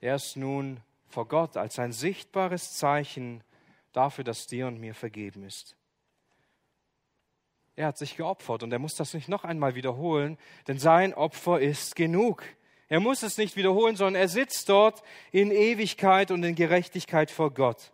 Er 0.00 0.14
ist 0.14 0.36
nun 0.36 0.78
vor 1.08 1.26
Gott 1.26 1.56
als 1.56 1.80
ein 1.80 1.90
sichtbares 1.90 2.74
Zeichen 2.74 3.42
dafür, 3.92 4.22
dass 4.22 4.46
dir 4.46 4.68
und 4.68 4.78
mir 4.78 4.94
vergeben 4.94 5.42
ist. 5.42 5.74
Er 7.74 7.88
hat 7.88 7.98
sich 7.98 8.16
geopfert 8.16 8.62
und 8.62 8.72
er 8.72 8.78
muss 8.78 8.94
das 8.94 9.12
nicht 9.12 9.28
noch 9.28 9.42
einmal 9.42 9.74
wiederholen, 9.74 10.38
denn 10.68 10.78
sein 10.78 11.12
Opfer 11.12 11.60
ist 11.60 11.96
genug. 11.96 12.44
Er 12.88 13.00
muss 13.00 13.24
es 13.24 13.38
nicht 13.38 13.56
wiederholen, 13.56 13.96
sondern 13.96 14.22
er 14.22 14.28
sitzt 14.28 14.68
dort 14.68 15.02
in 15.32 15.50
Ewigkeit 15.50 16.30
und 16.30 16.44
in 16.44 16.54
Gerechtigkeit 16.54 17.32
vor 17.32 17.52
Gott. 17.52 17.90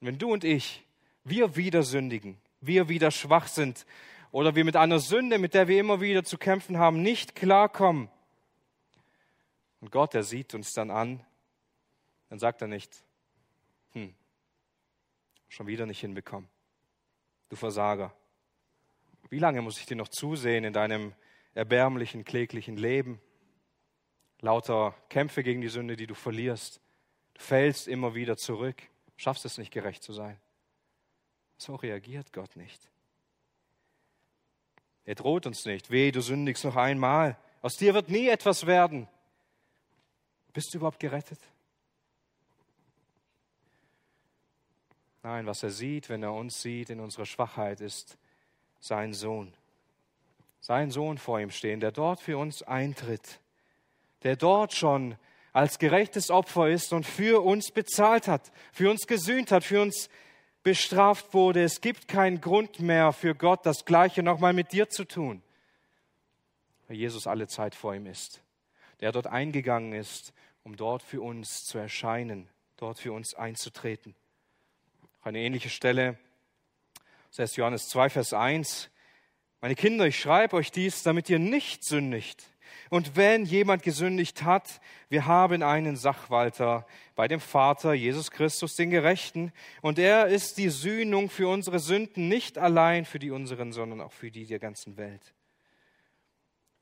Wenn 0.00 0.18
du 0.18 0.30
und 0.30 0.44
ich, 0.44 0.84
wir 1.24 1.56
wieder 1.56 1.82
sündigen, 1.82 2.38
wir 2.66 2.88
wieder 2.88 3.10
schwach 3.10 3.46
sind 3.46 3.86
oder 4.30 4.54
wir 4.54 4.64
mit 4.64 4.76
einer 4.76 4.98
Sünde, 4.98 5.38
mit 5.38 5.54
der 5.54 5.68
wir 5.68 5.80
immer 5.80 6.00
wieder 6.00 6.24
zu 6.24 6.38
kämpfen 6.38 6.78
haben, 6.78 7.02
nicht 7.02 7.34
klarkommen, 7.34 8.08
und 9.80 9.90
Gott, 9.90 10.14
er 10.14 10.22
sieht 10.22 10.54
uns 10.54 10.72
dann 10.72 10.90
an, 10.90 11.22
dann 12.30 12.38
sagt 12.38 12.62
er 12.62 12.68
nicht, 12.68 13.04
hm, 13.92 14.14
schon 15.48 15.66
wieder 15.66 15.84
nicht 15.84 16.00
hinbekommen. 16.00 16.48
Du 17.50 17.56
Versager. 17.56 18.14
Wie 19.28 19.38
lange 19.38 19.60
muss 19.60 19.78
ich 19.78 19.84
dir 19.84 19.96
noch 19.96 20.08
zusehen 20.08 20.64
in 20.64 20.72
deinem 20.72 21.12
erbärmlichen, 21.52 22.24
kläglichen 22.24 22.78
Leben? 22.78 23.20
lauter 24.44 24.94
Kämpfe 25.08 25.42
gegen 25.42 25.60
die 25.60 25.68
Sünde, 25.68 25.96
die 25.96 26.06
du 26.06 26.14
verlierst. 26.14 26.80
Du 27.34 27.40
fällst 27.40 27.88
immer 27.88 28.14
wieder 28.14 28.36
zurück, 28.36 28.82
schaffst 29.16 29.44
es 29.44 29.58
nicht 29.58 29.72
gerecht 29.72 30.02
zu 30.02 30.12
sein. 30.12 30.38
So 31.64 31.76
reagiert 31.76 32.32
Gott 32.32 32.56
nicht. 32.56 32.90
Er 35.06 35.14
droht 35.14 35.46
uns 35.46 35.64
nicht. 35.64 35.90
Weh, 35.90 36.10
du 36.10 36.20
sündigst 36.20 36.64
noch 36.64 36.76
einmal. 36.76 37.38
Aus 37.62 37.76
dir 37.76 37.94
wird 37.94 38.10
nie 38.10 38.28
etwas 38.28 38.66
werden. 38.66 39.08
Bist 40.52 40.72
du 40.72 40.78
überhaupt 40.78 41.00
gerettet? 41.00 41.40
Nein, 45.22 45.46
was 45.46 45.62
er 45.62 45.70
sieht, 45.70 46.10
wenn 46.10 46.22
er 46.22 46.34
uns 46.34 46.60
sieht 46.60 46.90
in 46.90 47.00
unserer 47.00 47.24
Schwachheit, 47.24 47.80
ist 47.80 48.18
sein 48.80 49.14
Sohn. 49.14 49.54
Sein 50.60 50.90
Sohn 50.90 51.16
vor 51.16 51.40
ihm 51.40 51.50
stehen, 51.50 51.80
der 51.80 51.92
dort 51.92 52.20
für 52.20 52.36
uns 52.36 52.62
eintritt 52.62 53.40
der 54.24 54.36
dort 54.36 54.74
schon 54.74 55.16
als 55.52 55.78
gerechtes 55.78 56.30
Opfer 56.30 56.68
ist 56.68 56.92
und 56.92 57.06
für 57.06 57.44
uns 57.44 57.70
bezahlt 57.70 58.26
hat, 58.26 58.50
für 58.72 58.90
uns 58.90 59.06
gesühnt 59.06 59.52
hat, 59.52 59.62
für 59.62 59.80
uns 59.80 60.08
bestraft 60.64 61.34
wurde. 61.34 61.62
Es 61.62 61.80
gibt 61.80 62.08
keinen 62.08 62.40
Grund 62.40 62.80
mehr 62.80 63.12
für 63.12 63.36
Gott, 63.36 63.64
das 63.64 63.84
Gleiche 63.84 64.24
nochmal 64.24 64.52
mit 64.52 64.72
dir 64.72 64.88
zu 64.88 65.04
tun, 65.04 65.42
weil 66.88 66.96
Jesus 66.96 67.28
alle 67.28 67.46
Zeit 67.46 67.76
vor 67.76 67.94
ihm 67.94 68.06
ist, 68.06 68.42
der 69.00 69.12
dort 69.12 69.28
eingegangen 69.28 69.92
ist, 69.92 70.32
um 70.64 70.74
dort 70.74 71.02
für 71.02 71.20
uns 71.20 71.64
zu 71.64 71.78
erscheinen, 71.78 72.48
dort 72.76 72.98
für 72.98 73.12
uns 73.12 73.34
einzutreten. 73.34 74.16
Eine 75.22 75.38
ähnliche 75.38 75.70
Stelle, 75.70 76.18
das 77.28 77.38
heißt 77.38 77.56
Johannes 77.58 77.88
2, 77.88 78.10
Vers 78.10 78.32
1. 78.32 78.90
Meine 79.60 79.74
Kinder, 79.74 80.06
ich 80.06 80.18
schreibe 80.18 80.56
euch 80.56 80.70
dies, 80.70 81.02
damit 81.02 81.28
ihr 81.30 81.38
nicht 81.38 81.84
sündigt. 81.84 82.53
Und 82.90 83.16
wenn 83.16 83.44
jemand 83.44 83.82
gesündigt 83.82 84.42
hat, 84.42 84.80
wir 85.08 85.26
haben 85.26 85.62
einen 85.62 85.96
Sachwalter 85.96 86.86
bei 87.14 87.28
dem 87.28 87.40
Vater, 87.40 87.94
Jesus 87.94 88.30
Christus, 88.30 88.76
den 88.76 88.90
Gerechten. 88.90 89.52
Und 89.82 89.98
er 89.98 90.26
ist 90.26 90.58
die 90.58 90.68
Sühnung 90.68 91.30
für 91.30 91.48
unsere 91.48 91.78
Sünden, 91.78 92.28
nicht 92.28 92.58
allein 92.58 93.04
für 93.04 93.18
die 93.18 93.30
unseren, 93.30 93.72
sondern 93.72 94.00
auch 94.00 94.12
für 94.12 94.30
die 94.30 94.46
der 94.46 94.58
ganzen 94.58 94.96
Welt. 94.96 95.34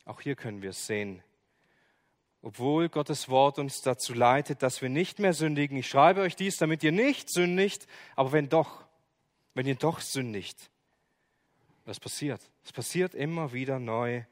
Auch 0.04 0.20
hier 0.20 0.34
können 0.34 0.62
wir 0.62 0.70
es 0.70 0.86
sehen. 0.86 1.22
obwohl 2.42 2.88
Gottes 2.88 3.28
Wort 3.28 3.58
uns 3.58 3.80
dazu 3.82 4.14
leitet, 4.14 4.62
dass 4.62 4.82
wir 4.82 4.88
nicht 4.88 5.20
mehr 5.20 5.32
sündigen. 5.32 5.76
Ich 5.76 5.86
schreibe 5.88 6.20
euch 6.20 6.34
dies, 6.34 6.56
damit 6.56 6.82
ihr 6.82 6.92
nicht 6.92 7.32
sündigt, 7.32 7.86
aber 8.16 8.32
wenn 8.32 8.48
doch, 8.48 8.84
wenn 9.54 9.66
ihr 9.66 9.76
doch 9.76 10.00
sündigt, 10.00 10.70
was 11.84 12.00
passiert? 12.00 12.40
Es 12.64 12.72
passiert 12.72 13.14
immer 13.14 13.52
wieder 13.52 13.78
neu, 13.78 14.24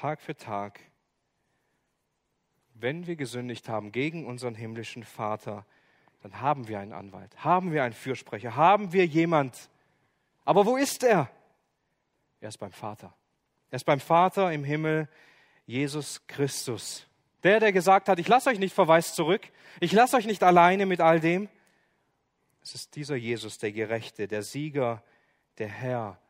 Tag 0.00 0.20
für 0.20 0.36
Tag. 0.36 0.78
Wenn 2.74 3.08
wir 3.08 3.16
gesündigt 3.16 3.68
haben 3.68 3.90
gegen 3.90 4.26
unseren 4.26 4.54
himmlischen 4.54 5.02
Vater, 5.02 5.66
dann 6.22 6.40
haben 6.40 6.68
wir 6.68 6.78
einen 6.78 6.92
Anwalt, 6.92 7.42
haben 7.42 7.72
wir 7.72 7.82
einen 7.82 7.94
Fürsprecher, 7.94 8.54
haben 8.54 8.92
wir 8.92 9.04
jemand. 9.06 9.68
Aber 10.44 10.66
wo 10.66 10.76
ist 10.76 11.02
er? 11.02 11.28
Er 12.40 12.48
ist 12.48 12.58
beim 12.58 12.70
Vater. 12.70 13.12
Er 13.70 13.76
ist 13.76 13.84
beim 13.84 13.98
Vater 13.98 14.52
im 14.52 14.62
Himmel, 14.62 15.08
Jesus 15.66 16.24
Christus. 16.28 17.04
Der, 17.42 17.58
der 17.58 17.72
gesagt 17.72 18.08
hat, 18.08 18.20
ich 18.20 18.28
lasse 18.28 18.50
euch 18.50 18.60
nicht 18.60 18.74
verwaist 18.74 19.16
zurück, 19.16 19.50
ich 19.80 19.90
lasse 19.90 20.16
euch 20.16 20.26
nicht 20.26 20.44
alleine 20.44 20.86
mit 20.86 21.00
all 21.00 21.18
dem. 21.18 21.48
Es 22.62 22.72
ist 22.76 22.94
dieser 22.94 23.16
Jesus, 23.16 23.58
der 23.58 23.72
Gerechte, 23.72 24.28
der 24.28 24.44
Sieger, 24.44 25.02
der 25.58 25.68
Herr, 25.68 26.20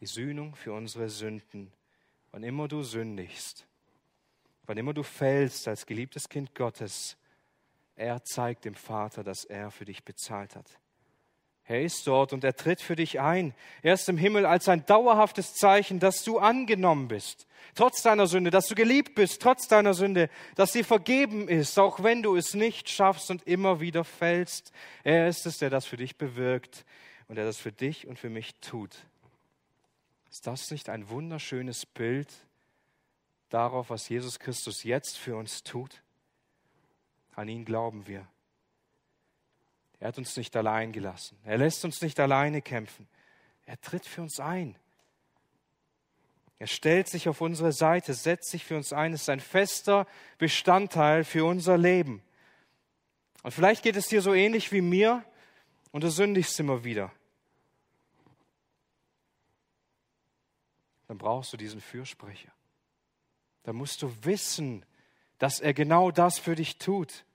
die 0.00 0.06
Sühnung 0.06 0.54
für 0.54 0.72
unsere 0.72 1.10
Sünden. 1.10 1.74
Wann 2.32 2.42
immer 2.42 2.66
du 2.66 2.82
sündigst, 2.82 3.66
wann 4.64 4.78
immer 4.78 4.94
du 4.94 5.02
fällst 5.02 5.68
als 5.68 5.84
geliebtes 5.84 6.28
Kind 6.28 6.54
Gottes, 6.54 7.18
er 7.94 8.24
zeigt 8.24 8.64
dem 8.64 8.74
Vater, 8.74 9.22
dass 9.22 9.44
er 9.44 9.70
für 9.70 9.84
dich 9.84 10.02
bezahlt 10.02 10.56
hat. 10.56 10.66
Er 11.64 11.82
ist 11.82 12.06
dort 12.06 12.32
und 12.32 12.42
er 12.42 12.56
tritt 12.56 12.80
für 12.80 12.96
dich 12.96 13.20
ein. 13.20 13.54
Er 13.82 13.94
ist 13.94 14.08
im 14.08 14.16
Himmel 14.16 14.46
als 14.46 14.68
ein 14.68 14.84
dauerhaftes 14.86 15.54
Zeichen, 15.54 16.00
dass 16.00 16.24
du 16.24 16.38
angenommen 16.38 17.06
bist, 17.06 17.46
trotz 17.74 18.02
deiner 18.02 18.26
Sünde, 18.26 18.50
dass 18.50 18.66
du 18.66 18.74
geliebt 18.74 19.14
bist, 19.14 19.40
trotz 19.40 19.68
deiner 19.68 19.94
Sünde, 19.94 20.28
dass 20.56 20.72
sie 20.72 20.82
vergeben 20.82 21.48
ist, 21.48 21.78
auch 21.78 22.02
wenn 22.02 22.22
du 22.22 22.34
es 22.34 22.54
nicht 22.54 22.88
schaffst 22.88 23.30
und 23.30 23.46
immer 23.46 23.80
wieder 23.80 24.04
fällst. 24.04 24.72
Er 25.04 25.28
ist 25.28 25.46
es, 25.46 25.58
der 25.58 25.70
das 25.70 25.86
für 25.86 25.98
dich 25.98 26.16
bewirkt 26.16 26.84
und 27.28 27.36
der 27.36 27.44
das 27.44 27.58
für 27.58 27.72
dich 27.72 28.06
und 28.06 28.18
für 28.18 28.30
mich 28.30 28.54
tut. 28.60 29.06
Ist 30.32 30.46
das 30.46 30.70
nicht 30.70 30.88
ein 30.88 31.10
wunderschönes 31.10 31.84
Bild 31.84 32.32
darauf, 33.50 33.90
was 33.90 34.08
Jesus 34.08 34.38
Christus 34.38 34.82
jetzt 34.82 35.18
für 35.18 35.36
uns 35.36 35.62
tut? 35.62 36.02
An 37.34 37.48
ihn 37.48 37.66
glauben 37.66 38.06
wir. 38.06 38.26
Er 40.00 40.08
hat 40.08 40.16
uns 40.16 40.34
nicht 40.38 40.56
allein 40.56 40.90
gelassen. 40.90 41.36
Er 41.44 41.58
lässt 41.58 41.84
uns 41.84 42.00
nicht 42.00 42.18
alleine 42.18 42.62
kämpfen. 42.62 43.06
Er 43.66 43.78
tritt 43.82 44.06
für 44.06 44.22
uns 44.22 44.40
ein. 44.40 44.74
Er 46.58 46.66
stellt 46.66 47.08
sich 47.08 47.28
auf 47.28 47.42
unsere 47.42 47.72
Seite, 47.72 48.14
setzt 48.14 48.48
sich 48.48 48.64
für 48.64 48.78
uns 48.78 48.94
ein, 48.94 49.12
ist 49.12 49.28
ein 49.28 49.38
fester 49.38 50.06
Bestandteil 50.38 51.24
für 51.24 51.44
unser 51.44 51.76
Leben. 51.76 52.22
Und 53.42 53.52
vielleicht 53.52 53.82
geht 53.82 53.96
es 53.96 54.06
dir 54.06 54.22
so 54.22 54.32
ähnlich 54.32 54.72
wie 54.72 54.80
mir 54.80 55.26
und 55.90 56.04
du 56.04 56.10
sündigst 56.10 56.58
immer 56.58 56.84
wieder. 56.84 57.12
Dann 61.12 61.18
brauchst 61.18 61.52
du 61.52 61.58
diesen 61.58 61.82
Fürsprecher. 61.82 62.50
Da 63.64 63.74
musst 63.74 64.00
du 64.00 64.10
wissen, 64.24 64.82
dass 65.36 65.60
er 65.60 65.74
genau 65.74 66.10
das 66.10 66.38
für 66.38 66.54
dich 66.54 66.78
tut. 66.78 67.26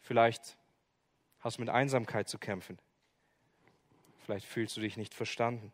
Vielleicht 0.00 0.56
hast 1.40 1.58
du 1.58 1.60
mit 1.60 1.68
Einsamkeit 1.68 2.30
zu 2.30 2.38
kämpfen. 2.38 2.78
Vielleicht 4.24 4.46
fühlst 4.46 4.74
du 4.74 4.80
dich 4.80 4.96
nicht 4.96 5.12
verstanden. 5.12 5.70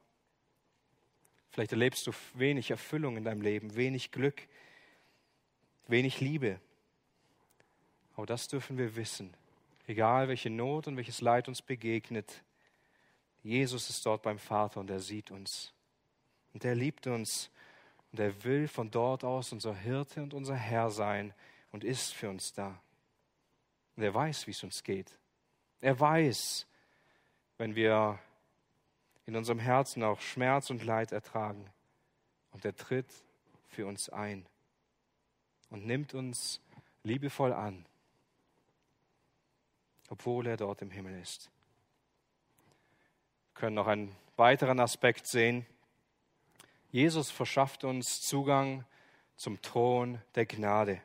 Vielleicht 1.53 1.71
erlebst 1.71 2.05
du 2.09 2.11
wenig 2.33 2.73
Erfüllung 2.73 3.17
in 3.17 3.23
deinem 3.23 3.43
Leben, 3.43 3.77
wenig 3.77 4.11
Glück, 4.11 4.49
wenig 5.87 6.21
Liebe. 6.21 6.59
Aber 8.17 8.27
das 8.27 8.49
dürfen 8.49 8.77
wir 8.77 8.97
wissen. 8.97 9.37
Egal 9.87 10.27
welche 10.27 10.51
Not 10.51 10.89
und 10.89 10.97
welches 10.97 11.21
Leid 11.21 11.47
uns 11.47 11.63
begegnet, 11.63 12.43
Jesus 13.45 13.89
ist 13.89 14.05
dort 14.05 14.23
beim 14.23 14.41
Vater 14.41 14.81
und 14.81 14.91
er 14.91 14.99
sieht 14.99 15.31
uns. 15.31 15.73
Und 16.55 16.65
er 16.65 16.75
liebt 16.75 17.07
uns 17.07 17.51
und 18.13 18.21
er 18.21 18.45
will 18.45 18.69
von 18.69 18.91
dort 18.91 19.25
aus 19.25 19.53
unser 19.53 19.75
Hirte 19.75 20.23
und 20.23 20.33
unser 20.33 20.55
Herr 20.55 20.91
sein 20.91 21.35
und 21.73 21.85
ist 21.85 22.15
für 22.15 22.31
uns 22.31 22.53
da. 22.53 22.81
Und 23.97 24.05
er 24.05 24.15
weiß, 24.15 24.47
wie 24.47 24.53
es 24.53 24.63
uns 24.63 24.83
geht. 24.83 25.19
Er 25.81 25.99
weiß, 25.99 26.67
wenn 27.59 27.75
wir 27.75 28.19
in 29.27 29.37
unserem 29.37 29.59
Herzen 29.59 30.03
auch 30.03 30.21
Schmerz 30.21 30.71
und 30.71 30.85
Leid 30.85 31.13
ertragen. 31.13 31.69
Und 32.53 32.65
er 32.65 32.75
tritt 32.77 33.13
für 33.69 33.87
uns 33.87 34.09
ein 34.09 34.47
und 35.71 35.87
nimmt 35.87 36.15
uns 36.15 36.61
liebevoll 37.03 37.53
an, 37.53 37.85
obwohl 40.09 40.47
er 40.47 40.57
dort 40.57 40.83
im 40.83 40.91
Himmel 40.91 41.21
ist. 41.21 41.51
Wir 43.53 43.61
können 43.61 43.75
noch 43.75 43.89
einen 43.89 44.15
weiteren 44.37 44.79
Aspekt 44.79 45.27
sehen. 45.27 45.67
Jesus 46.95 47.33
verschafft 47.33 47.83
uns 47.83 48.21
Zugang 48.21 48.85
zum 49.35 49.61
Thron 49.61 50.21
der 50.37 50.47
Gnade. 50.47 51.01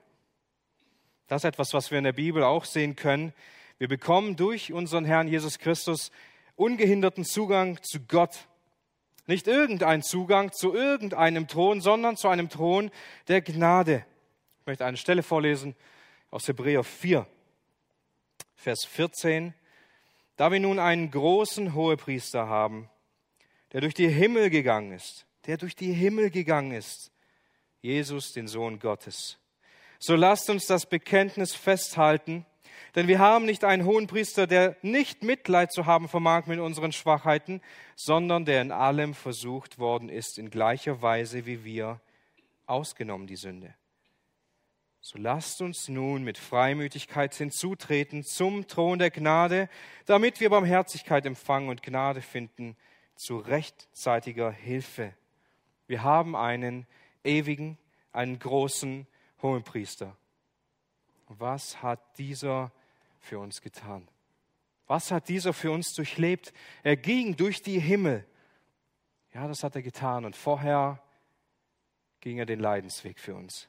Das 1.25 1.41
ist 1.41 1.47
etwas, 1.47 1.73
was 1.73 1.89
wir 1.89 1.97
in 1.97 2.03
der 2.03 2.13
Bibel 2.13 2.43
auch 2.43 2.63
sehen 2.63 2.95
können. 2.95 3.33
Wir 3.79 3.87
bekommen 3.87 4.35
durch 4.35 4.71
unseren 4.71 5.03
Herrn 5.03 5.27
Jesus 5.27 5.57
Christus 5.57 6.11
ungehinderten 6.55 7.25
Zugang 7.25 7.81
zu 7.81 8.01
Gott. 8.01 8.47
Nicht 9.25 9.47
irgendein 9.47 10.03
Zugang 10.03 10.51
zu 10.51 10.75
irgendeinem 10.75 11.47
Thron, 11.47 11.81
sondern 11.81 12.17
zu 12.17 12.27
einem 12.27 12.49
Thron 12.49 12.91
der 13.27 13.41
Gnade. 13.41 14.05
Ich 14.59 14.67
möchte 14.67 14.85
eine 14.85 14.97
Stelle 14.97 15.23
vorlesen 15.23 15.75
aus 16.29 16.47
Hebräer 16.47 16.83
4, 16.83 17.25
Vers 18.55 18.85
14. 18.85 19.55
Da 20.37 20.51
wir 20.51 20.59
nun 20.59 20.77
einen 20.77 21.09
großen 21.09 21.73
Hohepriester 21.73 22.47
haben, 22.47 22.91
der 23.73 23.81
durch 23.81 23.95
die 23.95 24.07
Himmel 24.09 24.51
gegangen 24.51 24.91
ist, 24.91 25.25
der 25.49 25.57
durch 25.57 25.75
die 25.75 25.93
Himmel 25.93 26.29
gegangen 26.29 26.73
ist, 26.73 27.11
Jesus, 27.81 28.33
den 28.33 28.47
Sohn 28.47 28.77
Gottes. 28.77 29.39
So 29.97 30.15
lasst 30.15 30.47
uns 30.51 30.67
das 30.67 30.85
Bekenntnis 30.85 31.55
festhalten, 31.55 32.45
denn 32.93 33.07
wir 33.07 33.17
haben 33.17 33.45
nicht 33.45 33.63
einen 33.63 33.83
hohen 33.83 34.05
Priester, 34.05 34.45
der 34.45 34.77
nicht 34.83 35.23
Mitleid 35.23 35.71
zu 35.71 35.87
haben 35.87 36.07
vermag 36.07 36.45
mit 36.45 36.59
unseren 36.59 36.91
Schwachheiten, 36.91 37.61
sondern 37.95 38.45
der 38.45 38.61
in 38.61 38.71
allem 38.71 39.15
versucht 39.15 39.79
worden 39.79 40.07
ist, 40.07 40.37
in 40.37 40.51
gleicher 40.51 41.01
Weise 41.01 41.47
wie 41.47 41.63
wir, 41.63 41.99
ausgenommen 42.67 43.25
die 43.25 43.35
Sünde. 43.35 43.73
So 45.01 45.17
lasst 45.17 45.63
uns 45.63 45.89
nun 45.89 46.23
mit 46.23 46.37
Freimütigkeit 46.37 47.33
hinzutreten 47.33 48.23
zum 48.23 48.67
Thron 48.67 48.99
der 48.99 49.09
Gnade, 49.09 49.67
damit 50.05 50.41
wir 50.41 50.51
Barmherzigkeit 50.51 51.25
empfangen 51.25 51.69
und 51.69 51.81
Gnade 51.81 52.21
finden 52.21 52.77
zu 53.15 53.39
rechtzeitiger 53.39 54.51
Hilfe. 54.51 55.15
Wir 55.89 56.03
haben 56.03 56.35
einen 56.35 56.85
ewigen, 57.23 57.79
einen 58.11 58.37
großen 58.37 59.07
Hohenpriester. 59.41 60.15
Was 61.27 61.81
hat 61.81 61.99
dieser 62.19 62.71
für 63.19 63.39
uns 63.39 63.59
getan? 63.59 64.07
Was 64.85 65.09
hat 65.09 65.29
dieser 65.29 65.51
für 65.51 65.71
uns 65.71 65.91
durchlebt? 65.95 66.53
Er 66.83 66.95
ging 66.95 67.35
durch 67.35 67.63
die 67.63 67.79
Himmel. 67.79 68.23
Ja, 69.33 69.47
das 69.47 69.63
hat 69.63 69.75
er 69.75 69.81
getan. 69.81 70.25
Und 70.25 70.35
vorher 70.35 71.01
ging 72.21 72.37
er 72.37 72.45
den 72.45 72.59
Leidensweg 72.59 73.19
für 73.19 73.33
uns. 73.33 73.67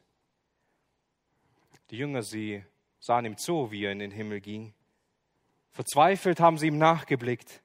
Die 1.89 1.97
Jünger, 1.97 2.23
sie 2.23 2.63
sahen 2.99 3.25
ihm 3.25 3.39
zu, 3.39 3.71
wie 3.71 3.87
er 3.87 3.93
in 3.93 3.99
den 3.99 4.11
Himmel 4.11 4.43
ging. 4.43 4.75
Verzweifelt 5.73 6.39
haben 6.39 6.59
sie 6.59 6.67
ihm 6.67 6.77
nachgeblickt. 6.77 7.63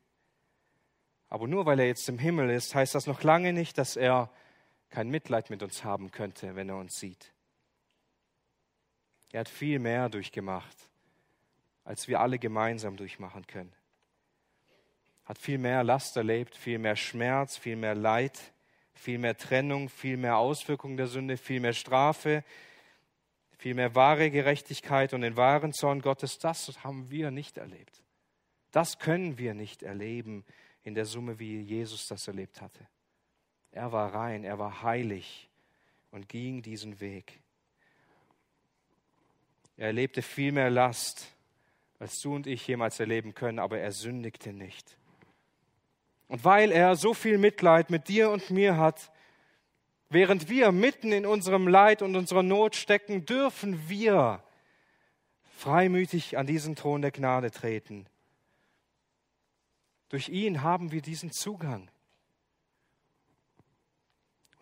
Aber 1.27 1.45
nur 1.45 1.65
weil 1.65 1.81
er 1.81 1.87
jetzt 1.87 2.07
im 2.07 2.19
Himmel 2.19 2.49
ist, 2.51 2.73
heißt 2.73 2.95
das 2.95 3.05
noch 3.05 3.21
lange 3.21 3.51
nicht, 3.51 3.77
dass 3.77 3.97
er 3.97 4.31
kein 4.95 5.09
Mitleid 5.09 5.49
mit 5.49 5.61
uns 5.61 5.83
haben 5.83 6.11
könnte, 6.11 6.55
wenn 6.55 6.69
er 6.69 6.77
uns 6.77 6.95
sieht. 6.95 7.33
Er 9.31 9.41
hat 9.41 9.49
viel 9.49 9.79
mehr 9.79 10.09
durchgemacht 10.09 10.77
als 11.85 12.07
wir 12.07 12.19
alle 12.19 12.39
gemeinsam 12.39 12.97
durchmachen 12.97 13.47
können. 13.47 13.71
Hat 15.23 15.37
viel 15.37 15.59
mehr 15.59 15.83
Last 15.83 16.17
erlebt, 16.17 16.55
viel 16.55 16.79
mehr 16.79 16.95
Schmerz, 16.95 17.57
viel 17.57 17.75
mehr 17.75 17.95
Leid, 17.95 18.53
viel 18.93 19.17
mehr 19.17 19.37
Trennung, 19.37 19.89
viel 19.89 20.17
mehr 20.17 20.37
Auswirkungen 20.37 20.97
der 20.97 21.07
Sünde, 21.07 21.37
viel 21.37 21.59
mehr 21.59 21.73
Strafe, 21.73 22.43
viel 23.57 23.75
mehr 23.75 23.95
wahre 23.95 24.29
Gerechtigkeit 24.29 25.13
und 25.13 25.21
den 25.21 25.37
wahren 25.37 25.73
Zorn 25.73 26.01
Gottes. 26.01 26.37
Das 26.39 26.83
haben 26.83 27.09
wir 27.09 27.31
nicht 27.31 27.57
erlebt. 27.57 28.03
Das 28.71 28.99
können 28.99 29.37
wir 29.37 29.53
nicht 29.53 29.83
erleben 29.83 30.43
in 30.83 30.95
der 30.95 31.05
Summe, 31.05 31.39
wie 31.39 31.61
Jesus 31.61 32.07
das 32.07 32.27
erlebt 32.27 32.61
hatte. 32.61 32.87
Er 33.75 33.91
war 33.91 34.13
rein, 34.15 34.43
er 34.43 34.57
war 34.57 34.81
heilig 34.81 35.47
und 36.09 36.27
ging 36.27 36.61
diesen 36.63 36.99
Weg. 36.99 37.39
Er 39.77 39.87
erlebte 39.87 40.21
viel 40.21 40.51
mehr 40.51 40.69
Last, 40.69 41.27
als 41.99 42.19
du 42.21 42.33
und 42.33 42.47
ich 42.47 42.65
jemals 42.67 42.99
erleben 42.99 43.35
können, 43.35 43.59
aber 43.59 43.77
er 43.77 43.91
sündigte 43.91 44.53
nicht. 44.53 44.97
Und 46.27 46.43
weil 46.43 46.71
er 46.71 46.95
so 46.95 47.13
viel 47.13 47.37
Mitleid 47.37 47.89
mit 47.89 48.07
dir 48.07 48.31
und 48.31 48.49
mir 48.49 48.77
hat, 48.77 49.11
Während 50.09 50.49
wir 50.49 50.71
mitten 50.71 51.11
in 51.11 51.25
unserem 51.25 51.67
Leid 51.67 52.01
und 52.01 52.15
unserer 52.15 52.43
Not 52.43 52.75
stecken, 52.75 53.25
dürfen 53.25 53.89
wir 53.89 54.43
freimütig 55.57 56.37
an 56.37 56.45
diesen 56.45 56.75
Thron 56.75 57.01
der 57.01 57.11
Gnade 57.11 57.51
treten. 57.51 58.05
Durch 60.09 60.29
ihn 60.29 60.61
haben 60.61 60.91
wir 60.91 61.01
diesen 61.01 61.31
Zugang. 61.31 61.89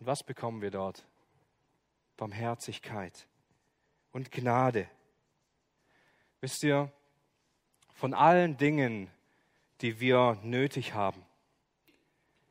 Und 0.04 0.08
was 0.08 0.22
bekommen 0.22 0.62
wir 0.62 0.70
dort? 0.70 1.06
Barmherzigkeit 2.18 3.26
und 4.12 4.34
Gnade. 4.34 4.90
Wisst 6.42 6.62
ihr, 6.64 6.92
von 7.94 8.14
allen 8.14 8.58
Dingen, 8.58 9.10
die 9.80 10.02
wir 10.02 10.38
nötig 10.44 10.94
haben, 10.94 11.26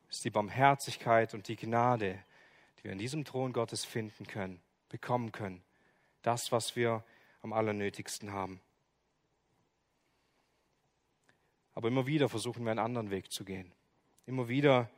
ist 0.09 0.25
die 0.25 0.31
Barmherzigkeit 0.31 1.35
und 1.35 1.47
die 1.47 1.55
Gnade, 1.55 2.17
die 2.79 2.85
wir 2.85 2.91
in 2.91 2.97
diesem 2.97 3.23
Thron 3.23 3.53
Gottes 3.53 3.85
finden 3.85 4.25
können, 4.25 4.59
bekommen 4.89 5.31
können, 5.31 5.61
das, 6.23 6.51
was 6.51 6.75
wir 6.75 7.03
am 7.43 7.53
allernötigsten 7.53 8.31
haben. 8.31 8.61
Aber 11.75 11.87
immer 11.87 12.07
wieder 12.07 12.29
versuchen 12.29 12.63
wir 12.63 12.71
einen 12.71 12.79
anderen 12.79 13.11
Weg 13.11 13.31
zu 13.31 13.45
gehen. 13.45 13.71
Immer 14.25 14.47
wieder 14.47 14.89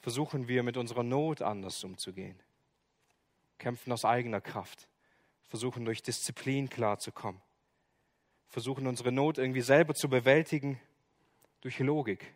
versuchen 0.00 0.48
wir 0.48 0.62
mit 0.62 0.76
unserer 0.76 1.02
Not 1.02 1.42
anders 1.42 1.82
umzugehen. 1.84 2.38
Kämpfen 3.58 3.92
aus 3.92 4.04
eigener 4.04 4.40
Kraft. 4.40 4.88
Versuchen 5.48 5.84
durch 5.84 6.02
Disziplin 6.02 6.68
klarzukommen. 6.70 7.40
Versuchen 8.48 8.86
unsere 8.86 9.12
Not 9.12 9.38
irgendwie 9.38 9.60
selber 9.60 9.94
zu 9.94 10.08
bewältigen 10.08 10.80
durch 11.60 11.78
Logik, 11.78 12.34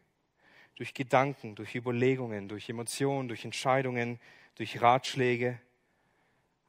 durch 0.76 0.94
Gedanken, 0.94 1.54
durch 1.54 1.74
Überlegungen, 1.74 2.48
durch 2.48 2.68
Emotionen, 2.68 3.28
durch 3.28 3.44
Entscheidungen, 3.44 4.20
durch 4.56 4.80
Ratschläge. 4.82 5.58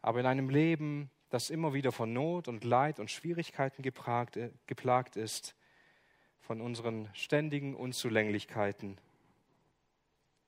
Aber 0.02 0.20
in 0.20 0.26
einem 0.26 0.50
Leben, 0.50 1.10
das 1.30 1.50
immer 1.50 1.74
wieder 1.74 1.92
von 1.92 2.14
Not 2.14 2.48
und 2.48 2.64
Leid 2.64 3.00
und 3.00 3.12
Schwierigkeiten 3.12 3.82
geplagt, 3.82 5.16
ist, 5.16 5.56
von 6.40 6.62
unseren 6.62 7.10
ständigen 7.14 7.76
Unzulänglichkeiten, 7.76 9.00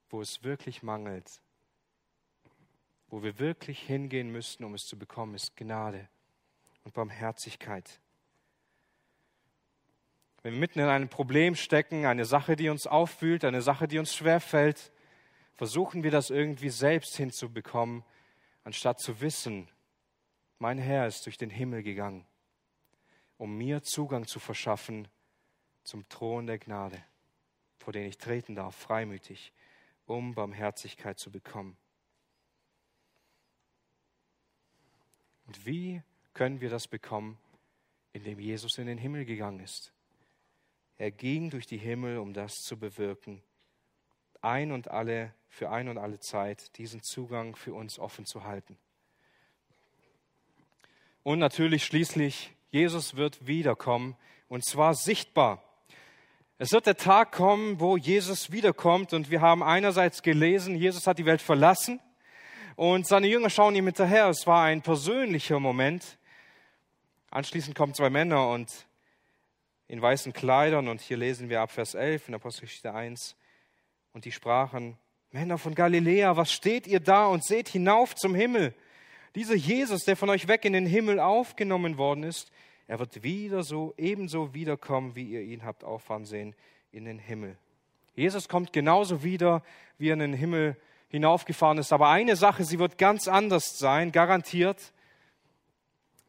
wo 0.09 0.21
es 0.21 0.43
wirklich 0.43 0.83
mangelt, 0.83 1.41
wo 3.09 3.23
wir 3.23 3.39
wirklich 3.39 3.81
hingehen 3.81 4.31
müssten, 4.31 4.63
um 4.63 4.73
es 4.73 4.85
zu 4.85 4.97
bekommen, 4.97 5.35
ist 5.35 5.55
Gnade 5.55 6.07
und 6.83 6.93
Barmherzigkeit. 6.93 7.99
Wenn 10.43 10.53
wir 10.53 10.59
mitten 10.59 10.79
in 10.79 10.87
einem 10.87 11.09
Problem 11.09 11.55
stecken, 11.55 12.05
eine 12.05 12.25
Sache, 12.25 12.55
die 12.55 12.69
uns 12.69 12.87
auffühlt, 12.87 13.43
eine 13.43 13.61
Sache, 13.61 13.87
die 13.87 13.99
uns 13.99 14.15
schwerfällt, 14.15 14.91
versuchen 15.55 16.03
wir 16.03 16.11
das 16.11 16.29
irgendwie 16.29 16.69
selbst 16.69 17.17
hinzubekommen, 17.17 18.03
anstatt 18.63 18.99
zu 18.99 19.19
wissen, 19.21 19.69
mein 20.59 20.77
Herr 20.77 21.07
ist 21.07 21.25
durch 21.25 21.37
den 21.37 21.49
Himmel 21.49 21.83
gegangen, 21.83 22.25
um 23.37 23.57
mir 23.57 23.83
Zugang 23.83 24.25
zu 24.25 24.39
verschaffen 24.39 25.07
zum 25.83 26.07
Thron 26.09 26.47
der 26.47 26.59
Gnade, 26.59 27.03
vor 27.77 27.93
den 27.93 28.05
ich 28.05 28.17
treten 28.17 28.55
darf, 28.55 28.75
freimütig, 28.75 29.53
um 30.07 30.33
Barmherzigkeit 30.33 31.19
zu 31.19 31.29
bekommen. 31.29 31.77
Und 35.45 35.65
wie 35.65 36.01
können 36.33 36.59
wir 36.61 36.69
das 36.69 36.87
bekommen? 36.87 37.37
Indem 38.13 38.39
Jesus 38.39 38.77
in 38.77 38.87
den 38.87 38.97
Himmel 38.97 39.25
gegangen 39.25 39.59
ist. 39.59 39.93
Er 40.97 41.11
ging 41.11 41.51
durch 41.51 41.67
die 41.67 41.77
Himmel, 41.77 42.17
um 42.17 42.33
das 42.33 42.55
zu 42.55 42.77
bewirken, 42.77 43.43
ein 44.41 44.71
und 44.71 44.89
alle, 44.89 45.33
für 45.49 45.69
ein 45.69 45.89
und 45.89 45.97
alle 45.97 46.19
Zeit 46.19 46.75
diesen 46.77 47.03
Zugang 47.03 47.55
für 47.55 47.73
uns 47.73 47.99
offen 47.99 48.25
zu 48.25 48.43
halten. 48.43 48.77
Und 51.23 51.39
natürlich 51.39 51.85
schließlich, 51.85 52.53
Jesus 52.69 53.15
wird 53.15 53.45
wiederkommen, 53.45 54.15
und 54.47 54.65
zwar 54.65 54.95
sichtbar. 54.95 55.63
Es 56.59 56.71
wird 56.71 56.87
der 56.87 56.97
Tag 56.97 57.33
kommen, 57.33 57.79
wo 57.79 57.97
Jesus 57.97 58.51
wiederkommt, 58.51 59.13
und 59.13 59.29
wir 59.29 59.41
haben 59.41 59.61
einerseits 59.61 60.23
gelesen, 60.23 60.75
Jesus 60.75 61.05
hat 61.05 61.19
die 61.19 61.25
Welt 61.27 61.39
verlassen, 61.39 61.99
und 62.75 63.05
seine 63.05 63.27
Jünger 63.27 63.51
schauen 63.51 63.75
ihm 63.75 63.85
hinterher. 63.85 64.27
Es 64.29 64.47
war 64.47 64.63
ein 64.63 64.81
persönlicher 64.81 65.59
Moment. 65.59 66.17
Anschließend 67.29 67.75
kommen 67.75 67.93
zwei 67.93 68.09
Männer 68.09 68.49
und 68.49 68.71
in 69.87 70.01
weißen 70.01 70.33
Kleidern, 70.33 70.87
und 70.87 70.99
hier 70.99 71.17
lesen 71.17 71.47
wir 71.49 71.61
ab 71.61 71.71
Vers 71.71 71.93
11 71.93 72.29
in 72.29 72.33
Apostelgeschichte 72.33 72.91
1, 72.91 73.35
und 74.13 74.25
die 74.25 74.31
sprachen, 74.31 74.97
Männer 75.29 75.59
von 75.59 75.75
Galiläa, 75.75 76.37
was 76.37 76.51
steht 76.51 76.87
ihr 76.87 77.01
da 77.01 77.27
und 77.27 77.45
seht 77.45 77.69
hinauf 77.69 78.15
zum 78.15 78.33
Himmel? 78.33 78.73
Dieser 79.35 79.53
Jesus, 79.53 80.05
der 80.05 80.17
von 80.17 80.31
euch 80.31 80.47
weg 80.47 80.65
in 80.65 80.73
den 80.73 80.87
Himmel 80.87 81.19
aufgenommen 81.19 81.99
worden 81.99 82.23
ist, 82.23 82.51
er 82.87 82.99
wird 82.99 83.23
wieder 83.23 83.63
so, 83.63 83.93
ebenso 83.97 84.53
wiederkommen, 84.53 85.15
wie 85.15 85.25
ihr 85.25 85.41
ihn 85.41 85.65
habt 85.65 85.83
auffahren 85.83 86.25
sehen 86.25 86.55
in 86.91 87.05
den 87.05 87.19
Himmel. 87.19 87.57
Jesus 88.15 88.47
kommt 88.47 88.73
genauso 88.73 89.23
wieder, 89.23 89.61
wie 89.97 90.09
er 90.09 90.13
in 90.13 90.19
den 90.19 90.33
Himmel 90.33 90.77
hinaufgefahren 91.09 91.77
ist. 91.77 91.93
Aber 91.93 92.09
eine 92.09 92.35
Sache, 92.35 92.63
sie 92.63 92.79
wird 92.79 92.97
ganz 92.97 93.27
anders 93.27 93.77
sein, 93.77 94.11
garantiert. 94.11 94.93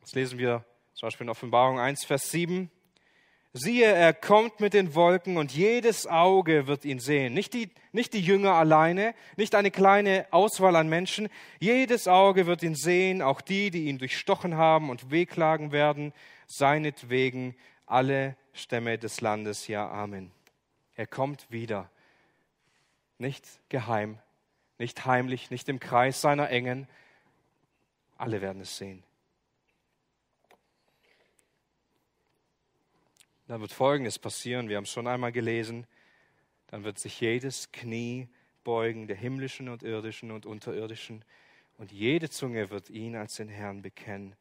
Das 0.00 0.14
lesen 0.14 0.38
wir 0.38 0.64
zum 0.94 1.06
Beispiel 1.06 1.26
in 1.26 1.30
Offenbarung 1.30 1.78
1, 1.78 2.04
Vers 2.04 2.30
7. 2.30 2.70
Siehe, 3.54 3.86
er 3.86 4.12
kommt 4.12 4.61
mit 4.61 4.74
den 4.74 4.94
Wolken 4.94 5.36
und 5.36 5.52
jedes 5.52 6.06
Auge 6.06 6.66
wird 6.66 6.84
ihn 6.84 6.98
sehen. 6.98 7.32
Nicht 7.32 7.54
die, 7.54 7.70
nicht 7.92 8.12
die 8.12 8.20
Jünger 8.20 8.52
alleine, 8.52 9.14
nicht 9.36 9.54
eine 9.54 9.70
kleine 9.70 10.26
Auswahl 10.30 10.76
an 10.76 10.88
Menschen. 10.88 11.28
Jedes 11.59 12.09
Auge 12.09 12.46
wird 12.46 12.62
ihn 12.62 12.74
sehen, 12.74 13.22
auch 13.22 13.40
die, 13.40 13.70
die 13.70 13.86
ihn 13.86 13.98
durchstochen 13.98 14.56
haben 14.56 14.90
und 14.90 15.11
wehklagen 15.11 15.72
werden, 15.72 16.12
seinetwegen 16.49 17.55
alle 17.86 18.36
Stämme 18.53 18.99
des 18.99 19.20
Landes. 19.20 19.68
Ja, 19.68 19.88
Amen. 19.88 20.32
Er 20.96 21.07
kommt 21.07 21.51
wieder. 21.51 21.90
Nicht 23.18 23.46
geheim, 23.68 24.18
nicht 24.78 25.07
heimlich, 25.07 25.51
nicht 25.51 25.68
im 25.68 25.78
Kreis 25.78 26.20
seiner 26.20 26.51
Engen. 26.51 26.88
Alle 28.16 28.40
werden 28.40 28.62
es 28.62 28.76
sehen. 28.76 29.05
Dann 33.46 33.61
wird 33.61 33.72
Folgendes 33.72 34.18
passieren, 34.18 34.68
wir 34.68 34.76
haben 34.76 34.84
es 34.84 34.92
schon 34.92 35.07
einmal 35.07 35.32
gelesen, 35.32 35.86
dann 36.66 36.84
wird 36.84 36.99
sich 36.99 37.18
jedes 37.18 37.72
Knie 37.72 38.28
beugen, 38.62 39.07
der 39.07 39.16
himmlischen 39.16 39.70
und 39.70 39.82
irdischen 39.82 40.30
und 40.30 40.44
unterirdischen, 40.44 41.24
und 41.78 41.90
jede 41.90 42.28
Zunge 42.28 42.68
wird 42.68 42.90
ihn 42.90 43.16
als 43.16 43.36
den 43.36 43.49
Herrn 43.49 43.80
bekennen, 43.80 44.36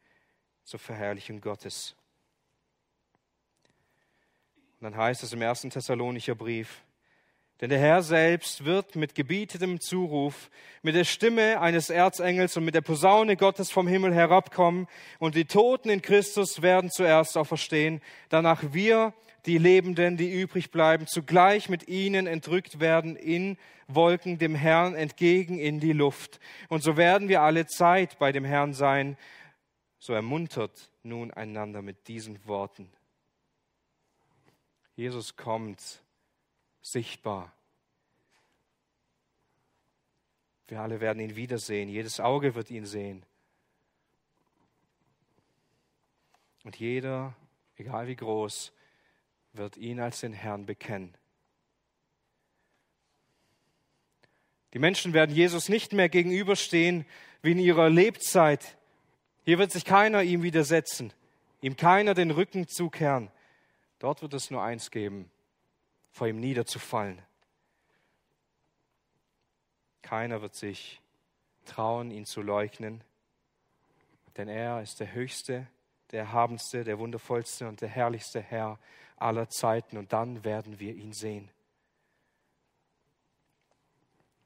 zur 0.68 0.78
Verherrlichung 0.78 1.40
Gottes. 1.40 1.96
Und 4.78 4.84
dann 4.84 4.96
heißt 4.96 5.22
es 5.22 5.32
im 5.32 5.40
ersten 5.40 5.70
Thessalonicher 5.70 6.34
Brief, 6.34 6.84
denn 7.62 7.70
der 7.70 7.78
Herr 7.78 8.02
selbst 8.02 8.66
wird 8.66 8.94
mit 8.94 9.14
gebietetem 9.14 9.80
Zuruf, 9.80 10.50
mit 10.82 10.94
der 10.94 11.04
Stimme 11.04 11.62
eines 11.62 11.88
Erzengels 11.88 12.54
und 12.58 12.66
mit 12.66 12.74
der 12.74 12.82
Posaune 12.82 13.38
Gottes 13.38 13.70
vom 13.70 13.88
Himmel 13.88 14.14
herabkommen 14.14 14.88
und 15.18 15.36
die 15.36 15.46
Toten 15.46 15.88
in 15.88 16.02
Christus 16.02 16.60
werden 16.60 16.90
zuerst 16.90 17.38
auferstehen, 17.38 18.02
danach 18.28 18.62
wir, 18.74 19.14
die 19.46 19.56
Lebenden, 19.56 20.18
die 20.18 20.30
übrig 20.30 20.70
bleiben, 20.70 21.06
zugleich 21.06 21.70
mit 21.70 21.88
ihnen 21.88 22.26
entrückt 22.26 22.78
werden 22.78 23.16
in 23.16 23.56
Wolken 23.86 24.36
dem 24.36 24.54
Herrn 24.54 24.94
entgegen 24.94 25.58
in 25.58 25.80
die 25.80 25.94
Luft. 25.94 26.40
Und 26.68 26.82
so 26.82 26.98
werden 26.98 27.30
wir 27.30 27.40
alle 27.40 27.66
Zeit 27.66 28.18
bei 28.18 28.32
dem 28.32 28.44
Herrn 28.44 28.74
sein. 28.74 29.16
So 29.98 30.12
ermuntert 30.12 30.90
nun 31.02 31.30
einander 31.30 31.82
mit 31.82 32.08
diesen 32.08 32.44
Worten. 32.46 32.90
Jesus 34.94 35.36
kommt 35.36 36.02
sichtbar. 36.80 37.52
Wir 40.68 40.80
alle 40.80 41.00
werden 41.00 41.20
ihn 41.20 41.36
wiedersehen. 41.36 41.88
Jedes 41.88 42.20
Auge 42.20 42.54
wird 42.54 42.70
ihn 42.70 42.84
sehen. 42.84 43.24
Und 46.64 46.76
jeder, 46.76 47.34
egal 47.76 48.06
wie 48.08 48.16
groß, 48.16 48.72
wird 49.52 49.76
ihn 49.76 50.00
als 50.00 50.20
den 50.20 50.32
Herrn 50.32 50.66
bekennen. 50.66 51.16
Die 54.74 54.78
Menschen 54.78 55.14
werden 55.14 55.34
Jesus 55.34 55.68
nicht 55.68 55.92
mehr 55.92 56.08
gegenüberstehen 56.08 57.06
wie 57.42 57.52
in 57.52 57.58
ihrer 57.58 57.88
Lebzeit. 57.88 58.77
Hier 59.48 59.58
wird 59.58 59.72
sich 59.72 59.86
keiner 59.86 60.22
ihm 60.22 60.42
widersetzen, 60.42 61.10
ihm 61.62 61.74
keiner 61.74 62.12
den 62.12 62.30
Rücken 62.30 62.68
zukehren. 62.68 63.30
Dort 63.98 64.20
wird 64.20 64.34
es 64.34 64.50
nur 64.50 64.62
eins 64.62 64.90
geben, 64.90 65.30
vor 66.10 66.26
ihm 66.26 66.38
niederzufallen. 66.38 67.22
Keiner 70.02 70.42
wird 70.42 70.54
sich 70.54 71.00
trauen, 71.64 72.10
ihn 72.10 72.26
zu 72.26 72.42
leugnen, 72.42 73.02
denn 74.36 74.48
er 74.48 74.82
ist 74.82 75.00
der 75.00 75.14
höchste, 75.14 75.66
der 76.10 76.24
erhabenste, 76.24 76.84
der 76.84 76.98
wundervollste 76.98 77.68
und 77.68 77.80
der 77.80 77.88
herrlichste 77.88 78.42
Herr 78.42 78.78
aller 79.16 79.48
Zeiten 79.48 79.96
und 79.96 80.12
dann 80.12 80.44
werden 80.44 80.78
wir 80.78 80.94
ihn 80.94 81.14
sehen. 81.14 81.48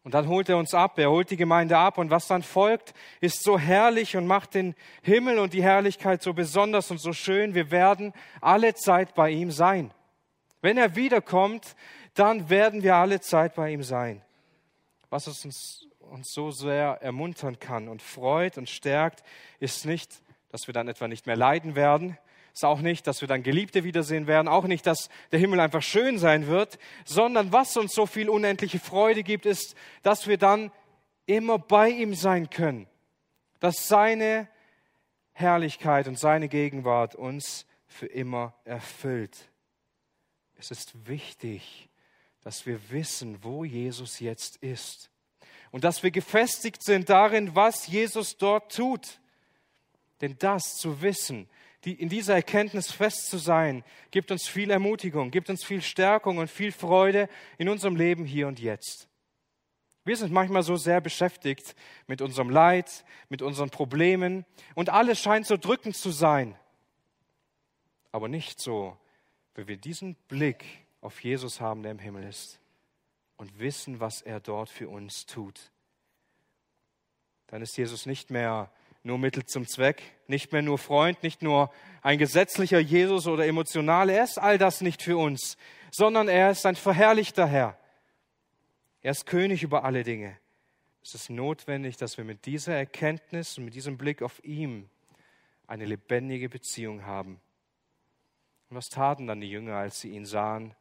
Und 0.04 0.14
dann 0.14 0.26
holt 0.26 0.48
er 0.48 0.56
uns 0.56 0.74
ab, 0.74 0.98
er 0.98 1.10
holt 1.10 1.30
die 1.30 1.36
Gemeinde 1.36 1.78
ab 1.78 1.96
und 1.96 2.10
was 2.10 2.26
dann 2.26 2.42
folgt, 2.42 2.92
ist 3.20 3.44
so 3.44 3.56
herrlich 3.56 4.16
und 4.16 4.26
macht 4.26 4.54
den 4.54 4.74
Himmel 5.02 5.38
und 5.38 5.52
die 5.52 5.62
Herrlichkeit 5.62 6.22
so 6.22 6.32
besonders 6.32 6.90
und 6.90 6.98
so 6.98 7.12
schön. 7.12 7.54
Wir 7.54 7.70
werden 7.70 8.12
alle 8.40 8.74
Zeit 8.74 9.14
bei 9.14 9.30
ihm 9.30 9.52
sein. 9.52 9.92
Wenn 10.60 10.76
er 10.76 10.96
wiederkommt, 10.96 11.76
dann 12.14 12.50
werden 12.50 12.82
wir 12.82 12.96
alle 12.96 13.20
Zeit 13.20 13.54
bei 13.54 13.70
ihm 13.70 13.84
sein. 13.84 14.22
Was 15.08 15.28
uns, 15.28 15.86
uns 16.00 16.32
so 16.32 16.50
sehr 16.50 16.98
ermuntern 17.00 17.60
kann 17.60 17.88
und 17.88 18.02
freut 18.02 18.58
und 18.58 18.68
stärkt, 18.68 19.22
ist 19.60 19.86
nicht, 19.86 20.20
dass 20.50 20.66
wir 20.66 20.74
dann 20.74 20.88
etwa 20.88 21.06
nicht 21.06 21.26
mehr 21.26 21.36
leiden 21.36 21.76
werden, 21.76 22.18
ist 22.52 22.64
auch 22.64 22.80
nicht, 22.80 23.06
dass 23.06 23.20
wir 23.20 23.28
dann 23.28 23.42
Geliebte 23.42 23.84
wiedersehen 23.84 24.26
werden, 24.26 24.48
auch 24.48 24.64
nicht, 24.64 24.86
dass 24.86 25.08
der 25.30 25.38
Himmel 25.38 25.60
einfach 25.60 25.82
schön 25.82 26.18
sein 26.18 26.46
wird, 26.46 26.78
sondern 27.04 27.52
was 27.52 27.76
uns 27.76 27.92
so 27.94 28.06
viel 28.06 28.28
unendliche 28.28 28.78
Freude 28.78 29.22
gibt, 29.22 29.46
ist, 29.46 29.74
dass 30.02 30.26
wir 30.26 30.36
dann 30.36 30.70
immer 31.26 31.58
bei 31.58 31.88
ihm 31.88 32.14
sein 32.14 32.50
können, 32.50 32.86
dass 33.60 33.88
seine 33.88 34.48
Herrlichkeit 35.32 36.08
und 36.08 36.18
seine 36.18 36.48
Gegenwart 36.48 37.14
uns 37.14 37.66
für 37.86 38.06
immer 38.06 38.54
erfüllt. 38.64 39.50
Es 40.58 40.70
ist 40.70 41.08
wichtig, 41.08 41.88
dass 42.42 42.66
wir 42.66 42.90
wissen, 42.90 43.42
wo 43.42 43.64
Jesus 43.64 44.20
jetzt 44.20 44.56
ist 44.56 45.10
und 45.70 45.84
dass 45.84 46.02
wir 46.02 46.10
gefestigt 46.10 46.84
sind 46.84 47.08
darin, 47.08 47.54
was 47.54 47.86
Jesus 47.86 48.36
dort 48.36 48.74
tut. 48.74 49.20
Denn 50.20 50.36
das 50.38 50.76
zu 50.76 51.02
wissen, 51.02 51.48
die, 51.84 51.94
in 51.94 52.08
dieser 52.08 52.34
Erkenntnis 52.34 52.92
fest 52.92 53.28
zu 53.28 53.38
sein, 53.38 53.84
gibt 54.10 54.30
uns 54.30 54.46
viel 54.46 54.70
Ermutigung, 54.70 55.30
gibt 55.30 55.50
uns 55.50 55.64
viel 55.64 55.82
Stärkung 55.82 56.38
und 56.38 56.48
viel 56.48 56.72
Freude 56.72 57.28
in 57.58 57.68
unserem 57.68 57.96
Leben 57.96 58.24
hier 58.24 58.46
und 58.46 58.60
jetzt. 58.60 59.08
Wir 60.04 60.16
sind 60.16 60.32
manchmal 60.32 60.62
so 60.62 60.76
sehr 60.76 61.00
beschäftigt 61.00 61.76
mit 62.06 62.22
unserem 62.22 62.50
Leid, 62.50 63.04
mit 63.28 63.42
unseren 63.42 63.70
Problemen 63.70 64.44
und 64.74 64.90
alles 64.90 65.20
scheint 65.20 65.46
so 65.46 65.56
drückend 65.56 65.96
zu 65.96 66.10
sein. 66.10 66.56
Aber 68.10 68.28
nicht 68.28 68.60
so, 68.60 68.96
wenn 69.54 69.68
wir 69.68 69.76
diesen 69.76 70.16
Blick 70.28 70.64
auf 71.00 71.22
Jesus 71.22 71.60
haben, 71.60 71.82
der 71.82 71.92
im 71.92 71.98
Himmel 71.98 72.24
ist 72.24 72.60
und 73.36 73.58
wissen, 73.58 74.00
was 74.00 74.22
er 74.22 74.40
dort 74.40 74.70
für 74.70 74.88
uns 74.88 75.26
tut. 75.26 75.72
Dann 77.48 77.62
ist 77.62 77.76
Jesus 77.76 78.06
nicht 78.06 78.30
mehr 78.30 78.72
nur 79.02 79.18
Mittel 79.18 79.44
zum 79.44 79.66
Zweck, 79.66 80.02
nicht 80.28 80.52
mehr 80.52 80.62
nur 80.62 80.78
Freund, 80.78 81.22
nicht 81.22 81.42
nur 81.42 81.72
ein 82.02 82.18
gesetzlicher 82.18 82.78
Jesus 82.78 83.26
oder 83.26 83.46
emotional. 83.46 84.08
Er 84.10 84.24
ist 84.24 84.38
all 84.38 84.58
das 84.58 84.80
nicht 84.80 85.02
für 85.02 85.16
uns, 85.16 85.56
sondern 85.90 86.28
er 86.28 86.50
ist 86.50 86.64
ein 86.66 86.76
verherrlichter 86.76 87.46
Herr. 87.46 87.78
Er 89.02 89.10
ist 89.10 89.26
König 89.26 89.62
über 89.62 89.84
alle 89.84 90.04
Dinge. 90.04 90.38
Es 91.02 91.14
ist 91.14 91.30
notwendig, 91.30 91.96
dass 91.96 92.16
wir 92.16 92.24
mit 92.24 92.46
dieser 92.46 92.76
Erkenntnis 92.76 93.58
und 93.58 93.64
mit 93.64 93.74
diesem 93.74 93.98
Blick 93.98 94.22
auf 94.22 94.42
ihm 94.44 94.88
eine 95.66 95.84
lebendige 95.84 96.48
Beziehung 96.48 97.04
haben. 97.04 97.40
Und 98.70 98.76
was 98.76 98.88
taten 98.88 99.26
dann 99.26 99.40
die 99.40 99.50
Jünger, 99.50 99.76
als 99.76 100.00
sie 100.00 100.10
ihn 100.10 100.24
sahen? 100.24 100.74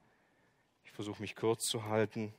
Ich 0.86 0.91
versuche 0.91 1.22
mich 1.22 1.36
kurz 1.36 1.65
zu 1.65 1.86
halten. 1.86 2.34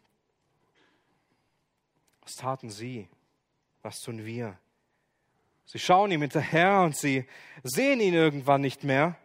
Was 2.20 2.36
taten 2.36 2.70
sie? 2.70 3.08
Was 3.82 4.00
tun 4.00 4.24
wir? 4.24 4.58
Sie 5.64 5.78
schauen 5.78 6.10
ihm 6.10 6.20
hinterher 6.20 6.82
und 6.82 6.96
sie 6.96 7.26
sehen 7.62 8.00
ihn 8.00 8.14
irgendwann 8.14 8.60
nicht 8.60 8.84
mehr. 8.84 9.16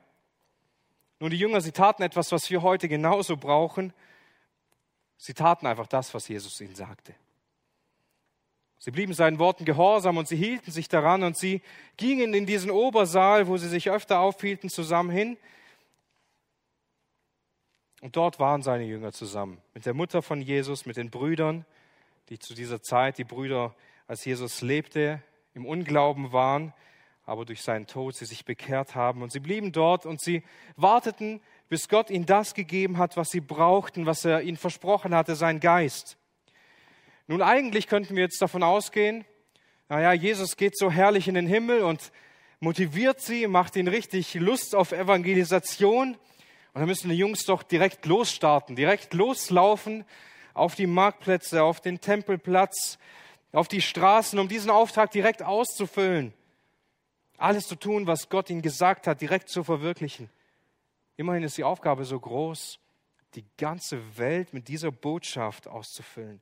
Nun, 1.20 1.32
die 1.32 1.38
Jünger, 1.38 1.62
sie 1.62 1.72
taten 1.72 2.04
etwas, 2.04 2.32
was 2.32 2.50
wir 2.50 2.62
heute 2.62 2.88
genauso 2.88 3.38
brauchen. 3.38 3.94
Sie 5.18 5.34
taten 5.34 5.66
einfach 5.66 5.88
das, 5.88 6.14
was 6.14 6.28
Jesus 6.28 6.62
ihnen 6.62 6.76
sagte. 6.76 7.16
Sie 8.80 8.92
blieben 8.92 9.14
seinen 9.14 9.40
Worten 9.40 9.66
gehorsam 9.66 10.18
und 10.18 10.28
sie 10.28 10.36
hielten 10.36 10.72
sich 10.72 10.88
daran 10.88 11.24
und 11.24 11.36
sie 11.36 11.62
gingen 11.98 12.34
in 12.36 12.46
diesen 12.46 12.70
Obersaal, 12.70 13.48
wo 13.48 13.58
sie 13.58 13.68
sich 13.68 13.90
öfter 13.90 14.20
aufhielten, 14.20 14.70
zusammen 14.70 15.10
hin. 15.10 15.38
Und 18.02 18.16
dort 18.16 18.40
waren 18.40 18.62
seine 18.62 18.84
Jünger 18.84 19.12
zusammen 19.12 19.60
mit 19.74 19.88
der 19.88 19.96
Mutter 19.96 20.22
von 20.22 20.42
Jesus, 20.42 20.86
mit 20.86 20.98
den 20.98 21.10
Brüdern, 21.10 21.66
die 22.30 22.38
zu 22.38 22.54
dieser 22.54 22.82
Zeit, 22.82 23.18
die 23.18 23.24
Brüder, 23.24 23.74
als 24.06 24.24
Jesus 24.24 24.62
lebte, 24.62 25.22
im 25.58 25.66
Unglauben 25.66 26.32
waren, 26.32 26.74
aber 27.26 27.44
durch 27.44 27.62
seinen 27.62 27.88
Tod 27.88 28.16
sie 28.16 28.26
sich 28.26 28.46
bekehrt 28.46 28.96
haben. 28.96 29.22
Und 29.22 29.32
sie 29.32 29.40
blieben 29.40 29.74
dort 29.74 30.06
und 30.06 30.22
sie 30.22 30.44
warteten, 30.78 31.42
bis 31.68 31.90
Gott 31.90 32.10
ihnen 32.10 32.26
das 32.26 32.54
gegeben 32.54 32.98
hat, 32.98 33.18
was 33.18 33.30
sie 33.30 33.42
brauchten, 33.42 34.06
was 34.06 34.24
er 34.24 34.42
ihnen 34.42 34.56
versprochen 34.56 35.14
hatte, 35.14 35.36
sein 35.36 35.60
Geist. 35.60 36.18
Nun, 37.28 37.42
eigentlich 37.42 37.88
könnten 37.88 38.16
wir 38.16 38.24
jetzt 38.24 38.42
davon 38.42 38.64
ausgehen, 38.64 39.26
naja, 39.90 40.14
Jesus 40.14 40.58
geht 40.58 40.78
so 40.78 40.92
herrlich 40.92 41.28
in 41.28 41.36
den 41.36 41.48
Himmel 41.48 41.82
und 41.84 42.12
motiviert 42.60 43.22
sie, 43.22 43.48
macht 43.48 43.76
ihnen 43.76 43.88
richtig 43.88 44.34
Lust 44.36 44.76
auf 44.76 44.92
Evangelisation. 44.92 46.14
Und 46.74 46.82
dann 46.82 46.86
müssen 46.86 47.10
die 47.10 47.18
Jungs 47.18 47.46
doch 47.46 47.64
direkt 47.64 48.06
losstarten, 48.06 48.76
direkt 48.76 49.14
loslaufen 49.14 50.06
auf 50.54 50.76
die 50.76 50.88
Marktplätze, 50.88 51.64
auf 51.64 51.80
den 51.80 52.02
Tempelplatz, 52.02 53.00
auf 53.58 53.68
die 53.68 53.82
Straßen, 53.82 54.38
um 54.38 54.48
diesen 54.48 54.70
Auftrag 54.70 55.10
direkt 55.10 55.42
auszufüllen. 55.42 56.32
Alles 57.38 57.68
zu 57.68 57.76
tun, 57.76 58.06
was 58.06 58.30
Gott 58.30 58.52
ihnen 58.52 58.62
gesagt 58.62 59.08
hat, 59.08 59.20
direkt 59.20 59.50
zu 59.50 59.64
verwirklichen. 59.64 60.30
Immerhin 61.16 61.42
ist 61.42 61.58
die 61.58 61.64
Aufgabe 61.64 62.06
so 62.06 62.20
groß, 62.20 62.80
die 63.34 63.46
ganze 63.58 64.18
Welt 64.20 64.54
mit 64.54 64.68
dieser 64.68 64.92
Botschaft 64.92 65.68
auszufüllen. 65.68 66.40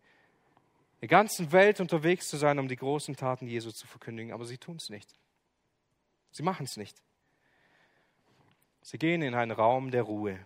Die 1.01 1.07
ganzen 1.07 1.53
Welt 1.53 1.80
unterwegs 1.80 2.28
zu 2.28 2.36
sein, 2.36 2.59
um 2.59 2.68
die 2.68 2.76
großen 2.76 3.16
Taten 3.16 3.47
Jesu 3.47 3.72
zu 3.72 3.88
verkündigen, 3.88 4.34
aber 4.34 4.43
sie 4.43 4.57
tun 4.57 4.76
es 4.76 4.89
nicht. 4.89 5.16
Sie 6.32 6.43
machen 6.43 6.66
es 6.66 6.76
nicht. 6.76 7.01
Sie 8.82 8.97
gehen 8.97 9.22
in 9.22 9.36
einen 9.36 9.51
Raum 9.51 9.89
der 9.89 10.03
Ruhe. 10.03 10.45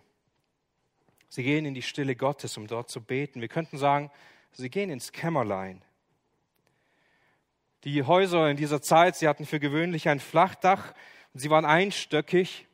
Sie 1.30 1.42
gehen 1.42 1.66
in 1.66 1.74
die 1.74 1.82
Stille 1.82 2.14
Gottes, 2.14 2.56
um 2.56 2.68
dort 2.68 2.90
zu 2.90 3.00
beten. 3.00 3.40
Wir 3.40 3.48
könnten 3.48 3.76
sagen, 3.76 4.12
sie 4.52 4.70
gehen 4.70 4.90
ins 4.90 5.10
Kämmerlein. 5.10 5.82
Die 7.84 8.02
Häuser 8.02 8.50
in 8.50 8.58
dieser 8.58 8.82
Zeit, 8.82 9.16
sie 9.16 9.26
hatten 9.26 9.46
für 9.46 9.58
gewöhnlich 9.58 10.08
ein 10.08 10.20
Flachdach 10.20 10.92
und 11.32 11.40
sie 11.40 11.48
waren 11.48 11.64
einstöckig. 11.64 12.66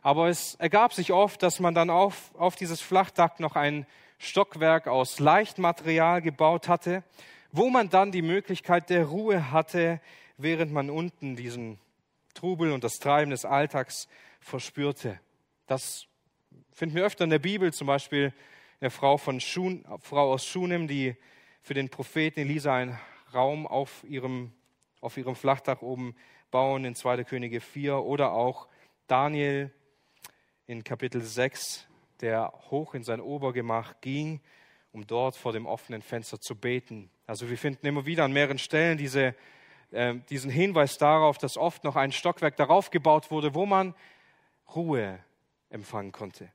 Aber 0.00 0.28
es 0.28 0.54
ergab 0.54 0.94
sich 0.94 1.12
oft, 1.12 1.42
dass 1.42 1.60
man 1.60 1.74
dann 1.74 1.90
auf, 1.90 2.34
auf 2.36 2.56
dieses 2.56 2.80
Flachdach 2.80 3.38
noch 3.38 3.54
ein 3.54 3.86
Stockwerk 4.18 4.88
aus 4.88 5.20
Leichtmaterial 5.20 6.22
gebaut 6.22 6.68
hatte, 6.68 7.04
wo 7.52 7.68
man 7.68 7.90
dann 7.90 8.12
die 8.12 8.22
Möglichkeit 8.22 8.88
der 8.88 9.04
Ruhe 9.06 9.50
hatte, 9.50 10.00
während 10.38 10.72
man 10.72 10.88
unten 10.88 11.36
diesen 11.36 11.78
Trubel 12.32 12.72
und 12.72 12.82
das 12.82 12.98
Treiben 12.98 13.32
des 13.32 13.44
Alltags 13.44 14.08
verspürte. 14.40 15.20
Das 15.66 16.06
finden 16.72 16.94
wir 16.96 17.04
öfter 17.04 17.24
in 17.24 17.30
der 17.30 17.40
Bibel, 17.40 17.74
zum 17.74 17.88
Beispiel 17.88 18.32
eine 18.80 18.90
Frau, 18.90 19.18
von 19.18 19.40
Schun, 19.40 19.84
Frau 20.00 20.32
aus 20.32 20.46
Schunem, 20.46 20.88
die 20.88 21.14
für 21.60 21.74
den 21.74 21.90
Propheten 21.90 22.40
Elisa 22.40 22.74
ein 22.74 22.98
Raum 23.36 23.66
auf 23.66 24.02
ihrem, 24.08 24.52
auf 25.00 25.16
ihrem 25.16 25.36
Flachdach 25.36 25.82
oben 25.82 26.16
bauen 26.50 26.84
in 26.84 26.94
2. 26.94 27.24
Könige 27.24 27.60
4 27.60 27.98
oder 27.98 28.32
auch 28.32 28.66
Daniel 29.06 29.70
in 30.66 30.82
Kapitel 30.82 31.20
6, 31.20 31.86
der 32.20 32.52
hoch 32.70 32.94
in 32.94 33.04
sein 33.04 33.20
Obergemach 33.20 34.00
ging, 34.00 34.40
um 34.92 35.06
dort 35.06 35.36
vor 35.36 35.52
dem 35.52 35.66
offenen 35.66 36.02
Fenster 36.02 36.40
zu 36.40 36.56
beten. 36.56 37.10
Also 37.26 37.50
wir 37.50 37.58
finden 37.58 37.86
immer 37.86 38.06
wieder 38.06 38.24
an 38.24 38.32
mehreren 38.32 38.58
Stellen 38.58 38.96
diese, 38.96 39.34
äh, 39.90 40.14
diesen 40.30 40.50
Hinweis 40.50 40.96
darauf, 40.96 41.36
dass 41.36 41.58
oft 41.58 41.84
noch 41.84 41.96
ein 41.96 42.12
Stockwerk 42.12 42.56
darauf 42.56 42.90
gebaut 42.90 43.30
wurde, 43.30 43.54
wo 43.54 43.66
man 43.66 43.94
Ruhe 44.74 45.18
empfangen 45.68 46.12
konnte, 46.12 46.50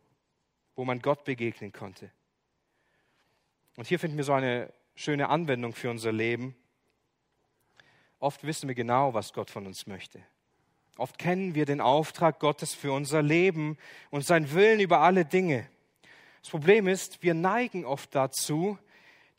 wo 0.75 0.83
man 0.83 0.99
Gott 0.99 1.23
begegnen 1.25 1.71
konnte. 1.71 2.11
Und 3.77 3.87
hier 3.87 3.99
finden 3.99 4.17
wir 4.17 4.23
so 4.23 4.33
eine 4.33 4.73
schöne 4.95 5.29
Anwendung 5.29 5.73
für 5.73 5.89
unser 5.89 6.11
Leben. 6.11 6.55
Oft 8.21 8.43
wissen 8.43 8.67
wir 8.67 8.75
genau, 8.75 9.15
was 9.15 9.33
Gott 9.33 9.49
von 9.49 9.65
uns 9.65 9.87
möchte. 9.87 10.21
Oft 10.95 11.17
kennen 11.17 11.55
wir 11.55 11.65
den 11.65 11.81
Auftrag 11.81 12.39
Gottes 12.39 12.75
für 12.75 12.93
unser 12.93 13.23
Leben 13.23 13.77
und 14.11 14.23
sein 14.23 14.53
Willen 14.53 14.79
über 14.79 14.99
alle 14.99 15.25
Dinge. 15.25 15.67
Das 16.41 16.51
Problem 16.51 16.87
ist, 16.87 17.23
wir 17.23 17.33
neigen 17.33 17.83
oft 17.83 18.13
dazu, 18.13 18.77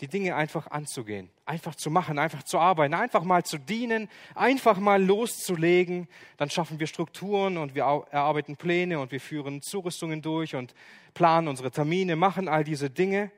die 0.00 0.08
Dinge 0.08 0.34
einfach 0.34 0.66
anzugehen, 0.66 1.30
einfach 1.46 1.76
zu 1.76 1.92
machen, 1.92 2.18
einfach 2.18 2.42
zu 2.42 2.58
arbeiten, 2.58 2.92
einfach 2.92 3.22
mal 3.22 3.44
zu 3.44 3.56
dienen, 3.56 4.08
einfach 4.34 4.78
mal 4.78 5.00
loszulegen. 5.00 6.08
Dann 6.36 6.50
schaffen 6.50 6.80
wir 6.80 6.88
Strukturen 6.88 7.58
und 7.58 7.76
wir 7.76 7.84
erarbeiten 8.10 8.56
Pläne 8.56 8.98
und 8.98 9.12
wir 9.12 9.20
führen 9.20 9.62
Zurüstungen 9.62 10.22
durch 10.22 10.56
und 10.56 10.74
planen 11.14 11.46
unsere 11.46 11.70
Termine, 11.70 12.16
machen 12.16 12.48
all 12.48 12.64
diese 12.64 12.90
Dinge. 12.90 13.30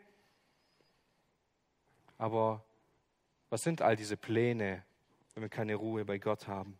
Aber 2.16 2.64
was 3.51 3.61
sind 3.61 3.82
all 3.82 3.95
diese 3.95 4.16
Pläne, 4.16 4.84
wenn 5.35 5.43
wir 5.43 5.51
keine 5.51 5.74
Ruhe 5.74 6.05
bei 6.05 6.18
Gott 6.18 6.47
haben? 6.47 6.78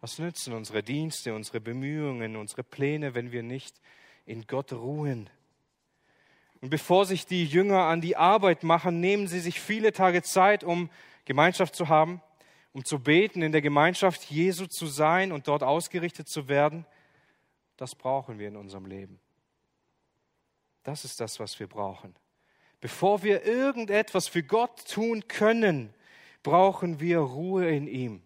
Was 0.00 0.18
nützen 0.18 0.52
unsere 0.52 0.82
Dienste, 0.82 1.34
unsere 1.34 1.60
Bemühungen, 1.60 2.36
unsere 2.36 2.62
Pläne, 2.62 3.14
wenn 3.14 3.32
wir 3.32 3.42
nicht 3.42 3.80
in 4.26 4.46
Gott 4.46 4.72
ruhen? 4.72 5.28
Und 6.60 6.70
bevor 6.70 7.04
sich 7.04 7.26
die 7.26 7.44
Jünger 7.44 7.82
an 7.82 8.00
die 8.00 8.16
Arbeit 8.16 8.62
machen, 8.62 9.00
nehmen 9.00 9.26
sie 9.26 9.40
sich 9.40 9.60
viele 9.60 9.92
Tage 9.92 10.22
Zeit, 10.22 10.62
um 10.62 10.90
Gemeinschaft 11.24 11.74
zu 11.74 11.88
haben, 11.88 12.22
um 12.72 12.84
zu 12.84 13.00
beten, 13.00 13.42
in 13.42 13.52
der 13.52 13.62
Gemeinschaft 13.62 14.24
Jesu 14.30 14.66
zu 14.66 14.86
sein 14.86 15.32
und 15.32 15.48
dort 15.48 15.62
ausgerichtet 15.62 16.28
zu 16.28 16.48
werden. 16.48 16.86
Das 17.76 17.94
brauchen 17.94 18.38
wir 18.38 18.48
in 18.48 18.56
unserem 18.56 18.86
Leben. 18.86 19.20
Das 20.84 21.04
ist 21.04 21.20
das, 21.20 21.38
was 21.40 21.58
wir 21.58 21.66
brauchen. 21.66 22.14
Bevor 22.80 23.22
wir 23.24 23.44
irgendetwas 23.44 24.28
für 24.28 24.42
Gott 24.42 24.88
tun 24.88 25.26
können, 25.26 25.92
brauchen 26.42 27.00
wir 27.00 27.18
Ruhe 27.18 27.68
in 27.68 27.86
ihm. 27.86 28.22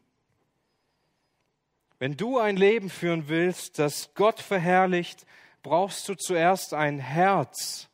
Wenn 1.98 2.16
du 2.16 2.38
ein 2.38 2.56
Leben 2.56 2.90
führen 2.90 3.28
willst, 3.28 3.78
das 3.78 4.12
Gott 4.14 4.40
verherrlicht, 4.40 5.24
brauchst 5.62 6.08
du 6.08 6.14
zuerst 6.14 6.74
ein 6.74 6.98
Herz, 6.98 7.88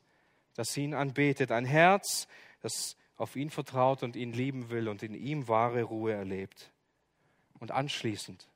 das 0.55 0.77
ihn 0.77 0.95
anbetet, 0.95 1.53
ein 1.53 1.67
Herz, 1.67 2.27
das 2.63 2.97
auf 3.17 3.37
ihn 3.37 3.51
vertraut 3.51 4.03
und 4.03 4.17
ihn 4.17 4.33
lieben 4.33 4.71
will 4.71 4.89
und 4.89 5.03
in 5.03 5.15
ihm 5.15 5.49
wahre 5.49 5.83
Ruhe 5.83 6.15
erlebt. 6.15 6.71
Und 7.59 7.71
anschließend, 7.71 8.49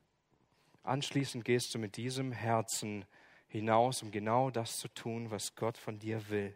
anschließend 0.83 1.45
gehst 1.45 1.75
du 1.75 1.79
mit 1.79 1.97
diesem 1.97 2.31
Herzen 2.31 3.05
hinaus, 3.47 4.01
um 4.01 4.09
genau 4.09 4.49
das 4.49 4.77
zu 4.77 4.87
tun, 4.87 5.29
was 5.29 5.55
Gott 5.55 5.77
von 5.77 5.99
dir 5.99 6.29
will. 6.29 6.55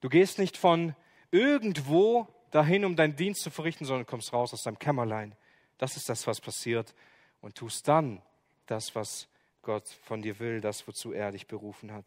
Du 0.00 0.08
gehst 0.08 0.38
nicht 0.38 0.56
von 0.56 0.94
irgendwo 1.30 2.28
dahin, 2.52 2.84
um 2.84 2.94
deinen 2.94 3.16
Dienst 3.16 3.42
zu 3.42 3.50
verrichten, 3.50 3.84
sondern 3.84 4.06
kommst 4.06 4.32
raus 4.32 4.52
aus 4.52 4.62
deinem 4.62 4.78
Kämmerlein. 4.78 5.34
Das 5.78 5.96
ist 5.96 6.08
das, 6.08 6.26
was 6.28 6.40
passiert. 6.40 6.94
Und 7.40 7.56
tust 7.56 7.88
dann 7.88 8.22
das, 8.66 8.94
was 8.94 9.26
Gott 9.62 9.88
von 9.88 10.22
dir 10.22 10.38
will, 10.38 10.60
das, 10.60 10.86
wozu 10.86 11.12
er 11.12 11.32
dich 11.32 11.48
berufen 11.48 11.92
hat. 11.92 12.06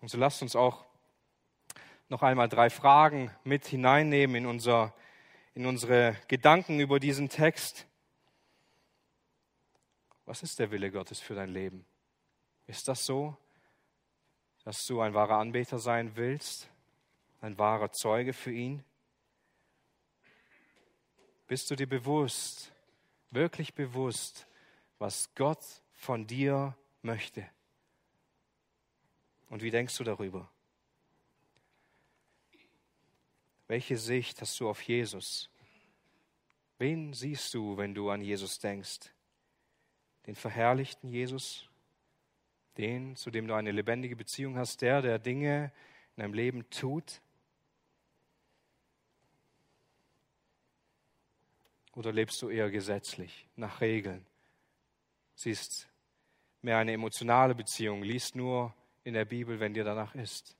Und 0.00 0.08
so 0.08 0.18
lasst 0.18 0.42
uns 0.42 0.54
auch 0.54 0.84
noch 2.08 2.22
einmal 2.22 2.48
drei 2.48 2.68
Fragen 2.68 3.30
mit 3.44 3.66
hineinnehmen 3.66 4.36
in, 4.36 4.46
unser, 4.46 4.94
in 5.54 5.66
unsere 5.66 6.16
Gedanken 6.28 6.80
über 6.80 7.00
diesen 7.00 7.28
Text. 7.28 7.86
Was 10.24 10.42
ist 10.42 10.58
der 10.58 10.70
Wille 10.70 10.90
Gottes 10.90 11.20
für 11.20 11.34
dein 11.34 11.50
Leben? 11.50 11.86
Ist 12.66 12.88
das 12.88 13.04
so, 13.04 13.36
dass 14.64 14.84
du 14.84 15.00
ein 15.00 15.14
wahrer 15.14 15.38
Anbeter 15.38 15.78
sein 15.78 16.16
willst, 16.16 16.68
ein 17.40 17.58
wahrer 17.58 17.92
Zeuge 17.92 18.32
für 18.32 18.52
ihn? 18.52 18.84
Bist 21.48 21.68
du 21.70 21.74
dir 21.74 21.88
bewusst, 21.88 22.72
wirklich 23.30 23.74
bewusst, 23.74 24.46
was 24.98 25.34
Gott 25.34 25.64
von 25.94 26.26
dir 26.26 26.76
möchte? 27.02 27.44
Und 29.48 29.62
wie 29.62 29.72
denkst 29.72 29.96
du 29.96 30.04
darüber? 30.04 30.48
Welche 33.66 33.98
Sicht 33.98 34.40
hast 34.40 34.60
du 34.60 34.68
auf 34.68 34.80
Jesus? 34.82 35.50
Wen 36.78 37.12
siehst 37.12 37.52
du, 37.54 37.76
wenn 37.76 37.94
du 37.94 38.10
an 38.10 38.20
Jesus 38.20 38.60
denkst? 38.60 39.10
den 40.28 40.34
verherrlichten 40.34 41.08
Jesus, 41.08 41.70
den, 42.76 43.16
zu 43.16 43.30
dem 43.30 43.48
du 43.48 43.54
eine 43.54 43.72
lebendige 43.72 44.14
Beziehung 44.14 44.58
hast, 44.58 44.82
der, 44.82 45.00
der 45.00 45.18
Dinge 45.18 45.72
in 46.14 46.20
deinem 46.20 46.34
Leben 46.34 46.68
tut? 46.68 47.22
Oder 51.98 52.12
lebst 52.12 52.40
du 52.42 52.48
eher 52.48 52.70
gesetzlich, 52.70 53.48
nach 53.56 53.80
Regeln? 53.80 54.24
Siehst 55.34 55.88
mehr 56.62 56.78
eine 56.78 56.92
emotionale 56.92 57.56
Beziehung, 57.56 58.04
liest 58.04 58.36
nur 58.36 58.72
in 59.02 59.14
der 59.14 59.24
Bibel, 59.24 59.58
wenn 59.58 59.74
dir 59.74 59.82
danach 59.82 60.14
ist. 60.14 60.56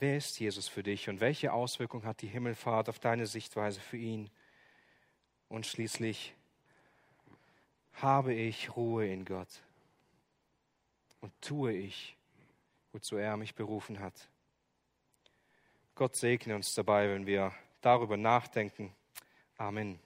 Wer 0.00 0.16
ist 0.16 0.40
Jesus 0.40 0.66
für 0.66 0.82
dich 0.82 1.08
und 1.08 1.20
welche 1.20 1.52
Auswirkung 1.52 2.02
hat 2.02 2.20
die 2.20 2.26
Himmelfahrt 2.26 2.88
auf 2.88 2.98
deine 2.98 3.28
Sichtweise 3.28 3.78
für 3.78 3.96
ihn? 3.96 4.28
Und 5.48 5.66
schließlich, 5.66 6.34
habe 7.92 8.34
ich 8.34 8.74
Ruhe 8.74 9.06
in 9.06 9.24
Gott 9.24 9.62
und 11.20 11.32
tue 11.40 11.74
ich, 11.74 12.16
wozu 12.90 13.18
er 13.18 13.36
mich 13.36 13.54
berufen 13.54 14.00
hat. 14.00 14.28
Gott 15.94 16.16
segne 16.16 16.56
uns 16.56 16.74
dabei, 16.74 17.08
wenn 17.08 17.24
wir 17.24 17.52
darüber 17.82 18.16
nachdenken. 18.16 18.92
Amen. 19.62 19.96